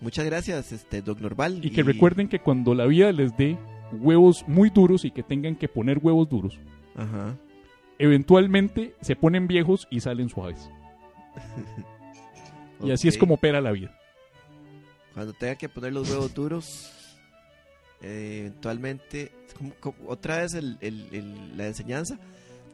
Muchas 0.00 0.24
gracias, 0.24 0.72
este, 0.72 1.02
Doc 1.02 1.20
Norval. 1.20 1.60
Y 1.62 1.70
que 1.70 1.82
recuerden 1.82 2.28
que 2.28 2.38
cuando 2.38 2.74
la 2.74 2.86
vida 2.86 3.12
les 3.12 3.36
dé 3.36 3.58
huevos 3.92 4.44
muy 4.46 4.70
duros 4.70 5.04
y 5.04 5.10
que 5.10 5.22
tengan 5.22 5.56
que 5.56 5.68
poner 5.68 5.98
huevos 5.98 6.28
duros, 6.28 6.58
Ajá. 6.96 7.36
eventualmente 7.98 8.94
se 9.00 9.16
ponen 9.16 9.46
viejos 9.46 9.86
y 9.90 10.00
salen 10.00 10.28
suaves. 10.28 10.70
Y 12.80 12.92
así 12.92 13.08
es 13.08 13.18
como 13.18 13.34
opera 13.34 13.60
la 13.60 13.72
vida. 13.72 13.92
Cuando 15.12 15.32
tenga 15.32 15.56
que 15.56 15.68
poner 15.68 15.92
los 15.92 16.08
huevos 16.08 16.32
duros, 16.32 16.92
eh, 18.00 18.42
eventualmente, 18.46 19.32
¿cómo- 19.56 19.72
cómo- 19.80 19.96
otra 20.06 20.38
vez 20.38 20.54
el- 20.54 20.78
el- 20.80 21.08
el- 21.10 21.56
la 21.58 21.66
enseñanza, 21.66 22.16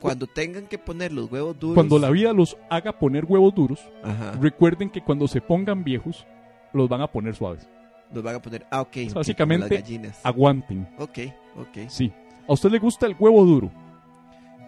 cuando 0.00 0.26
tengan 0.26 0.66
que 0.66 0.76
poner 0.76 1.10
los 1.10 1.32
huevos 1.32 1.58
duros, 1.58 1.74
Cuando 1.74 1.98
la 1.98 2.10
vida 2.10 2.34
los 2.34 2.54
haga 2.68 2.98
poner 2.98 3.24
huevos 3.24 3.54
duros, 3.54 3.80
Ajá. 4.02 4.32
recuerden 4.42 4.90
que 4.90 5.00
cuando 5.02 5.26
se 5.26 5.40
pongan 5.40 5.84
viejos, 5.84 6.26
los 6.74 6.86
van 6.86 7.00
a 7.00 7.06
poner 7.10 7.34
suaves. 7.34 7.66
Los 8.14 8.22
van 8.22 8.36
a 8.36 8.40
poner, 8.42 8.66
ah, 8.70 8.80
ok, 8.82 8.96
Básicamente, 9.12 9.68
las 9.68 9.82
gallinas. 9.82 10.20
aguanten. 10.22 10.88
Ok, 10.98 11.18
ok. 11.56 11.88
Sí. 11.88 12.12
¿A 12.48 12.52
usted 12.52 12.70
le 12.70 12.78
gusta 12.78 13.06
el 13.06 13.16
huevo 13.18 13.44
duro? 13.44 13.70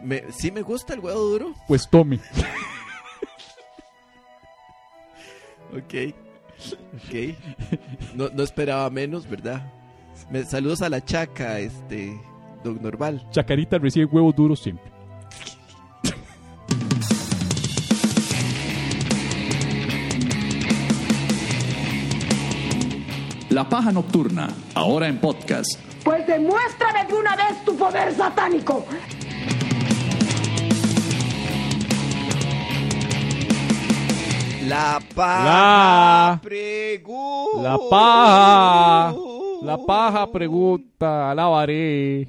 Me, 0.02 0.24
sí 0.30 0.50
me 0.50 0.62
gusta 0.62 0.94
el 0.94 1.00
huevo 1.00 1.20
duro. 1.20 1.54
Pues 1.68 1.88
tome. 1.88 2.20
Ok. 5.72 6.14
Ok. 6.94 7.34
No, 8.14 8.28
no 8.30 8.42
esperaba 8.42 8.88
menos, 8.90 9.28
¿verdad? 9.28 9.72
Me, 10.30 10.44
saludos 10.44 10.80
a 10.82 10.88
la 10.88 11.04
chaca, 11.04 11.58
este, 11.58 12.18
Don 12.64 12.80
Norval. 12.82 13.26
Chacarita 13.30 13.78
recibe 13.78 14.06
huevos 14.06 14.34
duros 14.34 14.60
siempre. 14.60 14.90
La 23.56 23.66
Paja 23.66 23.90
Nocturna, 23.90 24.50
ahora 24.74 25.08
en 25.08 25.16
podcast. 25.18 25.80
Pues 26.04 26.26
demuéstrame 26.26 27.06
de 27.06 27.14
una 27.14 27.34
vez 27.36 27.64
tu 27.64 27.74
poder 27.74 28.14
satánico. 28.14 28.84
La 34.68 34.98
La- 34.98 35.00
paja 35.14 36.40
pregunta. 36.42 37.62
La 37.62 37.78
paja. 37.90 39.14
La 39.62 39.78
paja 39.86 40.32
pregunta, 40.32 41.30
alabaré. 41.30 42.28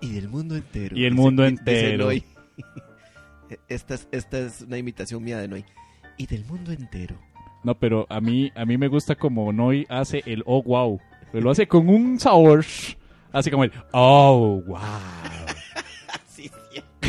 Y 0.00 0.08
del 0.12 0.28
mundo 0.28 0.56
entero. 0.56 0.96
Y 0.96 1.04
el 1.04 1.14
mundo 1.14 1.42
dice 1.44 1.58
entero. 1.58 2.06
Noy. 2.06 2.24
Esta 3.68 3.94
es, 3.94 4.08
esta 4.12 4.38
es 4.38 4.62
una 4.62 4.76
imitación 4.78 5.22
mía 5.22 5.38
de 5.38 5.48
Noy. 5.48 5.64
Y 6.18 6.26
del 6.26 6.44
mundo 6.44 6.72
entero. 6.72 7.16
No, 7.64 7.74
pero 7.74 8.06
a 8.10 8.20
mí, 8.20 8.52
a 8.54 8.64
mí 8.64 8.76
me 8.76 8.88
gusta 8.88 9.14
como 9.14 9.52
Noy 9.52 9.86
hace 9.88 10.22
el 10.26 10.42
oh 10.46 10.62
wow. 10.62 11.00
Pero 11.32 11.44
lo 11.44 11.50
hace 11.50 11.66
con 11.66 11.88
un 11.88 12.18
sabor. 12.20 12.64
Así 13.32 13.50
como 13.50 13.64
el 13.64 13.72
oh 13.92 14.62
wow. 14.66 14.78
Sí. 16.28 16.50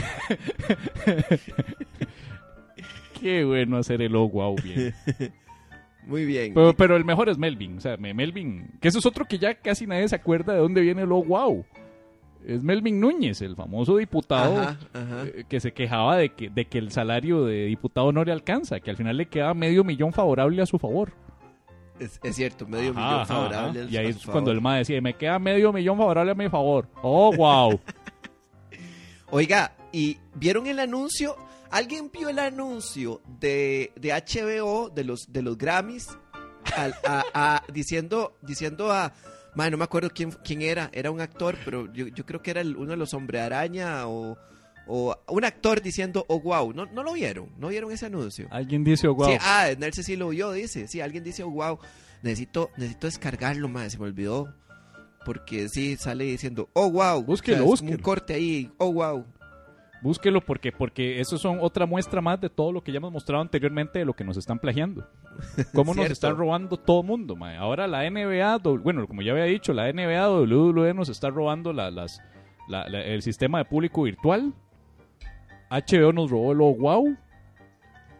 Qué 3.20 3.43
bueno 3.43 3.78
hacer 3.78 4.01
el 4.01 4.16
oh 4.16 4.30
wow 4.30 4.55
bien. 4.64 4.93
Muy 6.07 6.26
bien. 6.26 6.53
Pero, 6.55 6.74
pero 6.74 6.95
el 6.95 7.05
mejor 7.05 7.30
es 7.30 7.38
Melvin. 7.38 7.78
O 7.78 7.82
sea, 7.82 7.97
me- 7.97 8.14
Melvin. 8.16 8.68
Que 8.82 8.88
eso 8.88 8.97
es 8.99 9.05
otro 9.05 9.26
que 9.26 9.38
ya 9.38 9.53
casi 9.55 9.86
nadie 9.86 10.07
se 10.07 10.16
acuerda 10.16 10.53
de 10.53 10.60
dónde 10.60 10.82
viene 10.82 11.03
el 11.03 11.12
oh 11.12 11.24
wow. 11.24 11.66
Es 12.46 12.64
Melvin 12.64 13.00
Núñez, 13.00 13.42
el 13.42 13.56
famoso 13.56 13.98
diputado 13.98 14.58
Ajá, 14.60 14.78
ajá. 14.94 15.24
eh, 15.26 15.44
que 15.48 15.60
se 15.60 15.74
quejaba 15.74 16.16
de 16.18 16.30
que, 16.30 16.50
de 16.50 16.66
que 16.66 16.78
el 16.78 16.92
salario 16.92 17.46
de 17.46 17.66
diputado 17.66 18.12
no 18.12 18.24
le 18.24 18.32
alcanza, 18.32 18.80
que 18.80 18.90
al 18.90 18.98
final 18.98 19.18
le 19.18 19.28
queda 19.28 19.54
medio 19.54 19.84
millón 19.84 20.14
favorable 20.14 20.62
a 20.62 20.66
su 20.66 20.80
favor. 20.80 21.12
Es, 22.00 22.18
es 22.24 22.36
cierto, 22.38 22.66
medio 22.66 22.92
Ajá, 22.92 23.12
millón 23.12 23.26
favorable. 23.28 23.82
ajá. 23.82 23.90
Y 23.92 23.98
ahí 23.98 24.06
a 24.06 24.10
es 24.10 24.26
cuando 24.26 24.52
el 24.52 24.62
MAE 24.62 24.80
decía, 24.80 25.02
me 25.02 25.16
queda 25.16 25.38
medio 25.38 25.74
millón 25.74 25.98
favorable 25.98 26.32
a 26.32 26.36
mi 26.36 26.48
favor. 26.50 26.88
Oh, 27.02 27.32
wow. 27.36 27.80
Oiga, 29.32 29.74
¿y 29.92 30.18
vieron 30.36 30.68
el 30.68 30.80
anuncio? 30.80 31.36
¿Alguien 31.72 32.10
vio 32.12 32.30
el 32.30 32.40
anuncio 32.40 33.22
de, 33.40 33.92
de 33.96 34.10
HBO, 34.12 34.90
de 34.90 35.04
los, 35.04 35.32
de 35.32 35.42
los 35.44 35.58
Grammys? 35.58 36.18
Al- 36.76 36.96
a- 37.06 37.24
a- 37.34 37.64
diciendo, 37.72 38.34
diciendo 38.42 38.92
a... 38.92 39.14
Madre, 39.56 39.72
no 39.72 39.78
me 39.78 39.84
acuerdo 39.84 40.10
quién, 40.14 40.32
quién 40.43 40.62
era. 40.62 40.89
Era 40.93 41.12
un 41.12 41.22
actor, 41.22 41.58
pero 41.66 41.91
yo, 41.93 42.08
yo 42.08 42.26
creo 42.26 42.41
que 42.41 42.52
era 42.52 42.62
el- 42.62 42.76
uno 42.78 42.91
de 42.91 42.97
los 42.97 43.14
Hombre 43.14 43.39
Araña 43.41 44.08
o, 44.08 44.38
o 44.88 45.16
un 45.28 45.43
actor 45.45 45.82
diciendo, 45.82 46.26
oh, 46.30 46.39
wow. 46.39 46.74
¿No, 46.74 46.86
¿No 46.88 47.04
lo 47.04 47.14
vieron? 47.14 47.50
¿No 47.58 47.68
vieron 47.70 47.91
ese 47.91 48.06
anuncio? 48.06 48.47
Alguien 48.52 48.84
dice, 48.84 49.08
oh, 49.08 49.16
wow. 49.16 49.30
Sí, 49.32 49.38
ah, 49.41 49.68
Nelce 49.78 50.04
sí 50.04 50.16
lo 50.16 50.30
vio, 50.30 50.52
dice. 50.52 50.88
Sí, 50.88 51.02
alguien 51.02 51.24
dice, 51.24 51.43
oh, 51.43 51.50
wow. 51.50 51.80
Necesito, 52.22 52.70
necesito 52.78 53.08
descargarlo, 53.08 53.68
madre. 53.70 53.89
Se 53.89 53.97
me 53.97 54.06
olvidó. 54.06 54.54
Porque 55.26 55.68
sí, 55.68 55.97
sale 55.97 56.24
diciendo, 56.26 56.70
oh, 56.74 56.89
wow. 56.91 57.24
Búsquelo, 57.24 57.56
es 57.58 57.60
como 57.62 57.72
búsquelo. 57.72 57.95
un 57.95 58.02
corte 58.02 58.34
ahí, 58.36 58.72
oh, 58.78 58.93
wow. 58.93 59.26
Búsquelo 60.02 60.39
porque, 60.39 60.72
porque 60.72 61.20
eso 61.20 61.38
son 61.38 61.60
otra 61.62 61.86
muestra 61.86 62.22
más 62.22 62.39
de 62.39 62.50
todo 62.50 62.72
lo 62.72 62.82
que 62.82 62.91
ya 62.93 62.97
hemos 62.97 63.12
mostrado 63.12 63.41
anteriormente 63.41 64.00
de 64.00 64.06
lo 64.06 64.14
que 64.14 64.24
nos 64.24 64.38
están 64.38 64.58
plagiando. 64.60 65.06
Cómo 65.74 65.93
nos 65.93 66.10
están 66.10 66.38
robando 66.38 66.78
todo 66.78 67.04
mundo, 67.04 67.36
mae. 67.36 67.58
Ahora 67.58 67.86
la 67.88 68.10
NBA, 68.10 68.58
bueno, 68.82 69.06
como 69.08 69.22
ya 69.22 69.34
había 69.34 69.43
dicho, 69.43 69.74
la 69.74 69.91
NBA, 69.91 70.30
WWE 70.30 70.93
nos 70.93 71.10
está 71.10 71.30
robando 71.30 71.74
la- 71.74 71.91
las, 71.91 72.22
la- 72.70 72.88
la- 72.88 73.02
el 73.04 73.22
sistema 73.22 73.58
de 73.58 73.66
público 73.66 74.04
virtual. 74.04 74.54
HBO 75.70 76.14
nos 76.14 76.32
robó 76.32 76.52
el 76.54 76.62
oh, 76.62 76.76
wow. 76.76 77.18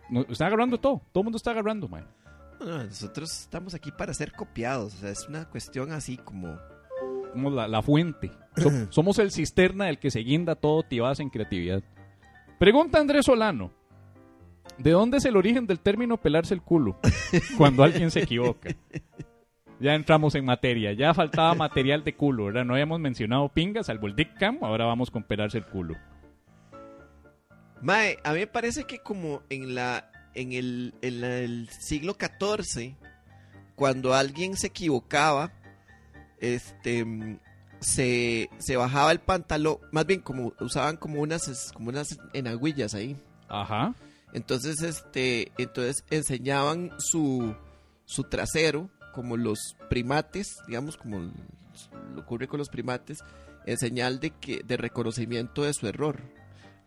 Nos 0.10 0.30
están 0.30 0.48
agarrando 0.48 0.78
todo. 0.80 1.02
Todo 1.12 1.22
el 1.22 1.26
mundo 1.26 1.38
está 1.38 1.52
agarrando, 1.52 1.88
mae. 1.88 2.04
No, 2.60 2.84
nosotros 2.84 3.32
estamos 3.40 3.74
aquí 3.74 3.90
para 3.92 4.14
ser 4.14 4.34
copiados. 4.34 4.96
O 4.96 4.98
sea, 4.98 5.12
es 5.12 5.28
una 5.30 5.46
cuestión 5.50 5.92
así 5.94 6.18
como. 6.18 6.58
La, 7.36 7.68
la 7.68 7.82
fuente. 7.82 8.32
So- 8.60 8.72
somos 8.92 9.20
el 9.20 9.32
cisterna 9.32 9.86
del 9.86 10.00
que 10.00 10.12
se 10.12 10.20
guinda 10.20 10.56
todo 10.56 10.84
tibas 10.84 11.20
en 11.20 11.30
creatividad. 11.30 11.82
Pregunta 12.58 13.00
Andrés 13.00 13.26
Solano. 13.26 13.72
¿De 14.78 14.92
dónde 14.92 15.18
es 15.18 15.26
el 15.26 15.36
origen 15.36 15.66
del 15.68 15.80
término 15.80 16.18
pelarse 16.18 16.54
el 16.54 16.62
culo? 16.62 16.98
Cuando 17.58 17.84
alguien 17.84 18.12
se 18.12 18.22
equivoca. 18.24 18.70
Ya 19.80 19.94
entramos 19.96 20.36
en 20.36 20.46
materia. 20.46 20.94
Ya 20.94 21.14
faltaba 21.14 21.54
material 21.56 22.04
de 22.04 22.16
culo, 22.16 22.46
¿verdad? 22.46 22.66
No 22.66 22.74
habíamos 22.74 23.00
mencionado 23.00 23.50
pingas, 23.50 23.88
salvo 23.88 24.08
el 24.08 24.16
dick 24.16 24.38
cam. 24.38 24.58
Ahora 24.62 24.86
vamos 24.86 25.10
con 25.12 25.24
pelarse 25.24 25.58
el 25.58 25.66
culo. 25.66 25.96
Mae, 27.82 28.18
a 28.24 28.34
mí 28.34 28.40
me 28.40 28.48
parece 28.48 28.84
que 28.86 29.00
como 29.00 29.42
en 29.50 29.76
la. 29.76 30.12
En 30.36 30.54
el, 30.54 30.94
en 31.02 31.22
la- 31.22 31.38
el 31.40 31.70
siglo 31.70 32.16
XIV, 32.18 32.96
cuando 33.76 34.14
alguien 34.14 34.56
se 34.56 34.68
equivocaba, 34.68 35.52
este. 36.40 37.06
Se, 37.80 38.50
se 38.58 38.76
bajaba 38.76 39.12
el 39.12 39.20
pantalón, 39.20 39.78
más 39.92 40.06
bien 40.06 40.20
como 40.22 40.54
usaban 40.60 40.98
como 40.98 41.22
unas, 41.22 41.72
como 41.74 41.90
unas 41.90 42.20
enagüillas 42.34 42.94
ahí. 42.94 43.16
Ajá. 43.48 43.96
Entonces, 44.34 44.82
este, 44.82 45.52
entonces 45.58 46.04
enseñaban 46.10 46.92
su, 47.00 47.56
su 48.06 48.24
trasero, 48.24 48.90
como 49.14 49.38
los 49.38 49.76
primates, 49.90 50.58
digamos, 50.68 50.98
como 50.98 51.32
lo 52.14 52.22
ocurre 52.22 52.48
con 52.48 52.60
los 52.60 52.70
primates, 52.70 53.20
en 53.66 53.78
señal 53.78 54.20
de 54.20 54.32
que, 54.32 54.62
de 54.64 54.78
reconocimiento 54.78 55.64
de 55.64 55.74
su 55.74 55.88
error. 55.88 56.22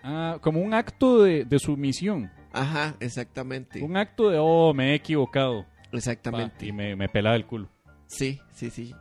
Ah, 0.02 0.38
como 0.40 0.60
un 0.60 0.74
acto 0.74 1.22
de, 1.22 1.44
de 1.44 1.58
sumisión. 1.58 2.30
Ajá, 2.52 2.96
exactamente. 3.00 3.82
Un 3.82 3.96
acto 3.96 4.30
de, 4.30 4.38
oh, 4.40 4.74
me 4.74 4.92
he 4.92 4.94
equivocado. 4.94 5.66
Exactamente. 5.92 6.66
Y 6.66 6.72
me, 6.72 6.96
me 6.96 7.08
pelaba 7.08 7.36
el 7.36 7.46
culo. 7.46 7.68
Sí, 8.06 8.40
sí, 8.52 8.70
sí. 8.70 8.94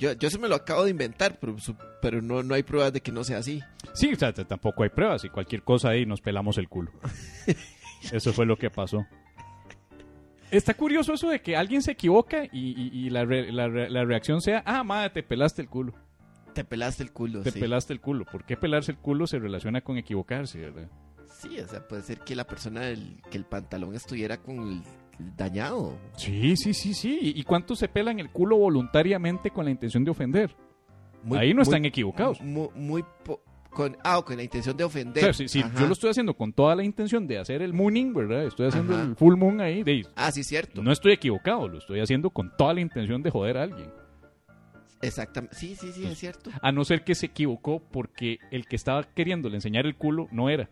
Yo, 0.00 0.12
yo 0.14 0.30
se 0.30 0.38
me 0.38 0.48
lo 0.48 0.54
acabo 0.56 0.84
de 0.84 0.90
inventar, 0.90 1.38
pero, 1.38 1.54
pero 2.02 2.20
no, 2.22 2.42
no 2.42 2.54
hay 2.54 2.62
pruebas 2.64 2.92
de 2.92 3.00
que 3.02 3.12
no 3.12 3.22
sea 3.22 3.38
así. 3.38 3.62
Sí, 3.92 4.12
o 4.12 4.16
sea, 4.16 4.32
tampoco 4.32 4.82
hay 4.82 4.88
pruebas 4.88 5.24
y 5.24 5.28
cualquier 5.28 5.62
cosa 5.62 5.90
ahí 5.90 6.06
nos 6.06 6.20
pelamos 6.20 6.58
el 6.58 6.68
culo. 6.68 6.90
Eso 8.12 8.32
fue 8.32 8.46
lo 8.46 8.56
que 8.56 8.70
pasó. 8.70 9.06
Está 10.50 10.74
curioso 10.74 11.12
eso 11.12 11.28
de 11.28 11.40
que 11.40 11.56
alguien 11.56 11.80
se 11.82 11.92
equivoca 11.92 12.44
y, 12.44 12.48
y- 12.52 13.06
y 13.06 13.10
la, 13.10 13.24
re- 13.24 13.52
la 13.52 13.68
re- 13.68 13.88
la 13.88 14.04
reacción 14.04 14.40
sea, 14.40 14.62
ah, 14.66 14.82
madre, 14.82 15.10
te 15.10 15.22
pelaste 15.22 15.62
el 15.62 15.68
culo. 15.68 15.94
Te 16.54 16.64
pelaste 16.64 17.04
el 17.04 17.12
culo, 17.12 17.42
Te 17.42 17.52
sí. 17.52 17.60
pelaste 17.60 17.92
el 17.92 18.00
culo. 18.00 18.24
¿Por 18.24 18.44
qué 18.44 18.56
pelarse 18.56 18.90
el 18.90 18.98
culo 18.98 19.28
se 19.28 19.38
relaciona 19.38 19.82
con 19.82 19.96
equivocarse, 19.96 20.58
verdad? 20.58 20.88
Sí, 21.40 21.60
o 21.60 21.68
sea, 21.68 21.86
puede 21.86 22.02
ser 22.02 22.18
que 22.20 22.34
la 22.34 22.44
persona, 22.44 22.80
que 23.30 23.38
el 23.38 23.44
pantalón 23.44 23.94
estuviera 23.94 24.38
con 24.38 24.58
el 24.58 24.82
dañado. 25.36 25.98
Sí, 26.16 26.56
sí, 26.56 26.72
sí, 26.74 26.94
sí. 26.94 27.18
¿Y 27.22 27.42
cuántos 27.44 27.78
se 27.78 27.88
pelan 27.88 28.18
el 28.20 28.30
culo 28.30 28.56
voluntariamente 28.56 29.50
con 29.50 29.64
la 29.64 29.70
intención 29.70 30.04
de 30.04 30.10
ofender? 30.10 30.54
Muy- 31.22 31.38
ahí 31.38 31.50
no 31.50 31.56
muy- 31.56 31.62
están 31.64 31.84
equivocados. 31.84 32.40
Muy, 32.40 33.04
con, 33.70 33.96
ah, 34.02 34.20
con 34.24 34.36
la 34.36 34.42
intención 34.42 34.76
de 34.76 34.84
ofender. 34.84 35.32
si, 35.34 35.46
yo 35.62 35.86
lo 35.86 35.92
estoy 35.92 36.10
haciendo 36.10 36.34
con 36.34 36.52
toda 36.52 36.74
la 36.74 36.82
intención 36.82 37.26
de 37.26 37.38
hacer 37.38 37.62
el 37.62 37.72
mooning, 37.72 38.12
¿verdad? 38.12 38.44
Estoy 38.44 38.66
haciendo 38.68 38.94
Ajá. 38.94 39.04
el 39.04 39.16
full 39.16 39.36
moon 39.36 39.60
ahí. 39.60 39.82
De, 39.84 40.06
Ah, 40.16 40.32
sí, 40.32 40.42
cierto. 40.42 40.82
no 40.82 40.90
estoy 40.90 41.12
equivocado, 41.12 41.68
lo 41.68 41.78
estoy 41.78 42.00
haciendo 42.00 42.30
con 42.30 42.50
toda 42.56 42.74
la 42.74 42.80
intención 42.80 43.22
de 43.22 43.30
joder 43.30 43.58
a 43.58 43.62
alguien. 43.64 43.90
Exactamente. 45.02 45.56
Sí, 45.56 45.76
sí, 45.76 45.92
sí, 45.92 46.04
es 46.04 46.18
cierto. 46.18 46.50
A 46.60 46.72
no 46.72 46.84
ser 46.84 47.04
que 47.04 47.14
se 47.14 47.26
equivocó 47.26 47.80
porque 47.90 48.38
el 48.50 48.66
que 48.66 48.76
estaba 48.76 49.02
queriéndole 49.04 49.56
enseñar 49.56 49.86
el 49.86 49.96
culo 49.96 50.28
no 50.30 50.50
era. 50.50 50.68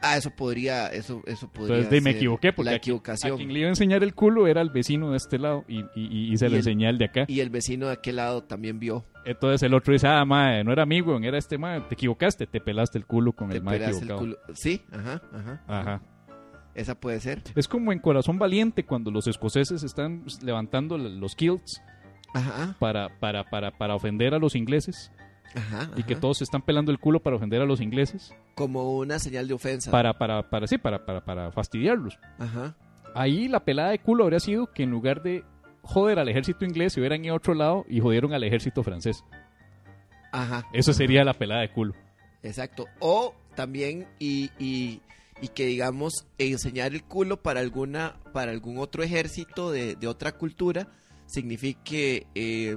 Ah, 0.00 0.16
eso 0.16 0.30
podría, 0.30 0.86
eso, 0.88 1.22
eso 1.26 1.48
podría 1.50 1.78
Entonces 1.78 1.90
de, 1.90 2.00
me 2.00 2.10
equivoqué 2.16 2.52
porque 2.52 2.70
la 2.70 2.76
equivocación. 2.76 3.32
a 3.32 3.36
quien 3.36 3.52
le 3.52 3.58
iba 3.60 3.66
a 3.66 3.70
enseñar 3.70 4.04
el 4.04 4.14
culo 4.14 4.46
era 4.46 4.60
el 4.60 4.70
vecino 4.70 5.10
de 5.10 5.16
este 5.16 5.38
lado 5.38 5.64
y, 5.66 5.80
y- 5.96 6.32
y- 6.32 6.36
se 6.36 6.46
Y 6.46 6.48
lo 6.50 6.54
el- 6.54 6.58
enseñé 6.60 6.86
al 6.88 6.98
de 6.98 7.04
acá. 7.06 7.24
Y 7.26 7.40
el 7.40 7.50
vecino 7.50 7.86
de 7.86 7.94
aquel 7.94 8.16
lado 8.16 8.44
también 8.44 8.78
vio. 8.78 9.04
Entonces 9.24 9.62
el 9.64 9.74
otro 9.74 9.92
dice, 9.92 10.06
ah, 10.06 10.24
mae, 10.24 10.62
no 10.62 10.72
era 10.72 10.84
amigo, 10.84 11.18
era 11.18 11.36
este 11.36 11.58
mae, 11.58 11.80
te 11.82 11.94
equivocaste, 11.94 12.46
te 12.46 12.60
pelaste 12.60 12.96
el 12.98 13.06
culo 13.06 13.32
con 13.32 13.48
Te 13.50 13.56
el 13.56 13.62
mae 13.64 13.78
pelaste 13.78 14.04
el 14.04 14.10
equivocado. 14.10 14.20
culo. 14.46 14.54
Sí, 14.54 14.82
ajá, 14.92 15.20
ajá. 15.32 15.62
Ajá. 15.66 16.02
Esa 16.74 16.94
puede 16.94 17.18
ser. 17.18 17.42
Es 17.56 17.66
como 17.66 17.92
en 17.92 17.98
Corazón 17.98 18.38
Valiente 18.38 18.84
cuando 18.84 19.10
los 19.10 19.26
escoceses 19.26 19.82
están 19.82 20.24
levantando 20.42 20.96
los 20.96 21.34
kilts 21.34 21.82
Ajá, 22.34 22.76
para, 22.78 23.18
para, 23.18 23.42
para, 23.50 23.72
para 23.76 23.96
ofender 23.96 24.32
a 24.32 24.38
los 24.38 24.54
ingleses 24.54 25.10
ajá. 25.54 25.90
y 25.96 26.02
que 26.04 26.14
todos 26.16 26.38
se 26.38 26.44
están 26.44 26.62
pelando 26.62 26.90
el 26.92 26.98
culo 26.98 27.20
para 27.20 27.36
ofender 27.36 27.60
a 27.62 27.64
los 27.66 27.80
ingleses, 27.80 28.34
Como 28.54 28.96
una 28.98 29.18
señal 29.18 29.48
de 29.48 29.54
ofensa. 29.54 29.90
para, 29.90 30.18
para, 30.18 30.48
para, 30.50 30.66
sí, 30.66 30.78
para, 30.78 31.04
para, 31.04 31.24
para 31.24 31.52
fastidiarlos. 31.52 32.18
Ajá. 32.38 32.76
Ahí 33.14 33.48
la 33.48 33.64
pelada 33.64 33.90
de 33.90 33.98
culo 33.98 34.24
habría 34.24 34.40
sido 34.40 34.72
que 34.72 34.82
en 34.84 34.90
lugar 34.90 35.22
de 35.22 35.44
joder 35.82 36.18
al 36.18 36.28
ejército 36.28 36.64
inglés 36.64 36.92
se 36.92 37.00
hubieran 37.00 37.24
ido 37.24 37.34
a 37.34 37.38
otro 37.38 37.54
lado 37.54 37.84
y 37.88 38.00
jodieron 38.00 38.34
al 38.34 38.44
ejército 38.44 38.82
francés. 38.82 39.24
Ajá. 40.32 40.66
Eso 40.72 40.92
sería 40.92 41.24
la 41.24 41.32
pelada 41.34 41.62
de 41.62 41.70
culo. 41.72 41.94
Exacto. 42.42 42.86
O 43.00 43.34
también 43.56 44.06
y, 44.18 44.50
y, 44.58 45.00
y 45.40 45.48
que 45.48 45.64
digamos 45.66 46.26
enseñar 46.36 46.92
el 46.92 47.02
culo 47.02 47.42
para 47.42 47.60
alguna 47.60 48.16
para 48.32 48.52
algún 48.52 48.78
otro 48.78 49.02
ejército 49.02 49.72
de, 49.72 49.96
de 49.96 50.06
otra 50.06 50.32
cultura 50.32 50.88
signifique 51.26 52.26
eh, 52.34 52.76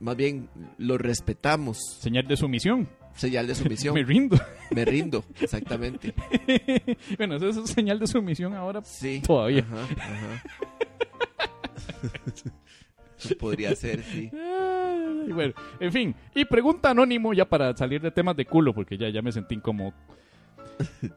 más 0.00 0.16
bien 0.16 0.48
lo 0.78 0.98
respetamos. 0.98 1.78
Señal 2.00 2.26
de 2.26 2.36
sumisión. 2.36 2.88
Señal 3.14 3.46
de 3.46 3.54
sumisión. 3.54 3.94
Me 3.96 4.02
rindo. 4.04 4.36
Me 4.70 4.84
rindo, 4.84 5.24
exactamente. 5.40 6.14
bueno, 7.18 7.36
eso 7.36 7.48
es 7.64 7.70
señal 7.70 7.98
de 7.98 8.06
sumisión 8.06 8.54
ahora 8.54 8.82
Sí. 8.82 9.22
todavía. 9.26 9.64
Ajá, 9.70 9.86
ajá. 9.98 10.42
Podría 13.38 13.74
ser, 13.76 14.02
sí. 14.02 14.30
Bueno, 14.32 15.52
en 15.78 15.92
fin. 15.92 16.14
Y 16.34 16.46
pregunta 16.46 16.90
anónimo 16.90 17.34
ya 17.34 17.44
para 17.44 17.76
salir 17.76 18.00
de 18.00 18.10
temas 18.10 18.34
de 18.36 18.46
culo, 18.46 18.72
porque 18.72 18.96
ya, 18.96 19.10
ya 19.10 19.20
me 19.20 19.30
sentí 19.32 19.56
incómodo. 19.56 19.92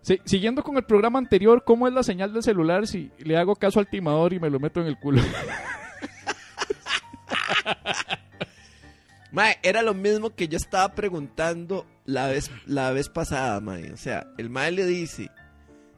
Sí, 0.01 0.19
siguiendo 0.25 0.61
con 0.63 0.75
el 0.75 0.83
programa 0.83 1.17
anterior, 1.19 1.63
¿cómo 1.65 1.87
es 1.87 1.93
la 1.93 2.03
señal 2.03 2.33
del 2.33 2.43
celular 2.43 2.85
si 2.87 3.09
le 3.19 3.37
hago 3.37 3.55
caso 3.55 3.79
al 3.79 3.87
timador 3.87 4.33
y 4.33 4.39
me 4.41 4.49
lo 4.49 4.59
meto 4.59 4.81
en 4.81 4.87
el 4.87 4.97
culo? 4.97 5.21
Mae, 9.33 9.57
era 9.63 9.81
lo 9.81 9.95
mismo 9.95 10.35
que 10.35 10.47
yo 10.47 10.57
estaba 10.57 10.93
preguntando 10.93 11.87
la 12.05 12.27
vez, 12.27 12.51
la 12.67 12.91
vez 12.91 13.09
pasada, 13.09 13.59
mae. 13.61 13.91
O 13.91 13.97
sea, 13.97 14.27
el 14.37 14.51
mae 14.51 14.71
le 14.71 14.85
dice, 14.85 15.31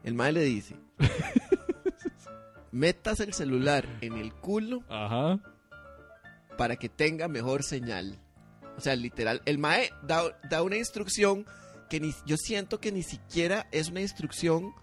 el 0.05 0.13
mae 0.13 0.31
le 0.31 0.43
dice, 0.45 0.77
metas 2.71 3.19
el 3.19 3.33
celular 3.33 3.86
en 3.99 4.13
el 4.13 4.33
culo 4.33 4.86
Ajá. 4.88 5.41
para 6.57 6.77
que 6.77 6.88
tenga 6.88 7.27
mejor 7.27 7.63
señal. 7.63 8.17
O 8.77 8.79
sea, 8.79 8.95
literal, 8.95 9.41
el 9.43 9.57
mae 9.57 9.89
da, 10.01 10.39
da 10.49 10.63
una 10.63 10.77
instrucción 10.77 11.45
que 11.89 11.99
ni, 11.99 12.15
yo 12.25 12.38
siento 12.38 12.79
que 12.79 12.93
ni 12.93 13.03
siquiera 13.03 13.67
es 13.73 13.89
una 13.89 13.99
instrucción 13.99 14.73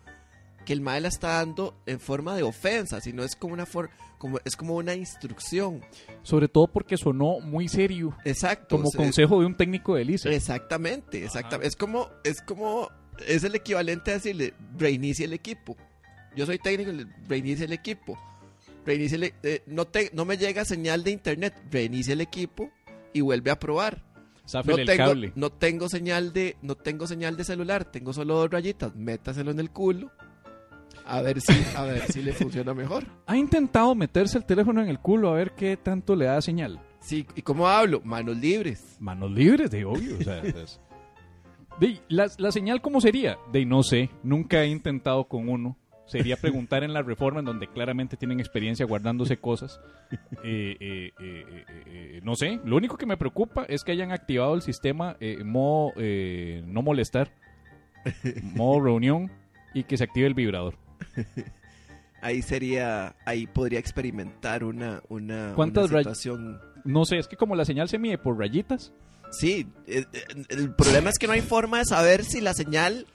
que 0.65 0.73
el 0.73 0.81
mae 0.81 1.01
la 1.01 1.09
está 1.09 1.29
dando 1.39 1.75
en 1.87 2.01
forma 2.01 2.35
de 2.37 2.43
ofensa, 2.43 3.01
sino 3.01 3.23
es 3.25 3.37
como 3.37 3.55
una 3.55 3.67
for- 3.67 3.91
como 4.19 4.39
es 4.45 4.57
como 4.57 4.77
una 4.77 4.95
instrucción. 4.95 5.81
Sobre 6.23 6.49
todo 6.49 6.67
porque 6.69 6.97
sonó 6.97 7.41
muy 7.41 7.69
serio, 7.69 8.17
Exacto. 8.25 8.77
como 8.77 8.89
o 8.89 8.93
sea, 8.93 8.99
consejo 9.01 9.41
de 9.41 9.47
un 9.47 9.57
técnico 9.57 9.95
de 9.97 10.05
Lisa. 10.05 10.31
Exactamente, 10.31 11.25
exactamente. 11.25 11.67
Es 11.69 11.77
como, 11.77 12.09
es 12.25 12.41
como, 12.43 12.89
es 13.27 13.43
el 13.45 13.55
equivalente 13.57 14.11
a 14.11 14.15
decirle, 14.15 14.55
reinicie 14.79 15.25
el 15.27 15.33
equipo. 15.33 15.77
Yo 16.37 16.47
soy 16.47 16.59
técnico, 16.59 16.93
le- 16.93 17.07
reinicie 17.29 17.65
el 17.67 17.73
equipo. 17.73 18.17
Reinicie 18.87 19.17
el 19.17 19.23
e- 19.25 19.35
eh, 19.43 19.63
no, 19.67 19.87
te, 19.87 20.11
no 20.15 20.25
me 20.25 20.37
llega 20.37 20.65
señal 20.65 21.05
de 21.05 21.11
internet, 21.13 21.55
reinicie 21.71 22.13
el 22.15 22.21
equipo 22.21 22.71
y 23.13 23.21
vuelve 23.21 23.51
a 23.51 23.59
probar. 23.59 24.05
No 24.65 24.75
tengo, 24.75 24.97
cable. 24.97 25.33
no 25.37 25.51
tengo 25.51 25.89
señal 25.89 26.33
de, 26.33 26.57
no 26.63 26.75
tengo 26.75 27.07
señal 27.07 27.37
de 27.37 27.45
celular, 27.45 27.85
tengo 27.85 28.13
solo 28.13 28.35
dos 28.35 28.51
rayitas, 28.51 28.95
métaselo 28.97 29.51
en 29.53 29.61
el 29.61 29.71
culo. 29.71 30.11
A 31.07 31.21
ver 31.23 31.41
si, 31.41 31.53
a 31.77 31.83
ver 31.85 32.03
si 32.13 32.23
le 32.23 32.33
funciona 32.33 32.75
mejor. 32.75 33.05
Ha 33.27 33.37
intentado 33.37 33.95
meterse 33.95 34.39
el 34.39 34.45
teléfono 34.45 34.83
en 34.83 34.89
el 34.89 34.99
culo 34.99 35.31
a 35.31 35.35
ver 35.35 35.53
qué 35.53 35.77
tanto 35.77 36.15
le 36.17 36.27
da 36.27 36.41
señal. 36.41 36.81
Sí, 37.01 37.27
¿y 37.35 37.43
cómo 37.43 37.67
hablo? 37.69 38.01
Manos 38.05 38.37
libres. 38.37 38.97
Manos 39.01 39.31
libres, 39.33 39.71
de 39.71 39.85
obvio. 39.85 40.17
o 40.19 40.23
sea, 40.23 40.39
es- 40.43 40.81
De, 41.81 41.99
la, 42.09 42.27
la 42.39 42.53
señal, 42.53 42.81
¿cómo 42.81 43.01
sería? 43.01 43.39
De 43.53 43.65
no 43.65 43.83
sé, 43.83 44.11
nunca 44.23 44.63
he 44.63 44.69
intentado 44.69 45.25
con 45.25 45.49
uno. 45.49 45.77
Sería 46.05 46.37
preguntar 46.37 46.83
en 46.85 46.93
la 46.93 47.01
reforma, 47.01 47.39
en 47.41 47.47
donde 47.47 47.69
claramente 47.69 48.17
tienen 48.19 48.39
experiencia 48.41 48.85
guardándose 48.87 49.37
cosas. 49.39 49.81
Eh, 50.45 50.77
eh, 50.81 51.13
eh, 51.21 51.45
eh, 51.49 51.65
eh, 51.87 52.21
no 52.25 52.35
sé, 52.35 52.61
lo 52.65 52.77
único 52.77 52.97
que 52.99 53.07
me 53.07 53.17
preocupa 53.17 53.65
es 53.69 53.83
que 53.85 53.93
hayan 53.93 54.11
activado 54.13 54.55
el 54.55 54.61
sistema 54.63 55.17
eh, 55.21 55.43
modo 55.45 55.93
eh, 55.97 56.63
no 56.67 56.83
molestar, 56.83 57.33
modo 58.55 58.81
reunión 58.81 59.31
y 59.75 59.85
que 59.85 59.97
se 59.97 60.05
active 60.05 60.27
el 60.27 60.35
vibrador. 60.35 60.77
Ahí 62.23 62.41
sería, 62.43 63.17
ahí 63.25 63.49
podría 63.49 63.81
experimentar 63.81 64.63
una, 64.63 65.03
una, 65.09 65.55
¿Cuántas 65.57 65.91
una 65.91 65.99
situación 66.01 66.61
No 66.85 67.05
sé, 67.05 67.19
es 67.19 67.27
que 67.27 67.37
como 67.37 67.57
la 67.57 67.65
señal 67.65 67.89
se 67.89 67.99
mide 67.99 68.17
por 68.17 68.39
rayitas, 68.39 68.93
Sí, 69.33 69.67
eh, 69.87 70.05
eh, 70.13 70.25
el 70.51 70.75
problema 70.75 71.09
es 71.11 71.19
que 71.19 71.27
no 71.27 71.33
hay 71.33 71.41
forma 71.41 71.79
de 71.79 71.87
saber 71.87 72.23
si 72.23 72.41
la 72.43 72.53
señal 72.55 73.07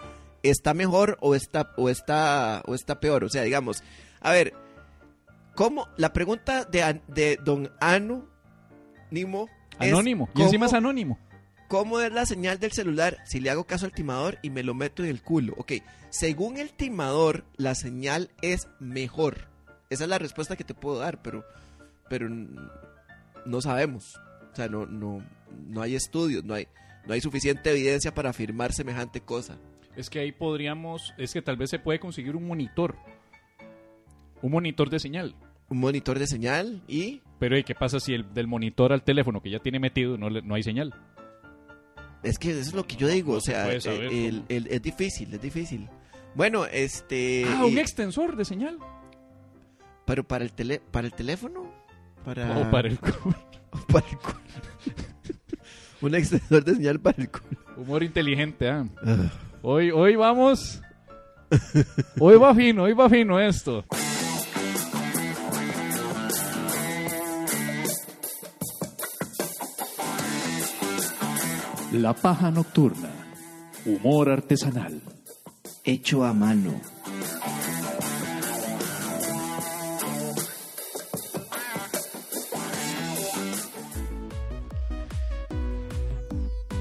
está 0.42 0.74
mejor 0.74 1.18
o 1.22 1.36
está 1.36 1.72
o 1.78 1.90
está 1.90 2.64
o 2.66 2.74
está 2.74 3.00
peor. 3.00 3.24
O 3.24 3.30
sea, 3.30 3.44
digamos, 3.44 3.84
a 4.20 4.32
ver, 4.32 4.54
¿cómo? 5.56 5.88
La 5.96 6.14
pregunta 6.14 6.66
de, 6.66 7.02
de 7.08 7.40
Don 7.44 7.72
Anu 7.80 8.28
Nimo 9.12 9.48
es 9.80 9.90
anónimo, 9.94 10.28
y 10.32 10.34
¿cómo- 10.34 10.46
encima 10.46 10.66
es 10.66 10.74
anónimo. 10.74 11.20
¿Cómo 11.68 12.00
es 12.00 12.14
la 12.14 12.26
señal 12.26 12.60
del 12.60 12.72
celular 12.72 13.18
si 13.26 13.42
le 13.42 13.50
hago 13.50 13.66
caso 13.66 13.86
al 13.86 13.92
timador 13.92 14.38
y 14.42 14.50
me 14.50 14.64
lo 14.64 14.74
meto 14.74 15.04
en 15.04 15.10
el 15.10 15.22
culo? 15.22 15.54
Ok, 15.58 15.74
según 16.10 16.58
el 16.58 16.72
timador, 16.72 17.44
la 17.58 17.76
señal 17.76 18.30
es 18.42 18.70
mejor. 18.80 19.50
Esa 19.90 20.06
es 20.06 20.10
la 20.10 20.18
respuesta 20.18 20.56
que 20.56 20.64
te 20.64 20.74
puedo 20.74 21.00
dar, 21.00 21.22
pero, 21.22 21.46
pero 22.10 22.30
no 22.30 23.62
sabemos. 23.62 24.16
O 24.54 24.56
sea, 24.56 24.70
no, 24.70 24.86
no, 24.86 25.22
no 25.68 25.82
hay 25.82 25.96
estudios, 25.96 26.46
no 26.46 26.54
hay, 26.54 26.70
no 27.06 27.14
hay 27.14 27.20
suficiente 27.20 27.70
evidencia 27.70 28.14
para 28.14 28.30
afirmar 28.30 28.72
semejante 28.72 29.20
cosa. 29.20 29.58
Es 29.98 30.10
que 30.10 30.20
ahí 30.20 30.32
podríamos, 30.32 31.14
es 31.18 31.34
que 31.34 31.42
tal 31.42 31.58
vez 31.58 31.70
se 31.70 31.80
puede 31.80 32.00
conseguir 32.00 32.38
un 32.38 32.48
monitor. 32.48 32.96
Un 34.42 34.52
monitor 34.52 34.90
de 34.90 35.00
señal. 35.00 35.36
Un 35.68 35.80
monitor 35.80 36.18
de 36.18 36.28
señal 36.28 36.82
y 36.88 37.22
Pero 37.40 37.58
¿y 37.58 37.66
qué 37.66 37.76
pasa 37.76 38.00
si 38.00 38.14
el 38.14 38.34
del 38.34 38.48
monitor 38.48 38.94
al 38.94 39.04
teléfono 39.04 39.42
que 39.42 39.50
ya 39.50 39.60
tiene 39.60 39.82
metido 39.82 40.18
no, 40.18 40.30
no 40.30 40.56
hay 40.56 40.64
señal? 40.64 40.94
Es 42.24 42.38
que 42.40 42.52
eso 42.52 42.60
es 42.62 42.74
lo 42.74 42.86
que 42.86 42.96
yo 42.96 43.08
digo, 43.08 43.34
No 43.34 43.38
o 43.38 43.42
se 43.42 43.52
sea, 43.52 43.64
saber 43.82 44.04
el- 44.06 44.14
el- 44.14 44.32
cómo. 44.36 44.46
el- 44.50 44.68
es 44.68 44.82
difícil, 44.82 45.34
es 45.34 45.42
difícil. 45.42 45.90
Bueno, 46.36 46.66
este... 46.66 47.46
ah, 47.50 47.66
un 47.66 47.74
y- 47.74 47.80
extensor 47.80 48.36
de 48.36 48.46
señal. 48.46 48.78
pero 50.06 50.24
para 50.28 50.44
el 50.44 50.54
tele, 50.54 50.82
para 50.92 51.08
el 51.08 51.14
teléfono, 51.14 51.72
para 52.24 52.58
O 52.60 52.70
para 52.72 52.88
el 52.88 53.00
culo. 53.00 53.36
para 53.92 54.08
el 54.08 54.18
culo. 54.18 54.38
Un 56.02 56.14
extensor 56.16 56.64
de 56.64 56.76
señal 56.76 57.00
para 57.00 57.22
el 57.22 57.30
culo. 57.30 57.46
Humor 57.78 58.04
inteligente, 58.04 58.70
ah. 58.70 58.86
Hoy, 59.64 59.90
hoy 59.92 60.16
vamos. 60.16 60.82
Hoy 62.20 62.36
va 62.38 62.54
fino, 62.54 62.84
hoy 62.84 62.94
va 62.94 63.10
fino 63.10 63.40
esto. 63.40 63.84
La 71.92 72.14
paja 72.14 72.52
nocturna. 72.52 73.10
Humor 73.86 74.30
artesanal. 74.30 75.02
Hecho 75.86 76.26
a 76.26 76.34
mano. 76.34 76.82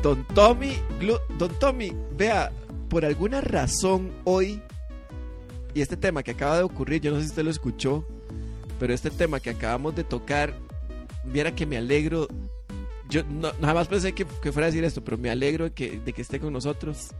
Don 0.02 0.24
Tommy, 0.34 0.72
Don 1.38 1.52
Tommy, 1.60 1.92
vea, 2.16 2.50
por 2.88 3.04
alguna 3.04 3.40
razón 3.40 4.12
hoy, 4.24 4.60
y 5.74 5.82
este 5.82 5.96
tema 5.96 6.22
que 6.22 6.32
acaba 6.32 6.56
de 6.56 6.62
ocurrir, 6.64 7.00
yo 7.00 7.10
no 7.12 7.18
sé 7.18 7.24
si 7.24 7.28
usted 7.30 7.44
lo 7.44 7.50
escuchó, 7.50 8.04
pero 8.80 8.92
este 8.92 9.10
tema 9.10 9.40
que 9.40 9.50
acabamos 9.50 9.94
de 9.94 10.04
tocar, 10.04 10.54
viera 11.24 11.54
que 11.54 11.66
me 11.66 11.76
alegro. 11.76 12.28
Yo 13.08 13.22
no, 13.24 13.52
nada 13.60 13.74
más 13.74 13.88
pensé 13.88 14.12
que, 14.12 14.26
que 14.42 14.52
fuera 14.52 14.66
a 14.66 14.70
decir 14.70 14.84
esto, 14.84 15.02
pero 15.02 15.16
me 15.18 15.30
alegro 15.30 15.64
de 15.64 15.72
que, 15.72 16.00
de 16.00 16.12
que 16.12 16.22
esté 16.22 16.40
con 16.40 16.52
nosotros. 16.52 17.10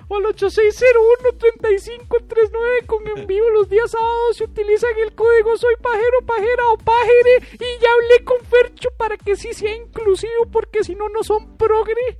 o 0.08 0.16
al 0.16 0.24
8601-3539 0.24 2.86
con 2.86 3.06
envío 3.08 3.50
los 3.50 3.68
días 3.68 3.90
sábados 3.90 4.36
si 4.36 4.44
utilizan 4.44 4.96
el 5.02 5.12
código 5.14 5.56
soy 5.56 5.74
pajero, 5.82 6.18
pajera 6.26 6.70
o 6.72 6.78
pajere 6.78 7.38
y 7.54 7.80
ya 7.80 7.88
hablé 7.92 8.22
con 8.24 8.38
Fercho 8.44 8.90
para 8.96 9.16
que 9.16 9.34
sí 9.36 9.52
sea 9.52 9.74
inclusivo 9.74 10.46
porque 10.52 10.84
si 10.84 10.94
no 10.94 11.08
no 11.08 11.24
son 11.24 11.56
progre. 11.56 12.16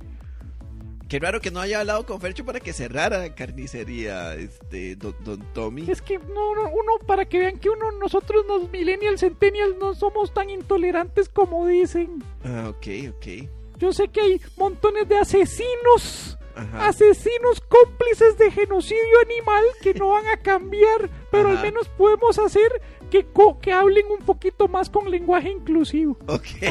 Qué 1.07 1.19
raro 1.19 1.39
que 1.39 1.51
no 1.51 1.61
haya 1.61 1.79
hablado 1.79 2.05
con 2.05 2.19
Fercho 2.19 2.43
para 2.43 2.59
que 2.59 2.73
cerrara 2.73 3.19
la 3.19 3.33
carnicería, 3.33 4.35
este, 4.35 4.97
don, 4.97 5.15
don 5.23 5.39
Tommy. 5.53 5.89
Es 5.89 6.01
que 6.01 6.17
no, 6.17 6.53
no, 6.53 6.63
uno, 6.63 6.99
para 7.05 7.23
que 7.23 7.39
vean 7.39 7.59
que 7.59 7.69
uno, 7.69 7.93
nosotros 7.93 8.45
los 8.45 8.69
millennials, 8.69 9.21
centennials, 9.21 9.77
no 9.77 9.93
somos 9.93 10.33
tan 10.33 10.49
intolerantes 10.49 11.29
como 11.29 11.65
dicen. 11.65 12.21
Ah, 12.43 12.67
ok, 12.69 12.87
ok. 13.15 13.27
Yo 13.77 13.93
sé 13.93 14.09
que 14.09 14.19
hay 14.19 14.41
montones 14.57 15.07
de 15.07 15.17
asesinos, 15.17 16.37
Ajá. 16.57 16.87
asesinos 16.87 17.61
cómplices 17.61 18.37
de 18.37 18.51
genocidio 18.51 19.19
animal 19.25 19.63
que 19.81 19.93
no 19.93 20.09
van 20.09 20.27
a 20.27 20.37
cambiar, 20.37 21.09
pero 21.31 21.49
al 21.49 21.61
menos 21.61 21.87
podemos 21.89 22.37
hacer 22.39 22.81
que, 23.11 23.25
co- 23.25 23.59
que 23.59 23.71
hablen 23.71 24.05
un 24.09 24.25
poquito 24.25 24.67
más 24.67 24.89
con 24.89 25.09
lenguaje 25.09 25.49
inclusivo. 25.51 26.17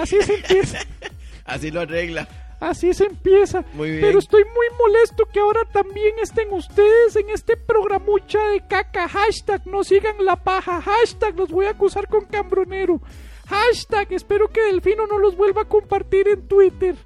Así 0.01 0.21
se 0.23 0.35
empieza. 0.35 0.79
Así 1.45 1.71
lo 1.71 1.81
arregla. 1.81 2.29
Así 2.59 2.95
se 2.95 3.05
empieza. 3.05 3.65
Muy 3.75 3.91
bien. 3.91 4.01
Pero 4.01 4.19
estoy 4.19 4.43
muy 4.45 4.67
molesto 4.79 5.27
que 5.27 5.41
ahora 5.41 5.61
también 5.73 6.15
estén 6.23 6.51
ustedes 6.53 7.15
en 7.17 7.29
este 7.31 7.57
programucha 7.57 8.43
de 8.49 8.67
caca. 8.67 9.09
Hashtag 9.09 9.67
no 9.67 9.85
sigan 9.85 10.25
la 10.25 10.37
paja. 10.43 10.81
Hashtag 10.81 11.37
los 11.37 11.51
voy 11.51 11.67
a 11.67 11.71
acusar 11.71 12.09
con 12.09 12.25
cambronero. 12.25 13.01
Hashtag 13.49 14.13
espero 14.15 14.49
que 14.49 14.63
Delfino 14.63 15.07
no 15.07 15.19
los 15.19 15.37
vuelva 15.37 15.63
a 15.63 15.69
compartir 15.69 16.29
en 16.29 16.49
Twitter. 16.49 16.97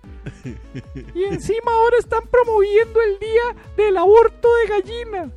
Y 1.14 1.24
encima 1.24 1.72
ahora 1.72 1.98
están 1.98 2.26
promoviendo 2.28 3.00
el 3.00 3.18
día 3.18 3.56
del 3.76 3.96
aborto 3.96 4.48
de 4.56 4.66
gallina. 4.68 5.30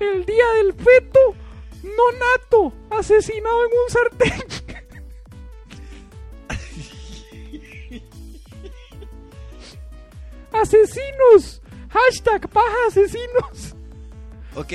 El 0.00 0.24
día 0.24 0.44
del 0.62 0.74
feto 0.74 1.34
no 1.82 2.12
nato 2.12 2.72
asesinado 2.90 3.64
en 3.64 3.70
un 3.72 3.90
sartén. 3.90 4.44
¡Asesinos! 10.52 11.62
Hashtag 11.90 12.48
paja 12.48 12.76
asesinos. 12.88 13.74
Ok. 14.54 14.72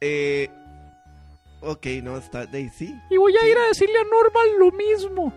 Eh. 0.00 0.48
Ok, 1.60 1.86
no, 2.02 2.16
está. 2.18 2.46
De, 2.46 2.68
sí. 2.70 2.94
Y 3.10 3.16
voy 3.16 3.36
a 3.36 3.46
ir 3.46 3.56
a 3.56 3.68
decirle 3.68 3.98
a 3.98 4.04
Normal 4.04 4.48
lo 4.58 4.72
mismo. 4.72 5.32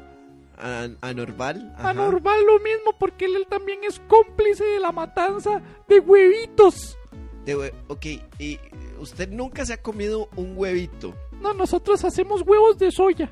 An- 0.58 0.98
anormal. 1.02 1.74
A 1.78 1.82
ajá. 1.90 1.94
Normal 1.94 2.46
lo 2.46 2.60
mismo 2.60 2.94
porque 3.00 3.26
él, 3.26 3.36
él 3.36 3.48
también 3.50 3.80
es 3.84 4.00
cómplice 4.08 4.64
de 4.64 4.80
la 4.80 4.92
matanza 4.92 5.62
de 5.88 6.00
huevitos. 6.00 6.98
De 7.46 7.56
hue- 7.58 7.74
ok, 7.88 8.06
y 8.40 8.60
usted 9.00 9.30
nunca 9.30 9.66
se 9.66 9.74
ha 9.74 9.82
comido 9.82 10.30
un 10.36 10.54
huevito. 10.58 11.14
No, 11.42 11.54
nosotros 11.54 12.04
hacemos 12.04 12.42
huevos 12.42 12.78
de 12.78 12.92
soya. 12.92 13.32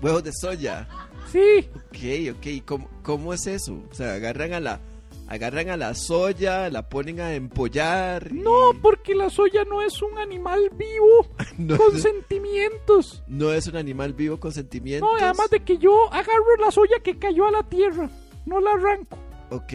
Huevos 0.00 0.24
de 0.24 0.32
soya. 0.32 0.88
Sí. 1.30 1.68
Ok, 1.74 2.36
ok. 2.36 2.64
¿Cómo, 2.66 2.88
cómo 3.02 3.34
es 3.34 3.46
eso? 3.46 3.82
O 3.90 3.94
sea, 3.94 4.14
agarran 4.14 4.52
a 4.52 4.60
la. 4.60 4.80
Agarran 5.26 5.70
a 5.70 5.76
la 5.76 5.94
soya, 5.94 6.68
la 6.70 6.88
ponen 6.88 7.20
a 7.20 7.34
empollar. 7.34 8.28
y- 8.30 8.34
No, 8.40 8.72
porque 8.82 9.14
la 9.14 9.30
soya 9.30 9.64
no 9.64 9.80
es 9.82 10.02
un 10.02 10.18
animal 10.18 10.70
vivo 10.76 11.26
No 11.58 11.76
con 11.78 11.98
sentimientos. 11.98 13.22
No 13.26 13.52
es 13.52 13.66
un 13.66 13.76
animal 13.76 14.12
vivo 14.12 14.38
con 14.38 14.52
sentimientos. 14.52 15.08
No, 15.10 15.16
además 15.16 15.50
de 15.50 15.60
que 15.64 15.78
yo 15.78 16.12
agarro 16.12 16.56
la 16.60 16.70
soya 16.70 16.96
que 17.02 17.18
cayó 17.18 17.46
a 17.46 17.50
la 17.50 17.62
tierra, 17.62 18.10
no 18.46 18.60
la 18.60 18.72
arranco. 18.72 19.16
Ok, 19.50 19.72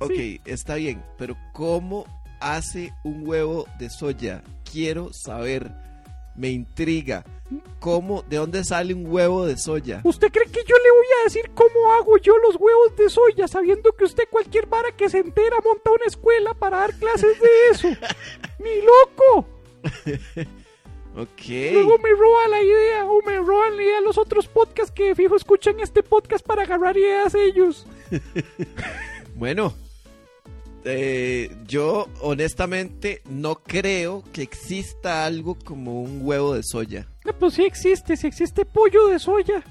ok, 0.00 0.12
está 0.44 0.74
bien. 0.76 1.02
Pero 1.16 1.36
¿cómo 1.52 2.04
hace 2.40 2.92
un 3.04 3.26
huevo 3.26 3.66
de 3.78 3.90
soya? 3.90 4.42
Quiero 4.70 5.12
saber. 5.12 5.70
Me 6.34 6.50
intriga. 6.50 7.24
¿Cómo? 7.80 8.22
¿De 8.22 8.36
dónde 8.36 8.64
sale 8.64 8.92
un 8.92 9.06
huevo 9.06 9.46
de 9.46 9.56
soya? 9.56 10.00
¿Usted 10.04 10.30
cree 10.30 10.46
que 10.46 10.64
yo 10.66 10.76
le 10.76 10.90
voy 10.90 11.06
a 11.20 11.24
decir 11.24 11.50
cómo 11.54 11.92
hago 11.92 12.18
yo 12.18 12.36
los 12.38 12.56
huevos 12.56 12.96
de 12.96 13.08
soya, 13.08 13.48
sabiendo 13.48 13.92
que 13.92 14.04
usted 14.04 14.24
cualquier 14.30 14.66
vara 14.66 14.92
que 14.92 15.08
se 15.08 15.18
entera 15.18 15.56
monta 15.64 15.90
una 15.90 16.04
escuela 16.06 16.54
para 16.54 16.78
dar 16.78 16.94
clases 16.94 17.40
de 17.40 17.48
eso? 17.70 17.88
¡Ni 18.58 18.82
loco! 18.82 19.46
Ok. 21.16 21.72
Luego 21.72 21.98
me 21.98 22.10
roba 22.10 22.48
la 22.48 22.62
idea 22.62 23.06
o 23.06 23.22
me 23.22 23.36
roban 23.38 23.76
la 23.76 23.82
idea 23.82 24.00
los 24.00 24.18
otros 24.18 24.46
podcasts 24.46 24.92
que 24.92 25.14
fijo 25.14 25.36
escuchan 25.36 25.80
este 25.80 26.02
podcast 26.02 26.46
para 26.46 26.62
agarrar 26.62 26.96
ideas 26.96 27.34
ellos. 27.34 27.86
Bueno, 29.34 29.72
eh, 30.84 31.54
yo 31.66 32.08
honestamente 32.20 33.22
no 33.28 33.56
creo 33.56 34.22
que 34.32 34.42
exista 34.42 35.24
algo 35.24 35.56
como 35.64 36.02
un 36.02 36.20
huevo 36.22 36.54
de 36.54 36.62
soya. 36.62 37.08
Pues 37.38 37.54
sí 37.54 37.64
existe, 37.64 38.16
sí 38.16 38.26
existe 38.26 38.64
pollo 38.64 39.08
de 39.08 39.18
soya, 39.18 39.62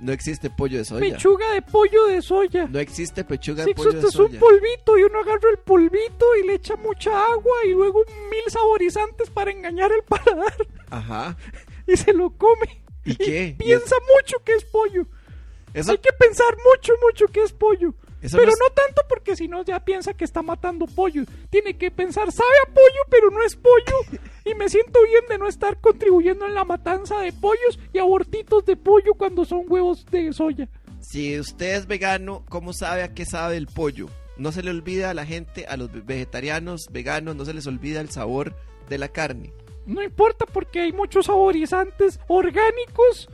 No 0.00 0.12
existe 0.12 0.48
pollo 0.50 0.78
de 0.78 0.84
soya. 0.84 1.00
pechuga 1.00 1.52
de 1.52 1.62
pollo 1.62 2.06
de 2.06 2.22
soya. 2.22 2.66
No 2.66 2.78
existe 2.80 3.22
pechuga 3.24 3.64
Sí 3.64 3.70
de 3.70 3.74
pollo 3.74 3.92
de 3.92 3.98
existe 3.98 4.16
es 4.16 4.20
un 4.20 4.28
soya. 4.28 4.40
polvito 4.40 4.98
y 4.98 5.02
uno 5.04 5.20
agarra 5.20 5.50
el 5.50 5.58
polvito 5.58 6.26
y 6.42 6.46
le 6.46 6.54
echa 6.54 6.76
mucha 6.76 7.10
agua 7.32 7.52
y 7.66 7.70
luego 7.72 8.02
mil 8.30 8.50
saborizantes 8.50 9.28
para 9.30 9.50
engañar 9.50 9.92
el 9.92 10.02
paladar 10.02 10.54
Ajá. 10.90 11.36
y 11.86 11.96
se 11.96 12.12
lo 12.14 12.30
come. 12.30 12.82
¿Y 13.04 13.14
qué? 13.16 13.54
Piensa 13.58 13.94
mucho 14.16 14.42
que 14.44 14.54
es 14.54 14.64
pollo. 14.64 15.06
Eso- 15.74 15.92
Hay 15.92 15.98
que 15.98 16.12
pensar 16.18 16.54
mucho, 16.64 16.94
mucho 17.02 17.26
que 17.28 17.42
es 17.42 17.52
pollo. 17.52 17.94
Eso 18.22 18.36
pero 18.36 18.48
no 18.48 18.52
es- 18.52 18.58
no 18.60 18.70
tanto 18.74 19.02
porque 19.08 19.34
si 19.36 19.48
no 19.48 19.64
ya 19.64 19.80
piensa 19.84 20.14
que 20.14 20.24
está 20.24 20.42
matando 20.42 20.86
pollo. 20.86 21.24
Tiene 21.50 21.76
que 21.76 21.90
pensar, 21.90 22.30
sabe 22.32 22.50
a 22.66 22.72
pollo, 22.72 23.02
pero 23.10 23.30
no 23.30 23.42
es 23.42 23.56
pollo. 23.56 24.20
Y 24.44 24.54
me 24.54 24.68
siento 24.70 24.98
bien 25.04 25.22
de 25.28 25.38
no 25.38 25.46
estar 25.46 25.80
contribuyendo 25.80 26.46
en 26.46 26.54
la 26.54 26.64
matanza 26.64 27.20
de 27.20 27.32
pollos 27.32 27.78
y 27.92 27.98
abortitos 27.98 28.64
de 28.64 28.74
pollo 28.76 29.12
cuando 29.14 29.44
son 29.44 29.64
huevos 29.68 30.04
de 30.06 30.32
soya. 30.32 30.66
Si 31.00 31.38
usted 31.38 31.74
es 31.76 31.86
vegano, 31.86 32.44
¿cómo 32.48 32.72
sabe 32.72 33.02
a 33.02 33.12
qué 33.14 33.24
sabe 33.26 33.56
el 33.58 33.66
pollo? 33.66 34.06
No 34.38 34.50
se 34.50 34.62
le 34.62 34.70
olvida 34.70 35.10
a 35.10 35.14
la 35.14 35.26
gente, 35.26 35.66
a 35.66 35.76
los 35.76 35.90
vegetarianos, 36.06 36.86
veganos, 36.90 37.36
no 37.36 37.44
se 37.44 37.52
les 37.54 37.66
olvida 37.66 38.00
el 38.00 38.10
sabor 38.10 38.54
de 38.88 38.96
la 38.98 39.08
carne. 39.08 39.52
No 39.86 40.02
importa 40.02 40.46
porque 40.46 40.80
hay 40.80 40.92
muchos 40.92 41.26
saborizantes 41.26 42.18
orgánicos 42.28 43.28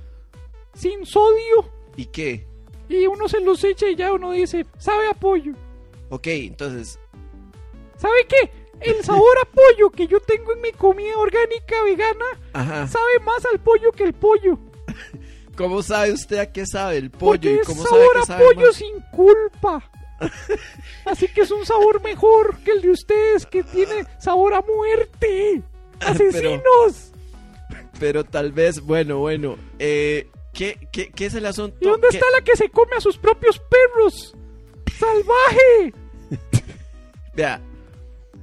sin 0.74 1.06
sodio 1.06 1.70
¿Y 1.96 2.06
qué? 2.06 2.46
Y 2.88 3.06
uno 3.06 3.28
se 3.28 3.40
los 3.40 3.62
echa 3.64 3.88
y 3.88 3.96
ya 3.96 4.12
uno 4.12 4.32
dice, 4.32 4.66
sabe 4.78 5.08
a 5.08 5.14
pollo. 5.14 5.52
Ok, 6.10 6.26
entonces, 6.28 6.98
¿Sabe 7.98 8.26
qué? 8.28 8.50
El 8.80 9.02
sabor 9.02 9.36
a 9.42 9.46
pollo 9.50 9.90
que 9.90 10.06
yo 10.06 10.20
tengo 10.20 10.52
en 10.52 10.60
mi 10.60 10.70
comida 10.72 11.16
orgánica 11.16 11.82
vegana 11.82 12.24
Ajá. 12.52 12.86
sabe 12.86 13.20
más 13.24 13.44
al 13.52 13.58
pollo 13.60 13.90
que 13.92 14.04
el 14.04 14.12
pollo. 14.12 14.58
¿cómo 15.56 15.82
sabe 15.82 16.12
usted 16.12 16.36
a 16.38 16.52
qué 16.52 16.66
sabe 16.66 16.98
el 16.98 17.10
pollo? 17.10 17.32
Porque 17.32 17.54
¿Y 17.54 17.58
es 17.60 17.66
cómo 17.66 17.82
sabor 17.82 17.98
sabe 18.00 18.12
que 18.12 18.18
a 18.18 18.24
sabe 18.26 18.44
pollo 18.44 18.66
más? 18.66 18.76
sin 18.76 19.00
culpa. 19.12 19.90
Así 21.06 21.28
que 21.28 21.40
es 21.42 21.50
un 21.50 21.64
sabor 21.64 22.02
mejor 22.02 22.58
que 22.58 22.72
el 22.72 22.82
de 22.82 22.90
ustedes 22.90 23.46
que 23.46 23.62
tiene 23.62 24.04
sabor 24.18 24.52
a 24.54 24.60
muerte. 24.62 25.62
¡Asesinos! 26.00 27.12
Pero 27.98 28.24
tal 28.24 28.52
vez, 28.52 28.80
bueno, 28.80 29.18
bueno, 29.18 29.56
eh, 29.78 30.28
¿Qué, 30.56 30.88
qué, 30.90 31.10
qué 31.10 31.26
es 31.26 31.34
el 31.34 31.44
asunto? 31.46 31.76
¿Y 31.80 31.84
dónde 31.86 32.08
¿Qué- 32.10 32.16
está 32.16 32.26
la 32.32 32.42
que 32.42 32.56
se 32.56 32.70
come 32.70 32.96
a 32.96 33.00
sus 33.00 33.18
propios 33.18 33.58
perros? 33.60 34.34
¡Salvaje! 34.98 35.92
Vea, 37.34 37.60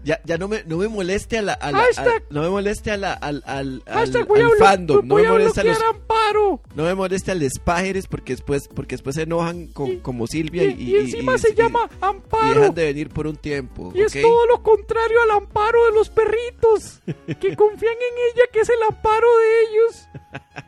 ya, 0.03 0.19
ya 0.25 0.37
no 0.37 0.47
me, 0.47 0.63
no 0.65 0.77
me 0.77 0.87
moleste 0.87 1.37
a 1.37 1.41
la, 1.41 1.53
a 1.53 1.71
la- 1.71 1.79
Hashtag. 1.79 2.23
a- 2.29 2.33
no 2.33 2.41
me 2.41 2.49
moleste 2.49 2.91
a 2.91 2.97
la, 2.97 3.13
al, 3.13 3.41
al, 3.45 3.81
al- 3.85 3.93
Hashtag 3.95 4.21
al 4.23 4.27
blo- 4.27 4.57
fandom, 4.57 5.07
no 5.07 5.15
me 5.15 5.23
moleste 5.27 5.61
a 5.61 5.63
los, 5.63 5.81
Amparo. 5.81 6.61
no 6.75 6.83
me 6.83 6.93
moleste 6.95 7.31
a 7.31 7.35
los 7.35 7.53
pájaros 7.63 8.07
porque 8.07 8.33
después, 8.33 8.67
porque 8.67 8.95
después 8.95 9.15
se 9.15 9.21
enojan 9.23 9.67
con, 9.67 9.99
como 9.99 10.27
Silvia 10.27 10.63
y, 10.65 10.73
Y, 10.81 10.91
y 10.91 10.95
encima 10.97 11.37
se 11.37 11.53
llama 11.55 11.89
y 11.91 11.95
Amparo. 12.05 12.59
dejan 12.59 12.75
de 12.75 12.85
venir 12.85 13.09
por 13.09 13.27
un 13.27 13.35
tiempo, 13.37 13.91
Y 13.95 14.01
es 14.01 14.11
todo 14.13 14.45
lo 14.47 14.61
contrario 14.61 15.21
al 15.23 15.31
amparo 15.31 15.85
de 15.85 15.91
los 15.93 16.09
perritos, 16.09 17.01
que 17.39 17.55
confían 17.55 17.93
en 17.93 18.35
ella, 18.35 18.43
que 18.51 18.59
es 18.61 18.69
el 18.69 18.81
amparo 18.87 19.27
de 19.37 19.61
ellos, 19.63 20.07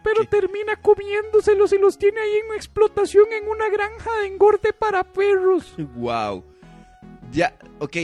pero 0.03 0.23
termina 0.25 0.75
comiéndoselos 0.81 1.73
y 1.73 1.77
los 1.77 1.97
tiene 1.97 2.19
ahí 2.21 2.31
en 2.49 2.55
explotación 2.55 3.25
en 3.31 3.47
una 3.49 3.69
granja 3.69 4.09
de 4.21 4.27
engorde 4.27 4.71
para 4.73 5.03
perros. 5.03 5.73
Wow. 5.95 6.43
Ya, 7.31 7.55
ok. 7.79 7.97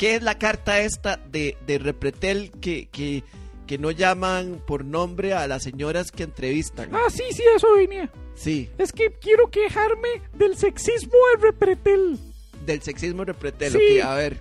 ¿Qué 0.00 0.14
es 0.14 0.22
la 0.22 0.38
carta 0.38 0.80
esta 0.80 1.18
de, 1.18 1.58
de 1.66 1.76
Repretel 1.78 2.50
que, 2.62 2.88
que, 2.88 3.22
que 3.66 3.76
no 3.76 3.90
llaman 3.90 4.62
por 4.66 4.82
nombre 4.82 5.34
a 5.34 5.46
las 5.46 5.62
señoras 5.62 6.10
que 6.10 6.22
entrevistan? 6.22 6.88
Ah, 6.94 7.10
sí, 7.10 7.22
sí, 7.32 7.42
eso 7.54 7.74
venía. 7.74 8.10
Sí, 8.34 8.70
Es 8.78 8.92
que 8.92 9.12
quiero 9.20 9.50
quejarme 9.50 10.08
del 10.32 10.56
sexismo 10.56 11.12
de 11.36 11.42
Repretel. 11.42 12.18
del 12.64 12.80
sexismo 12.80 13.26
Repretel. 13.26 13.72
Sí. 13.72 13.98
ok, 14.00 14.04
a 14.06 14.14
ver, 14.14 14.40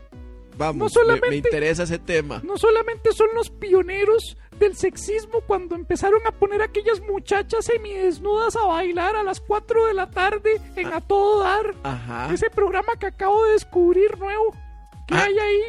vamos, 0.57 0.77
No 0.77 0.85
me- 0.85 0.89
solamente- 0.91 1.29
me, 1.29 1.35
interesa 1.35 1.83
ese 1.83 1.99
tema. 1.99 2.41
No 2.45 2.57
solamente 2.57 3.11
son 3.11 3.27
los 3.35 3.49
pioneros 3.49 4.37
del 4.59 4.77
sexismo 4.77 5.41
cuando 5.45 5.75
empezaron 5.75 6.21
a 6.25 6.31
poner 6.31 6.61
a 6.61 6.65
aquellas 6.65 7.01
muchachas 7.01 7.65
semidesnudas 7.65 8.55
a 8.55 8.65
bailar 8.65 9.17
a 9.17 9.23
las 9.23 9.41
4 9.41 9.87
de 9.87 9.93
la 9.93 10.09
tarde 10.09 10.61
en 10.77 10.93
A 10.93 11.01
Todo 11.01 11.39
Dar. 11.43 11.75
Ajá. 11.83 12.33
Ese 12.33 12.49
programa 12.49 12.93
que 12.97 13.07
acabo 13.07 13.43
de 13.43 13.51
descubrir 13.51 14.17
nuevo. 14.17 14.55
¿Qué 15.09 15.15
Ah. 15.15 15.23
hay 15.25 15.37
ahí? 15.39 15.61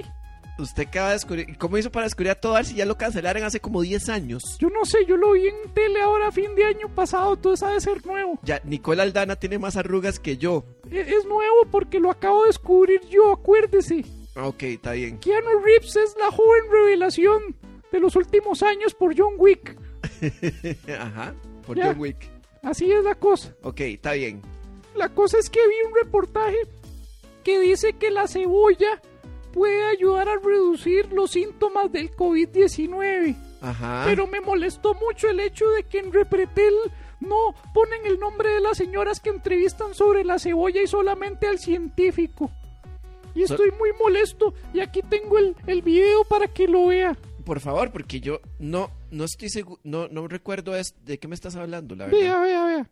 Usted 0.59 0.89
acaba 0.89 1.09
de 1.09 1.13
descubrir. 1.15 1.57
¿Cómo 1.57 1.79
hizo 1.79 1.91
para 1.91 2.05
descubrir 2.05 2.33
a 2.33 2.35
todo 2.35 2.63
si 2.63 2.75
ya 2.75 2.85
lo 2.85 2.99
cancelaron 2.99 3.43
hace 3.45 3.61
como 3.61 3.81
10 3.81 4.11
años? 4.11 4.59
Yo 4.59 4.69
no 4.69 4.85
sé, 4.85 5.07
yo 5.07 5.17
lo 5.17 5.33
vi 5.33 5.49
en 5.49 5.73
tele 5.73 6.03
ahora 6.03 6.29
a 6.29 6.33
fin 6.33 6.55
de 6.55 6.65
año 6.67 6.95
pasado, 6.95 7.39
ha 7.63 7.71
de 7.73 7.81
ser 7.81 8.05
nuevo. 8.05 8.39
Ya, 8.43 8.61
Nicole 8.65 9.01
Aldana 9.01 9.37
tiene 9.37 9.59
más 9.59 9.77
arrugas 9.79 10.19
que 10.21 10.37
yo. 10.37 10.65
E- 10.91 11.01
Es 11.01 11.25
nuevo 11.25 11.65
porque 11.71 11.99
lo 11.99 12.11
acabo 12.11 12.43
de 12.43 12.49
descubrir 12.49 13.01
yo, 13.09 13.33
acuérdese. 13.33 14.05
Ah, 14.37 14.49
Ok, 14.49 14.63
está 14.65 14.93
bien. 14.93 15.19
Keanu 15.19 15.61
Reeves 15.65 15.97
es 15.97 16.15
la 16.21 16.31
joven 16.31 16.65
revelación 16.71 17.57
de 17.91 17.99
los 18.01 18.15
últimos 18.17 18.63
años 18.63 18.93
por 18.95 19.15
John 19.19 19.35
Wick. 19.39 19.79
Ajá, 21.01 21.35
por 21.67 21.77
Ya. 21.79 21.87
John 21.87 22.01
Wick. 22.01 22.29
Así 22.63 22.93
es 22.93 23.03
la 23.03 23.15
cosa. 23.15 23.55
Ok, 23.63 23.81
está 23.81 24.13
bien. 24.13 24.43
La 24.95 25.09
cosa 25.09 25.39
es 25.39 25.49
que 25.49 25.61
vi 25.67 25.75
un 25.89 25.95
reportaje 25.95 26.59
que 27.45 27.59
dice 27.61 27.95
que 27.95 28.11
la 28.11 28.29
cebolla 28.29 29.01
puede 29.53 29.85
ayudar 29.91 30.29
a 30.29 30.37
reducir 30.39 31.13
los 31.13 31.31
síntomas 31.33 31.91
del 31.93 32.11
COVID-19. 32.13 33.37
Ajá. 33.61 34.05
Pero 34.07 34.27
me 34.27 34.41
molestó 34.41 34.95
mucho 34.95 35.29
el 35.29 35.41
hecho 35.41 35.69
de 35.71 35.85
que 35.85 35.99
en 35.99 36.13
Repretel 36.13 36.75
no 37.21 37.55
ponen 37.75 38.07
el 38.07 38.19
nombre 38.19 38.51
de 38.55 38.61
las 38.61 38.79
señoras 38.79 39.21
que 39.21 39.31
entrevistan 39.31 39.95
sobre 39.95 40.25
la 40.25 40.39
cebolla 40.39 40.83
y 40.83 40.87
solamente 40.87 41.47
al 41.47 41.59
científico. 41.59 42.51
Y 43.35 43.43
estoy 43.43 43.71
muy 43.79 43.91
molesto 44.03 44.55
y 44.75 44.81
aquí 44.81 45.03
tengo 45.03 45.39
el, 45.39 45.55
el 45.67 45.83
video 45.83 46.25
para 46.25 46.49
que 46.49 46.67
lo 46.67 46.87
vea. 46.87 47.17
Por 47.45 47.61
favor, 47.61 47.93
porque 47.93 48.21
yo 48.21 48.41
no, 48.59 48.91
no 49.11 49.25
estoy 49.25 49.49
seguro, 49.51 49.81
no, 49.85 50.09
no 50.09 50.27
recuerdo 50.29 50.75
es- 50.77 50.95
de 51.05 51.19
qué 51.19 51.29
me 51.29 51.35
estás 51.35 51.55
hablando, 51.57 51.95
la 51.95 52.07
verdad. 52.07 52.19
Vea, 52.21 52.41
vea, 52.41 52.65
vea. 52.65 52.91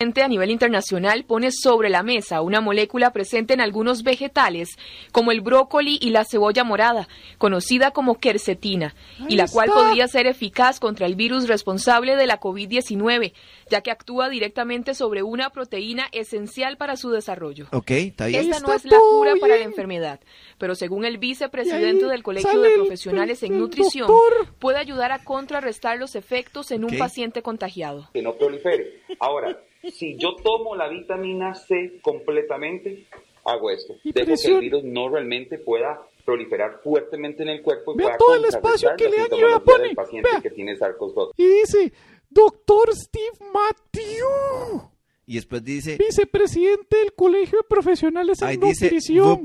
A 0.00 0.28
nivel 0.28 0.50
internacional 0.50 1.24
pone 1.24 1.50
sobre 1.52 1.90
la 1.90 2.02
mesa 2.02 2.40
una 2.40 2.62
molécula 2.62 3.10
presente 3.12 3.52
en 3.52 3.60
algunos 3.60 4.02
vegetales, 4.02 4.78
como 5.12 5.30
el 5.30 5.42
brócoli 5.42 5.98
y 6.00 6.08
la 6.08 6.24
cebolla 6.24 6.64
morada, 6.64 7.06
conocida 7.36 7.90
como 7.90 8.18
quercetina, 8.18 8.94
y 9.28 9.36
la 9.36 9.46
cual 9.46 9.68
podría 9.68 10.08
ser 10.08 10.26
eficaz 10.26 10.80
contra 10.80 11.06
el 11.06 11.16
virus 11.16 11.48
responsable 11.48 12.16
de 12.16 12.26
la 12.26 12.40
COVID-19, 12.40 13.34
ya 13.70 13.82
que 13.82 13.90
actúa 13.90 14.30
directamente 14.30 14.94
sobre 14.94 15.22
una 15.22 15.50
proteína 15.50 16.06
esencial 16.12 16.78
para 16.78 16.96
su 16.96 17.10
desarrollo. 17.10 17.66
Ok, 17.72 17.90
está 17.90 18.26
bien. 18.26 18.50
Esta 18.50 18.60
no 18.60 18.72
es 18.72 18.86
la 18.86 18.98
cura 18.98 19.34
para 19.38 19.56
la 19.56 19.64
enfermedad, 19.64 20.20
pero 20.56 20.74
según 20.76 21.04
el 21.04 21.18
vicepresidente 21.18 22.06
del 22.06 22.22
Colegio 22.22 22.58
de 22.62 22.70
Profesionales 22.70 23.42
en 23.42 23.58
Nutrición, 23.58 24.10
puede 24.58 24.78
ayudar 24.78 25.12
a 25.12 25.22
contrarrestar 25.24 25.98
los 25.98 26.16
efectos 26.16 26.70
en 26.70 26.84
un 26.84 26.96
paciente 26.96 27.42
contagiado. 27.42 28.08
que 28.14 28.22
no 28.22 28.34
prolifere. 28.34 29.02
Ahora, 29.18 29.58
si 29.82 30.16
yo 30.16 30.34
tomo 30.36 30.76
la 30.76 30.88
vitamina 30.88 31.54
C 31.54 32.00
completamente, 32.02 33.06
hago 33.44 33.70
esto. 33.70 33.94
Y 34.04 34.12
Dejo 34.12 34.34
que 34.40 34.48
el 34.48 34.60
virus 34.60 34.84
no 34.84 35.08
realmente 35.08 35.58
pueda 35.58 36.00
proliferar 36.24 36.80
fuertemente 36.82 37.42
en 37.42 37.48
el 37.48 37.62
cuerpo 37.62 37.94
y 37.94 37.98
Vea 37.98 38.06
pueda 38.06 38.18
todo 38.18 38.34
el 38.34 38.44
espacio 38.44 38.90
que 38.96 39.08
le 39.08 39.16
dan 39.16 39.18
y 39.18 39.30
sintomología 39.30 39.56
vea, 39.56 39.64
pone, 39.64 39.86
del 39.88 39.96
paciente 39.96 40.28
vea. 40.30 40.40
que 40.40 40.50
tiene 40.50 40.76
SARS-CoV-2. 40.76 41.32
Y 41.36 41.46
dice, 41.46 41.92
doctor 42.28 42.94
Steve 42.94 43.50
Matthew, 43.52 44.90
Y 45.26 45.34
después 45.36 45.64
dice, 45.64 45.96
vicepresidente 45.96 46.98
del 46.98 47.14
Colegio 47.14 47.58
de 47.58 47.64
Profesionales 47.64 48.42
en 48.42 48.48
ahí 48.48 48.56
dice, 48.58 48.86
Nutrición. 48.86 49.42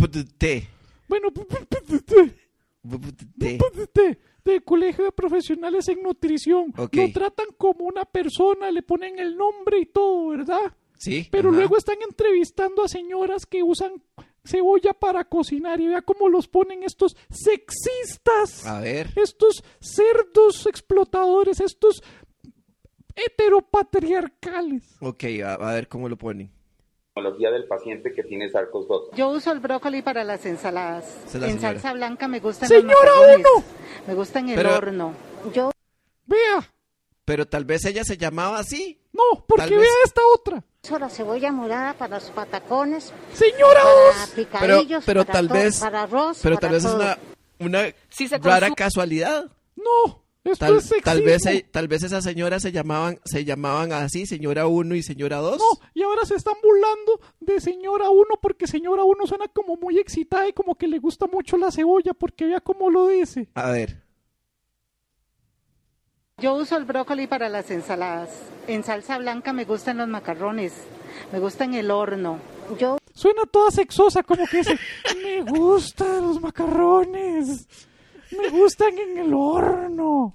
Bueno, 1.07 1.29
Del 4.45 4.63
Colegio 4.63 5.03
de 5.05 5.11
Profesionales 5.11 5.87
en 5.89 6.03
Nutrición. 6.03 6.71
Lo 6.77 7.11
tratan 7.11 7.47
como 7.57 7.85
una 7.85 8.05
persona, 8.05 8.69
le 8.71 8.83
ponen 8.83 9.17
el 9.19 9.35
nombre 9.35 9.79
y 9.79 9.87
todo, 9.87 10.27
¿verdad? 10.29 10.71
Sí. 10.97 11.27
Pero 11.31 11.49
ajá. 11.49 11.57
luego 11.57 11.77
están 11.77 11.97
entrevistando 12.07 12.83
a 12.83 12.87
señoras 12.87 13.45
que 13.47 13.63
usan 13.63 14.01
cebolla 14.45 14.93
para 14.93 15.23
cocinar 15.25 15.81
y 15.81 15.87
vea 15.87 16.03
cómo 16.03 16.29
los 16.29 16.47
ponen 16.47 16.83
estos 16.83 17.17
sexistas, 17.29 18.65
A 18.67 18.79
ver. 18.81 19.09
estos 19.15 19.63
cerdos 19.79 20.67
explotadores, 20.67 21.59
estos 21.59 22.03
heteropatriarcales. 23.15 24.83
Ok, 25.01 25.23
a, 25.43 25.53
a 25.55 25.73
ver 25.73 25.87
cómo 25.87 26.07
lo 26.07 26.17
ponen. 26.17 26.51
Sintomología 27.17 27.49
del 27.49 27.63
paciente 27.65 28.11
que 28.13 28.23
tiene 28.23 28.51
SARS-CoV-2. 28.51 29.11
Yo 29.15 29.29
uso 29.29 29.49
el 29.53 29.61
brócoli 29.61 30.01
para 30.01 30.25
las 30.25 30.45
ensaladas. 30.45 31.05
Es 31.27 31.35
la 31.35 31.47
en 31.47 31.53
señora. 31.53 31.73
salsa 31.79 31.93
blanca 31.93 32.27
me 32.27 32.41
gustan 32.41 32.67
¡Señora 32.67 32.87
los 32.93 33.15
macarrones. 33.15 33.47
uno! 33.55 33.63
Me 34.07 34.13
gusta 34.15 34.39
en 34.39 34.49
el 34.49 34.55
Pero- 34.57 34.75
horno. 34.75 35.13
Yo 35.53 35.71
Vea, 36.25 36.69
Pero 37.23 37.47
tal 37.47 37.63
vez 37.63 37.85
ella 37.85 38.03
se 38.03 38.17
llamaba 38.17 38.59
así. 38.59 38.99
no, 39.13 39.45
porque 39.47 39.61
Tal 39.61 39.69
vea 39.69 39.79
vez- 39.79 39.89
esta 40.03 40.21
otra. 40.33 40.63
Uso 40.83 40.99
la 40.99 41.09
cebolla 41.09 41.51
morada 41.53 41.93
para 41.93 42.15
los 42.19 42.29
patacones, 42.31 43.13
Señora 43.33 43.81
para 43.81 43.95
Oz. 43.95 44.31
Pero, 44.35 44.47
picadillos, 44.49 45.03
pero 45.05 45.21
para 45.21 45.33
tal 45.33 45.47
to- 45.47 45.53
vez, 45.53 45.79
para 45.79 46.01
arroz, 46.03 46.39
pero 46.43 46.55
para 46.55 46.67
tal 46.67 46.71
vez 46.71 46.83
es 46.83 46.91
todo. 46.91 47.01
una, 47.01 47.17
una 47.59 47.95
Si 48.09 48.27
se 48.27 48.37
rara 48.39 48.67
consume- 48.67 48.75
casualidad. 48.75 49.45
No, 49.77 50.24
Tal, 50.59 50.77
es 50.77 50.83
sexismo. 50.83 51.03
tal 51.03 51.21
vez, 51.21 51.43
tal 51.71 51.87
vez 51.87 52.03
esas 52.03 52.23
señoras 52.23 52.61
se 52.61 52.71
llamaban, 52.71 53.19
se 53.25 53.43
llamaban 53.43 53.91
así, 53.91 54.25
señora 54.27 54.67
1 54.67 54.93
y 54.95 55.01
señora 55.01 55.37
2. 55.37 55.57
No, 55.57 55.87
y 55.93 56.03
ahora 56.03 56.23
se 56.25 56.35
están 56.35 56.53
burlando 56.63 57.19
de 57.39 57.59
señora 57.59 58.09
1 58.09 58.25
porque 58.41 58.67
señora 58.67 59.03
1 59.03 59.25
suena 59.25 59.47
como 59.47 59.75
muy 59.75 59.97
excitada 59.97 60.47
y 60.47 60.53
como 60.53 60.75
que 60.75 60.87
le 60.87 60.99
gusta 60.99 61.25
mucho 61.25 61.57
la 61.57 61.71
cebolla 61.71 62.13
porque 62.13 62.45
vea 62.45 62.61
cómo 62.61 62.89
lo 62.89 63.07
dice. 63.07 63.49
A 63.55 63.71
ver. 63.71 64.03
Yo 66.37 66.53
uso 66.55 66.77
el 66.77 66.85
brócoli 66.85 67.27
para 67.27 67.49
las 67.49 67.71
ensaladas. 67.71 68.29
En 68.67 68.83
salsa 68.83 69.17
blanca 69.17 69.51
me 69.53 69.65
gustan 69.65 69.97
los 69.97 70.07
macarrones. 70.07 70.73
Me 71.31 71.39
gusta 71.39 71.63
en 71.63 71.73
el 71.73 71.89
horno. 71.89 72.39
Yo 72.77 72.97
Suena 73.15 73.45
toda 73.49 73.71
sexosa, 73.71 74.23
como 74.23 74.45
que 74.45 74.57
dice, 74.57 74.77
me 75.23 75.41
gustan 75.43 76.21
los 76.21 76.41
macarrones, 76.41 77.65
me 78.41 78.49
gustan 78.49 78.97
en 78.97 79.17
el 79.17 79.33
horno. 79.33 80.33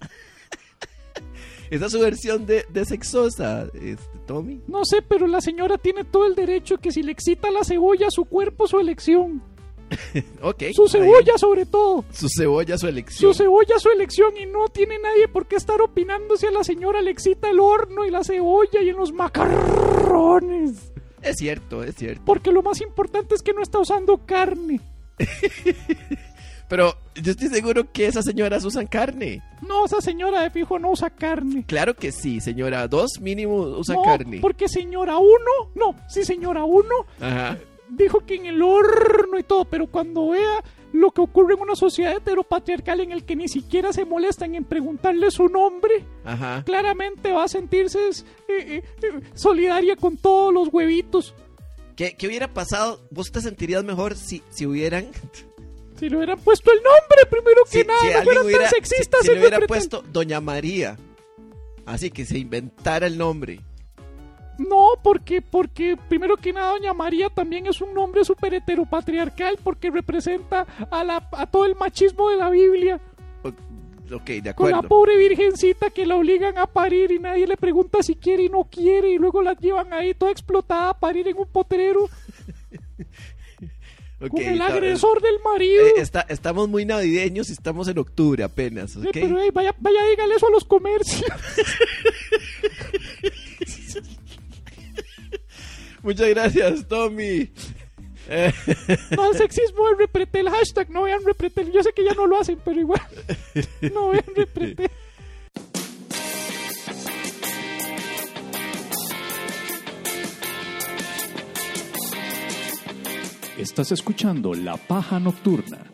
Esa 1.71 1.87
es 1.87 1.93
su 1.93 2.01
versión 2.01 2.47
de, 2.47 2.65
de 2.69 2.85
sexosa, 2.85 3.69
este, 3.75 4.19
Tommy. 4.27 4.61
No 4.67 4.85
sé, 4.85 5.03
pero 5.03 5.29
la 5.29 5.41
señora 5.41 5.79
tiene 5.79 6.05
todo 6.05 6.27
el 6.27 6.35
derecho 6.35 6.79
que 6.79 6.91
si 6.91 7.03
le 7.03 7.13
excita 7.13 7.51
la 7.51 7.63
cebolla, 7.63 8.09
su 8.11 8.25
cuerpo, 8.25 8.67
su 8.67 8.79
elección. 8.79 9.43
Ok. 10.43 10.65
Su 10.73 10.89
cebolla 10.89 11.37
sobre 11.37 11.67
todo. 11.67 12.05
Su 12.13 12.29
cebolla, 12.29 12.79
su 12.79 12.87
elección. 12.87 13.33
Su 13.33 13.37
cebolla, 13.37 13.79
su 13.79 13.91
elección 13.91 14.37
y 14.37 14.47
no 14.47 14.69
tiene 14.69 14.99
nadie 14.99 15.29
por 15.29 15.47
qué 15.47 15.57
estar 15.57 15.81
opinando 15.81 16.37
si 16.37 16.47
a 16.47 16.51
la 16.51 16.65
señora 16.65 17.03
le 17.03 17.11
excita 17.11 17.51
el 17.51 17.61
horno 17.61 18.05
y 18.05 18.11
la 18.11 18.25
cebolla 18.25 18.81
y 18.83 18.89
en 18.89 18.97
los 18.97 19.13
macarrones. 19.13 20.93
Es 21.23 21.37
cierto, 21.37 21.83
es 21.83 21.97
cierto. 21.97 22.23
Porque 22.25 22.53
lo 22.53 22.63
más 22.63 22.81
importante 22.81 23.35
es 23.35 23.43
que 23.43 23.53
no 23.53 23.63
está 23.63 23.79
usando 23.79 24.19
carne. 24.25 24.81
Pero 26.71 26.97
yo 27.17 27.33
estoy 27.33 27.49
seguro 27.49 27.91
que 27.93 28.07
esas 28.07 28.25
señoras 28.25 28.65
usan 28.65 28.87
carne. 28.87 29.43
No, 29.67 29.87
esa 29.87 30.01
señora 30.01 30.43
de 30.43 30.51
fijo 30.51 30.79
no 30.79 30.93
usa 30.93 31.11
carne. 31.11 31.65
Claro 31.67 31.97
que 31.97 32.13
sí, 32.13 32.41
señora 32.41 32.87
2 32.87 33.21
mínimo 33.21 33.57
usa 33.57 33.97
no, 33.97 34.03
carne. 34.05 34.39
porque 34.41 34.69
señora 34.69 35.19
uno, 35.19 35.73
no, 35.75 35.97
sí 36.09 36.25
señora 36.25 36.63
uno, 36.63 37.07
Ajá. 37.21 37.59
dijo 37.89 38.21
que 38.21 38.37
en 38.37 38.47
el 38.47 38.63
horno 38.63 39.37
y 39.37 39.43
todo, 39.43 39.65
pero 39.65 39.89
cuando 39.89 40.29
vea 40.29 40.63
lo 40.93 41.11
que 41.11 41.21
ocurre 41.21 41.55
en 41.55 41.61
una 41.61 41.75
sociedad 41.75 42.15
heteropatriarcal 42.17 43.01
en 43.01 43.11
el 43.11 43.25
que 43.25 43.35
ni 43.35 43.49
siquiera 43.49 43.93
se 43.93 44.05
molestan 44.05 44.55
en 44.55 44.65
preguntarle 44.65 45.33
su 45.33 45.49
nombre, 45.49 46.05
Ajá. 46.25 46.63
claramente 46.65 47.33
va 47.33 47.45
a 47.45 47.49
sentirse 47.49 47.99
eh, 47.99 48.13
eh, 48.49 48.83
eh, 49.03 49.21
solidaria 49.35 49.97
con 49.97 50.17
todos 50.17 50.55
los 50.55 50.69
huevitos. 50.73 51.35
¿Qué, 51.97 52.15
qué 52.17 52.29
hubiera 52.29 52.47
pasado? 52.55 53.01
¿Vos 53.11 53.33
te 53.33 53.41
sentirías 53.41 53.83
mejor 53.83 54.15
si, 54.15 54.41
si 54.51 54.67
hubieran... 54.67 55.09
Si 56.01 56.09
le 56.09 56.17
hubieran 56.17 56.39
puesto 56.41 56.73
el 56.73 56.79
nombre, 56.79 57.27
primero 57.31 57.63
que 57.65 57.81
si, 57.83 57.85
nada, 57.87 58.01
si 58.01 58.09
no 58.09 58.23
fueran 58.23 58.45
hubiera, 58.47 58.63
tan 58.63 58.71
sexistas 58.71 59.21
si, 59.21 59.27
si 59.27 59.35
le 59.35 59.41
hubiera 59.41 59.61
puesto 59.67 60.01
Doña 60.01 60.41
María? 60.41 60.97
Así 61.85 62.11
que 62.11 62.25
se 62.25 62.39
inventara 62.39 63.07
el 63.07 63.19
nombre. 63.19 63.61
No, 64.57 64.93
porque, 65.03 65.43
porque 65.43 65.99
primero 66.09 66.39
que 66.39 66.55
nada 66.55 66.73
Doña 66.73 66.95
María 66.95 67.29
también 67.29 67.67
es 67.67 67.83
un 67.83 67.93
nombre 67.93 68.25
súper 68.25 68.55
heteropatriarcal 68.55 69.59
porque 69.63 69.91
representa 69.91 70.67
a, 70.91 71.05
la, 71.05 71.29
a 71.33 71.47
todo 71.51 71.67
el 71.67 71.77
machismo 71.77 72.31
de 72.31 72.37
la 72.37 72.49
Biblia. 72.49 72.99
Ok, 74.13 74.25
de 74.25 74.55
Con 74.55 74.71
la 74.71 74.79
acuerdo. 74.79 74.89
pobre 74.89 75.19
virgencita 75.19 75.91
que 75.91 76.07
la 76.07 76.17
obligan 76.17 76.57
a 76.57 76.67
parir 76.67 77.13
y 77.13 77.19
nadie 77.19 77.47
le 77.47 77.59
pregunta 77.59 78.03
si 78.03 78.17
quiere 78.17 78.45
y 78.45 78.49
no 78.49 78.65
quiere 78.65 79.11
y 79.11 79.19
luego 79.19 79.43
la 79.43 79.53
llevan 79.53 79.93
ahí 79.93 80.15
toda 80.15 80.33
explotada 80.33 80.89
a 80.89 80.99
parir 80.99 81.29
en 81.29 81.37
un 81.37 81.47
potrero 81.47 82.09
Con 84.29 84.43
el 84.43 84.61
agresor 84.61 85.23
del 85.23 85.39
marido. 85.43 85.87
eh, 85.87 85.93
está- 85.97 86.27
estamos 86.29 86.69
muy 86.69 86.85
navideños 86.85 87.49
y 87.49 87.53
estamos 87.53 87.89
en 87.89 87.99
octubre 87.99 88.45
apenas, 88.45 88.97
pero 89.13 89.37
vaya, 89.53 89.75
vaya, 89.79 90.05
dígale 90.11 90.35
eso 90.35 90.47
a 90.47 90.51
los 90.51 90.65
comercios. 90.65 91.31
Muchas 96.03 96.29
gracias, 96.31 96.89
Tommy. 96.89 97.51
Eh, 98.29 98.53
No 99.17 99.25
al 99.25 99.37
sexismo 99.37 99.87
del 99.89 99.99
repretel, 99.99 100.49
hashtag 100.49 100.91
no 100.91 101.03
vean 101.03 101.21
repretel. 101.25 101.71
Yo 101.73 101.83
sé 101.83 101.93
que 101.93 102.05
ya 102.05 102.15
no 102.15 102.27
lo 102.27 102.39
hacen, 102.39 102.59
pero 102.65 102.81
igual. 102.81 103.01
No 103.93 104.11
vean 104.11 104.25
repretel. 104.35 104.91
Estás 113.61 113.93
escuchando 113.93 114.55
La 114.55 114.79
Paja 114.79 115.21
Nocturna, 115.21 115.85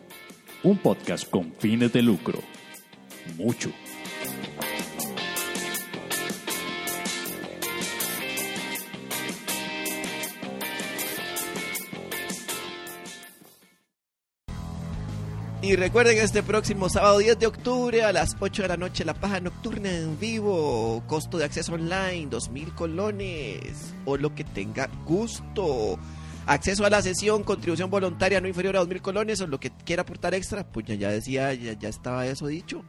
un 0.63 0.77
podcast 0.77 1.29
con 1.29 1.51
fines 1.51 1.91
de 1.91 2.01
lucro. 2.01 2.39
Mucho. 3.35 3.69
Y 15.61 15.75
recuerden 15.75 16.19
este 16.19 16.43
próximo 16.43 16.87
sábado 16.87 17.17
10 17.17 17.37
de 17.37 17.47
octubre 17.47 18.01
a 18.01 18.13
las 18.13 18.37
8 18.39 18.61
de 18.61 18.67
la 18.69 18.77
noche 18.77 19.03
la 19.03 19.13
paja 19.13 19.41
nocturna 19.41 19.91
en 19.91 20.17
vivo. 20.17 21.03
Costo 21.05 21.37
de 21.37 21.43
acceso 21.43 21.73
online 21.73 22.27
2000 22.29 22.73
colones 22.75 23.93
o 24.05 24.15
lo 24.15 24.33
que 24.33 24.45
tenga 24.45 24.89
gusto. 25.05 25.99
Acceso 26.47 26.85
a 26.85 26.89
la 26.89 27.01
sesión, 27.01 27.43
contribución 27.43 27.89
voluntaria 27.89 28.39
no 28.39 28.47
inferior 28.47 28.77
a 28.77 28.79
2000 28.79 29.01
colones 29.01 29.41
o 29.41 29.47
lo 29.47 29.59
que 29.59 29.69
quiera 29.85 30.03
aportar 30.03 30.33
extra. 30.33 30.65
Pues 30.65 30.85
ya, 30.85 30.95
ya 30.95 31.11
decía, 31.11 31.53
ya, 31.53 31.73
ya 31.73 31.89
estaba 31.89 32.25
eso 32.25 32.47
dicho. 32.47 32.85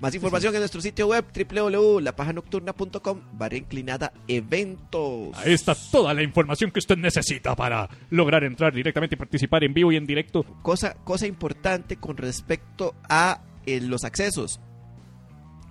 Más 0.00 0.14
información 0.14 0.54
en 0.54 0.60
nuestro 0.60 0.80
sitio 0.80 1.08
web 1.08 1.24
www.lapajanocturna.com 1.32 3.20
barra 3.32 3.56
inclinada 3.56 4.12
eventos. 4.26 5.36
Ahí 5.36 5.52
está 5.52 5.74
toda 5.74 6.12
la 6.14 6.22
información 6.22 6.70
que 6.70 6.78
usted 6.78 6.96
necesita 6.96 7.54
para 7.54 7.88
lograr 8.10 8.42
entrar 8.42 8.72
directamente 8.74 9.14
y 9.14 9.18
participar 9.18 9.64
en 9.64 9.72
vivo 9.74 9.92
y 9.92 9.96
en 9.96 10.06
directo. 10.06 10.44
cosa, 10.62 10.94
cosa 11.04 11.26
importante 11.26 11.96
con 11.96 12.16
respecto 12.16 12.94
a 13.08 13.42
eh, 13.66 13.80
los 13.80 14.04
accesos. 14.04 14.60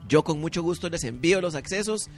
Yo 0.07 0.23
con 0.23 0.39
mucho 0.39 0.61
gusto 0.63 0.89
les 0.89 1.03
envío 1.03 1.41
los 1.41 1.55
accesos 1.55 2.09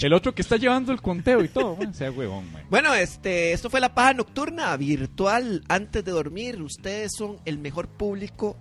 El 0.00 0.12
otro 0.12 0.34
que 0.34 0.42
está 0.42 0.56
llevando 0.56 0.92
el 0.92 1.00
conteo 1.00 1.42
y 1.42 1.48
todo, 1.48 1.76
man, 1.76 1.94
sea 1.94 2.10
huevón, 2.10 2.52
man. 2.52 2.62
Bueno, 2.70 2.94
este, 2.94 3.52
esto 3.52 3.70
fue 3.70 3.80
la 3.80 3.94
paja 3.94 4.14
nocturna 4.14 4.76
virtual 4.76 5.64
antes 5.68 6.04
de 6.04 6.12
dormir. 6.12 6.62
Ustedes 6.62 7.12
son 7.16 7.38
el 7.44 7.58
mejor 7.58 7.88
público 7.88 8.56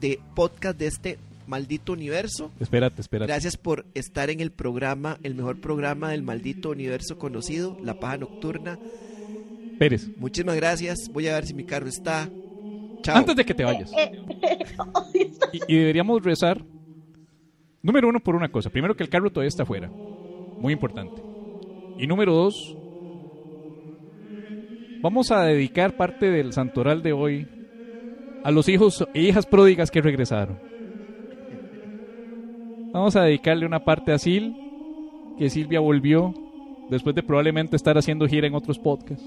de 0.00 0.20
podcast 0.34 0.78
de 0.78 0.86
este 0.86 1.18
maldito 1.46 1.92
universo. 1.92 2.50
Espérate, 2.60 3.00
espérate. 3.00 3.32
Gracias 3.32 3.56
por 3.56 3.86
estar 3.94 4.30
en 4.30 4.40
el 4.40 4.50
programa, 4.52 5.18
el 5.22 5.34
mejor 5.34 5.60
programa 5.60 6.10
del 6.10 6.22
maldito 6.22 6.70
universo 6.70 7.18
conocido, 7.18 7.76
La 7.82 7.98
Paja 7.98 8.18
Nocturna. 8.18 8.78
Pérez. 9.78 10.08
Muchísimas 10.16 10.56
gracias. 10.56 11.08
Voy 11.12 11.28
a 11.28 11.34
ver 11.34 11.46
si 11.46 11.54
mi 11.54 11.64
carro 11.64 11.88
está. 11.88 12.28
Chao. 13.02 13.16
Antes 13.16 13.36
de 13.36 13.44
que 13.44 13.54
te 13.54 13.64
vayas. 13.64 13.90
Y, 15.52 15.74
y 15.74 15.78
deberíamos 15.78 16.22
rezar. 16.22 16.62
Número 17.82 18.08
uno, 18.08 18.20
por 18.20 18.34
una 18.34 18.50
cosa. 18.50 18.68
Primero, 18.68 18.96
que 18.96 19.04
el 19.04 19.08
carro 19.08 19.30
todavía 19.30 19.48
está 19.48 19.62
afuera. 19.62 19.90
Muy 20.58 20.72
importante. 20.72 21.22
Y 21.96 22.06
número 22.06 22.32
dos, 22.34 22.76
vamos 25.02 25.30
a 25.30 25.42
dedicar 25.44 25.96
parte 25.96 26.30
del 26.30 26.52
santoral 26.52 27.02
de 27.02 27.12
hoy 27.12 27.46
a 28.42 28.50
los 28.50 28.68
hijos 28.68 29.04
e 29.12 29.22
hijas 29.22 29.46
pródigas 29.46 29.90
que 29.90 30.00
regresaron. 30.00 30.58
Vamos 32.92 33.16
a 33.16 33.22
dedicarle 33.22 33.66
una 33.66 33.80
parte 33.80 34.12
a 34.12 34.18
Sil, 34.22 34.56
que 35.36 35.50
Silvia 35.50 35.80
volvió 35.80 36.32
después 36.88 37.14
de 37.14 37.22
probablemente 37.22 37.76
estar 37.76 37.98
haciendo 37.98 38.26
gira 38.26 38.46
en 38.46 38.54
otros 38.54 38.78
podcasts. 38.78 39.24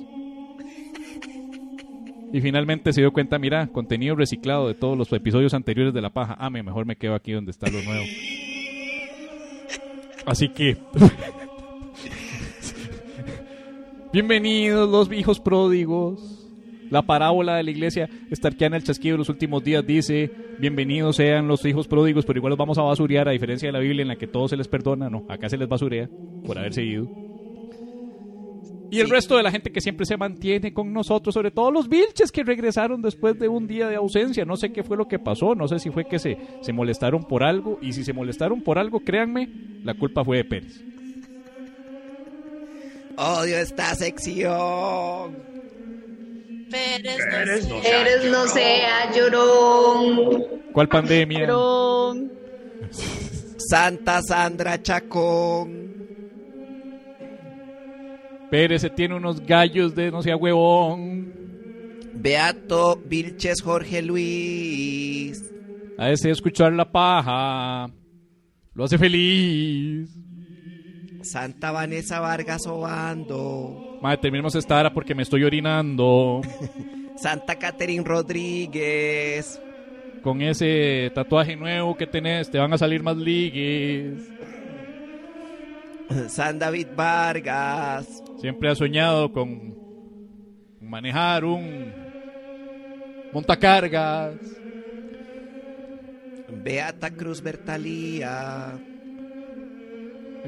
Y 2.32 2.42
finalmente 2.42 2.94
se 2.94 3.02
dio 3.02 3.12
cuenta, 3.12 3.40
mira, 3.40 3.68
contenido 3.68 4.16
reciclado 4.16 4.68
de 4.68 4.76
todos 4.76 4.98
los 4.98 5.12
episodios 5.14 5.54
anteriores 5.54 5.94
de 5.94 6.02
La 6.02 6.12
Paja. 6.12 6.36
Ah, 6.40 6.50
me- 6.50 6.62
mejor 6.64 6.86
me 6.86 6.96
quedo 6.96 7.16
aquí 7.16 7.32
donde 7.32 7.52
está 7.52 7.68
lo 7.70 7.82
nuevo. 7.84 8.06
Así 10.26 10.50
que... 10.50 10.78
Bienvenidos 14.12 14.90
los 14.90 15.12
hijos 15.12 15.40
pródigos. 15.40 16.48
La 16.90 17.04
parábola 17.04 17.58
de 17.58 17.64
la 17.64 17.70
iglesia 17.70 18.10
estarquiana 18.32 18.76
el 18.76 18.84
chasquido 18.84 19.14
de 19.14 19.20
los 19.20 19.30
últimos 19.30 19.64
días 19.64 19.86
dice, 19.86 20.32
bienvenidos 20.58 21.18
sean 21.18 21.48
los 21.48 21.64
hijos 21.66 21.88
pródigos, 21.88 22.26
pero 22.26 22.40
igual 22.40 22.50
los 22.50 22.58
vamos 22.58 22.80
a 22.80 22.82
basurear, 22.82 23.30
a 23.30 23.32
diferencia 23.32 23.68
de 23.68 23.74
la 23.74 23.80
Biblia 23.80 24.02
en 24.02 24.08
la 24.08 24.16
que 24.16 24.26
todo 24.26 24.48
se 24.48 24.58
les 24.58 24.68
perdona, 24.68 25.08
no, 25.12 25.26
acá 25.30 25.48
se 25.50 25.58
les 25.58 25.70
basurea 25.70 26.10
por 26.44 26.58
haberse 26.58 26.84
ido. 26.84 27.29
Y 28.92 29.00
el 29.00 29.10
resto 29.10 29.38
de 29.38 29.44
la 29.44 29.52
gente 29.52 29.72
que 29.72 29.82
siempre 29.82 30.06
se 30.06 30.18
mantiene 30.18 30.74
con 30.74 30.92
nosotros, 30.92 31.34
sobre 31.34 31.52
todo 31.52 31.72
los 31.72 31.88
vilches 31.90 32.32
que 32.32 32.44
regresaron 32.44 33.02
después 33.02 33.38
de 33.38 33.48
un 33.48 33.68
día 33.68 33.88
de 33.88 33.96
ausencia. 33.96 34.46
No 34.46 34.58
sé 34.58 34.72
qué 34.72 34.84
fue 34.84 34.98
lo 34.98 35.08
que 35.08 35.20
pasó, 35.20 35.56
no 35.56 35.68
sé 35.68 35.80
si 35.80 35.90
fue 35.92 36.06
que 36.06 36.20
se, 36.20 36.38
se 36.62 36.74
molestaron 36.74 37.24
por 37.24 37.44
algo. 37.44 37.78
Y 37.82 37.94
si 37.94 38.04
se 38.04 38.14
molestaron 38.14 38.62
por 38.62 38.80
algo, 38.80 39.02
créanme, 39.02 39.50
la 39.84 39.94
culpa 39.94 40.24
fue 40.24 40.38
de 40.38 40.46
Pérez. 40.46 40.82
Odio 43.18 43.58
esta 43.58 43.94
sección. 43.96 45.36
Pérez, 46.72 47.18
Pérez 47.30 47.68
no, 47.68 47.82
sea, 47.82 48.06
sea 48.06 48.32
no 48.32 48.48
sea 48.48 49.12
llorón. 49.14 50.44
¿Cuál 50.72 50.88
pandemia? 50.88 51.40
Llorón. 51.40 52.32
Santa 53.58 54.22
Sandra 54.22 54.82
Chacón. 54.82 55.89
Pérez 58.50 58.82
se 58.82 58.90
tiene 58.90 59.16
unos 59.16 59.42
gallos 59.42 59.94
de 59.94 60.12
no 60.12 60.22
sea 60.22 60.36
huevón. 60.36 61.34
Beato 62.14 63.02
Vilches 63.06 63.62
Jorge 63.62 64.02
Luis. 64.02 65.44
A 65.98 66.10
ese 66.10 66.32
escuchar 66.32 66.74
la 66.74 66.92
paja. 66.92 67.92
Lo 68.74 68.84
hace 68.84 68.98
feliz. 68.98 70.10
Santa 71.22 71.72
Vanessa 71.72 72.20
Vargas 72.20 72.66
Obando. 72.66 74.00
Madre, 74.02 74.18
terminemos 74.18 74.56
esta 74.56 74.80
hora 74.80 74.94
porque 74.94 75.14
me 75.14 75.24
estoy 75.24 75.44
orinando. 75.44 76.42
Santa 77.18 77.58
Catherine 77.58 78.04
Rodríguez. 78.04 79.62
Con 80.24 80.42
ese 80.42 81.12
tatuaje 81.14 81.56
nuevo 81.56 81.96
que 81.96 82.08
tenés, 82.08 82.50
te 82.50 82.58
van 82.58 82.74
a 82.74 82.78
salir 82.78 83.04
más 83.04 83.18
ligues. 83.18 84.18
San 86.30 86.58
David 86.60 86.88
Vargas. 86.96 88.24
Siempre 88.40 88.70
ha 88.70 88.76
soñado 88.76 89.32
con 89.32 89.76
manejar 90.82 91.44
un 91.44 91.92
montacargas. 93.34 94.36
Beata 96.64 97.12
Cruz 97.12 97.42
Bertalía. 97.42 98.80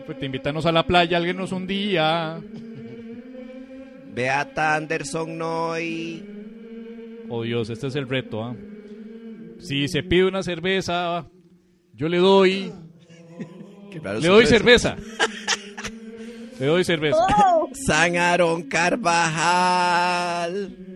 Pues 0.05 0.17
te 0.17 0.25
invitamos 0.25 0.65
a 0.65 0.71
la 0.71 0.87
playa, 0.87 1.17
alguien 1.17 1.39
un 1.41 1.67
día. 1.67 2.41
Beata 4.13 4.75
Anderson 4.75 5.37
Noy. 5.37 6.25
Oh 7.29 7.43
Dios, 7.43 7.69
este 7.69 7.87
es 7.87 7.95
el 7.95 8.07
reto. 8.07 8.43
¿ah? 8.43 8.55
Si 9.59 9.87
se 9.87 10.01
pide 10.03 10.25
una 10.25 10.43
cerveza, 10.43 11.29
yo 11.93 12.07
le 12.09 12.17
doy. 12.17 12.71
le 13.91 14.27
doy 14.27 14.45
cerveza. 14.45 14.95
le 16.61 16.67
doy 16.67 16.83
cerveza. 16.83 17.25
San 17.87 18.17
Aaron 18.17 18.61
Carvajal. 18.63 20.05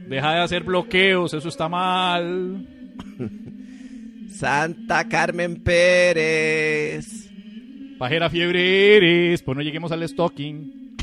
Deja 0.07 0.33
de 0.33 0.41
hacer 0.41 0.63
bloqueos, 0.63 1.33
eso 1.33 1.49
está 1.49 1.67
mal. 1.67 2.67
Santa 4.29 5.09
Carmen 5.09 5.55
Pérez. 5.63 7.31
Pajera 7.97 8.29
fiebre 8.29 8.97
eres, 8.97 9.41
pues 9.41 9.57
no 9.57 9.63
lleguemos 9.63 9.91
al 9.91 10.07
stocking. 10.07 10.95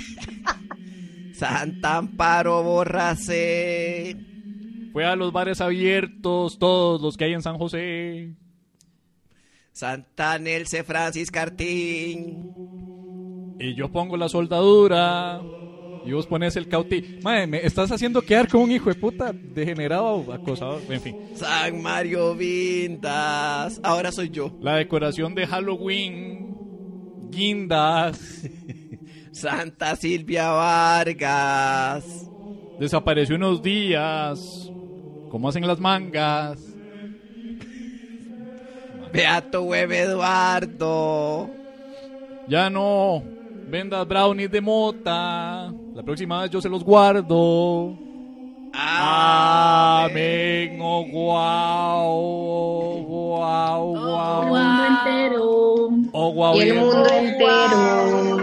Santa 1.34 1.96
Amparo 1.96 2.62
Borracé. 2.62 4.16
Fue 4.92 5.04
a 5.04 5.16
los 5.16 5.32
bares 5.32 5.60
abiertos, 5.60 6.60
todos 6.60 7.02
los 7.02 7.16
que 7.16 7.24
hay 7.24 7.32
en 7.32 7.42
San 7.42 7.58
José. 7.58 8.36
Santa 9.72 10.38
Nelce 10.38 10.84
Francis 10.84 11.32
Cartín. 11.32 12.91
Y 13.58 13.74
yo 13.74 13.90
pongo 13.90 14.16
la 14.16 14.28
soldadura. 14.28 15.40
Y 16.04 16.12
vos 16.12 16.26
pones 16.26 16.56
el 16.56 16.68
cauti. 16.68 17.20
Madre, 17.22 17.46
me 17.46 17.64
estás 17.64 17.92
haciendo 17.92 18.22
quedar 18.22 18.48
como 18.48 18.64
un 18.64 18.72
hijo 18.72 18.88
de 18.88 18.96
puta 18.96 19.32
degenerado, 19.32 20.32
acosador, 20.32 20.80
en 20.88 21.00
fin. 21.00 21.16
San 21.36 21.80
Mario 21.80 22.34
Vindas. 22.34 23.80
Ahora 23.84 24.10
soy 24.10 24.30
yo. 24.30 24.50
La 24.60 24.76
decoración 24.76 25.34
de 25.34 25.46
Halloween. 25.46 26.56
Guindas. 27.30 28.42
Santa 29.32 29.94
Silvia 29.96 30.50
Vargas. 30.50 32.28
Desapareció 32.80 33.36
unos 33.36 33.62
días. 33.62 34.70
¿Cómo 35.30 35.48
hacen 35.48 35.66
las 35.66 35.78
mangas? 35.78 36.60
Beato 39.12 39.62
Web 39.62 39.92
Eduardo. 39.92 41.48
Ya 42.48 42.68
no. 42.70 43.22
Vendas 43.72 44.06
brownies 44.06 44.50
de 44.50 44.60
mota. 44.60 45.72
La 45.94 46.02
próxima 46.02 46.42
vez 46.42 46.50
yo 46.50 46.60
se 46.60 46.68
los 46.68 46.84
guardo. 46.84 47.96
Amén. 48.74 50.78
Oh, 50.78 51.06
guau. 51.10 53.02
Guau, 53.02 53.96
guau. 53.96 54.44
El 54.44 54.50
mundo 54.50 54.84
entero. 54.84 55.88
Oh. 56.12 56.54
Y 56.54 56.60
el 56.60 56.74
mundo 56.74 57.08
entero. 57.08 58.36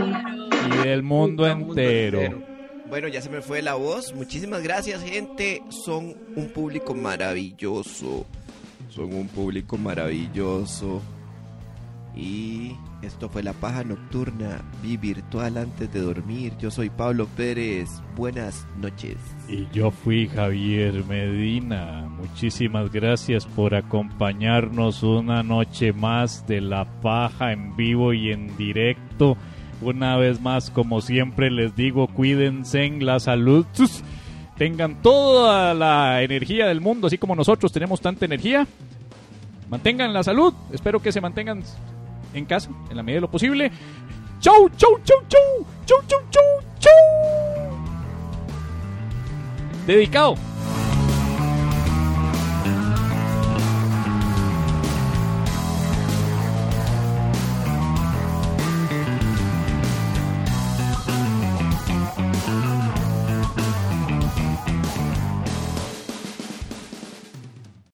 Y 0.67 0.71
el 0.87 1.03
mundo 1.03 1.45
entero. 1.45 2.41
Bueno, 2.89 3.07
ya 3.07 3.21
se 3.21 3.29
me 3.29 3.43
fue 3.43 3.61
la 3.61 3.75
voz. 3.75 4.15
Muchísimas 4.15 4.63
gracias, 4.63 5.03
gente. 5.03 5.61
Son 5.69 6.17
un 6.35 6.49
público 6.49 6.95
maravilloso. 6.95 8.25
Son 8.89 9.13
un 9.13 9.27
público 9.27 9.77
maravilloso. 9.77 11.03
Y 12.15 12.75
esto 13.01 13.29
fue 13.29 13.43
La 13.43 13.53
Paja 13.53 13.83
Nocturna, 13.83 14.61
vi 14.83 14.97
virtual 14.97 15.57
antes 15.57 15.91
de 15.91 16.01
dormir. 16.01 16.53
Yo 16.59 16.69
soy 16.69 16.89
Pablo 16.89 17.27
Pérez. 17.37 17.89
Buenas 18.15 18.67
noches. 18.77 19.15
Y 19.47 19.67
yo 19.71 19.91
fui 19.91 20.27
Javier 20.27 21.05
Medina. 21.05 22.09
Muchísimas 22.09 22.91
gracias 22.91 23.45
por 23.45 23.73
acompañarnos 23.73 25.03
una 25.03 25.43
noche 25.43 25.93
más 25.93 26.45
de 26.45 26.61
La 26.61 26.85
Paja 27.01 27.53
en 27.53 27.75
vivo 27.75 28.13
y 28.13 28.31
en 28.31 28.55
directo. 28.57 29.37
Una 29.81 30.17
vez 30.17 30.41
más, 30.41 30.69
como 30.69 30.99
siempre 30.99 31.49
les 31.49 31.75
digo, 31.75 32.07
cuídense 32.07 32.83
en 32.83 33.05
la 33.05 33.19
salud. 33.19 33.65
Tengan 34.57 35.01
toda 35.01 35.73
la 35.73 36.21
energía 36.21 36.67
del 36.67 36.81
mundo, 36.81 37.07
así 37.07 37.17
como 37.17 37.33
nosotros 37.33 37.71
tenemos 37.71 38.01
tanta 38.01 38.25
energía. 38.25 38.67
Mantengan 39.69 40.11
la 40.11 40.23
salud. 40.23 40.53
Espero 40.73 41.01
que 41.01 41.13
se 41.13 41.21
mantengan 41.21 41.63
en 42.33 42.45
casa, 42.45 42.69
en 42.89 42.97
la 42.97 43.03
medida 43.03 43.17
de 43.17 43.21
lo 43.21 43.31
posible. 43.31 43.71
¡Chau, 44.39 44.69
chau, 44.77 44.99
chau, 45.03 45.17
chau! 45.27 45.65
¡Chau, 45.85 45.97
chau, 46.07 46.19
chau, 46.29 46.43
chau! 46.79 46.91
Dedicado 49.85 50.35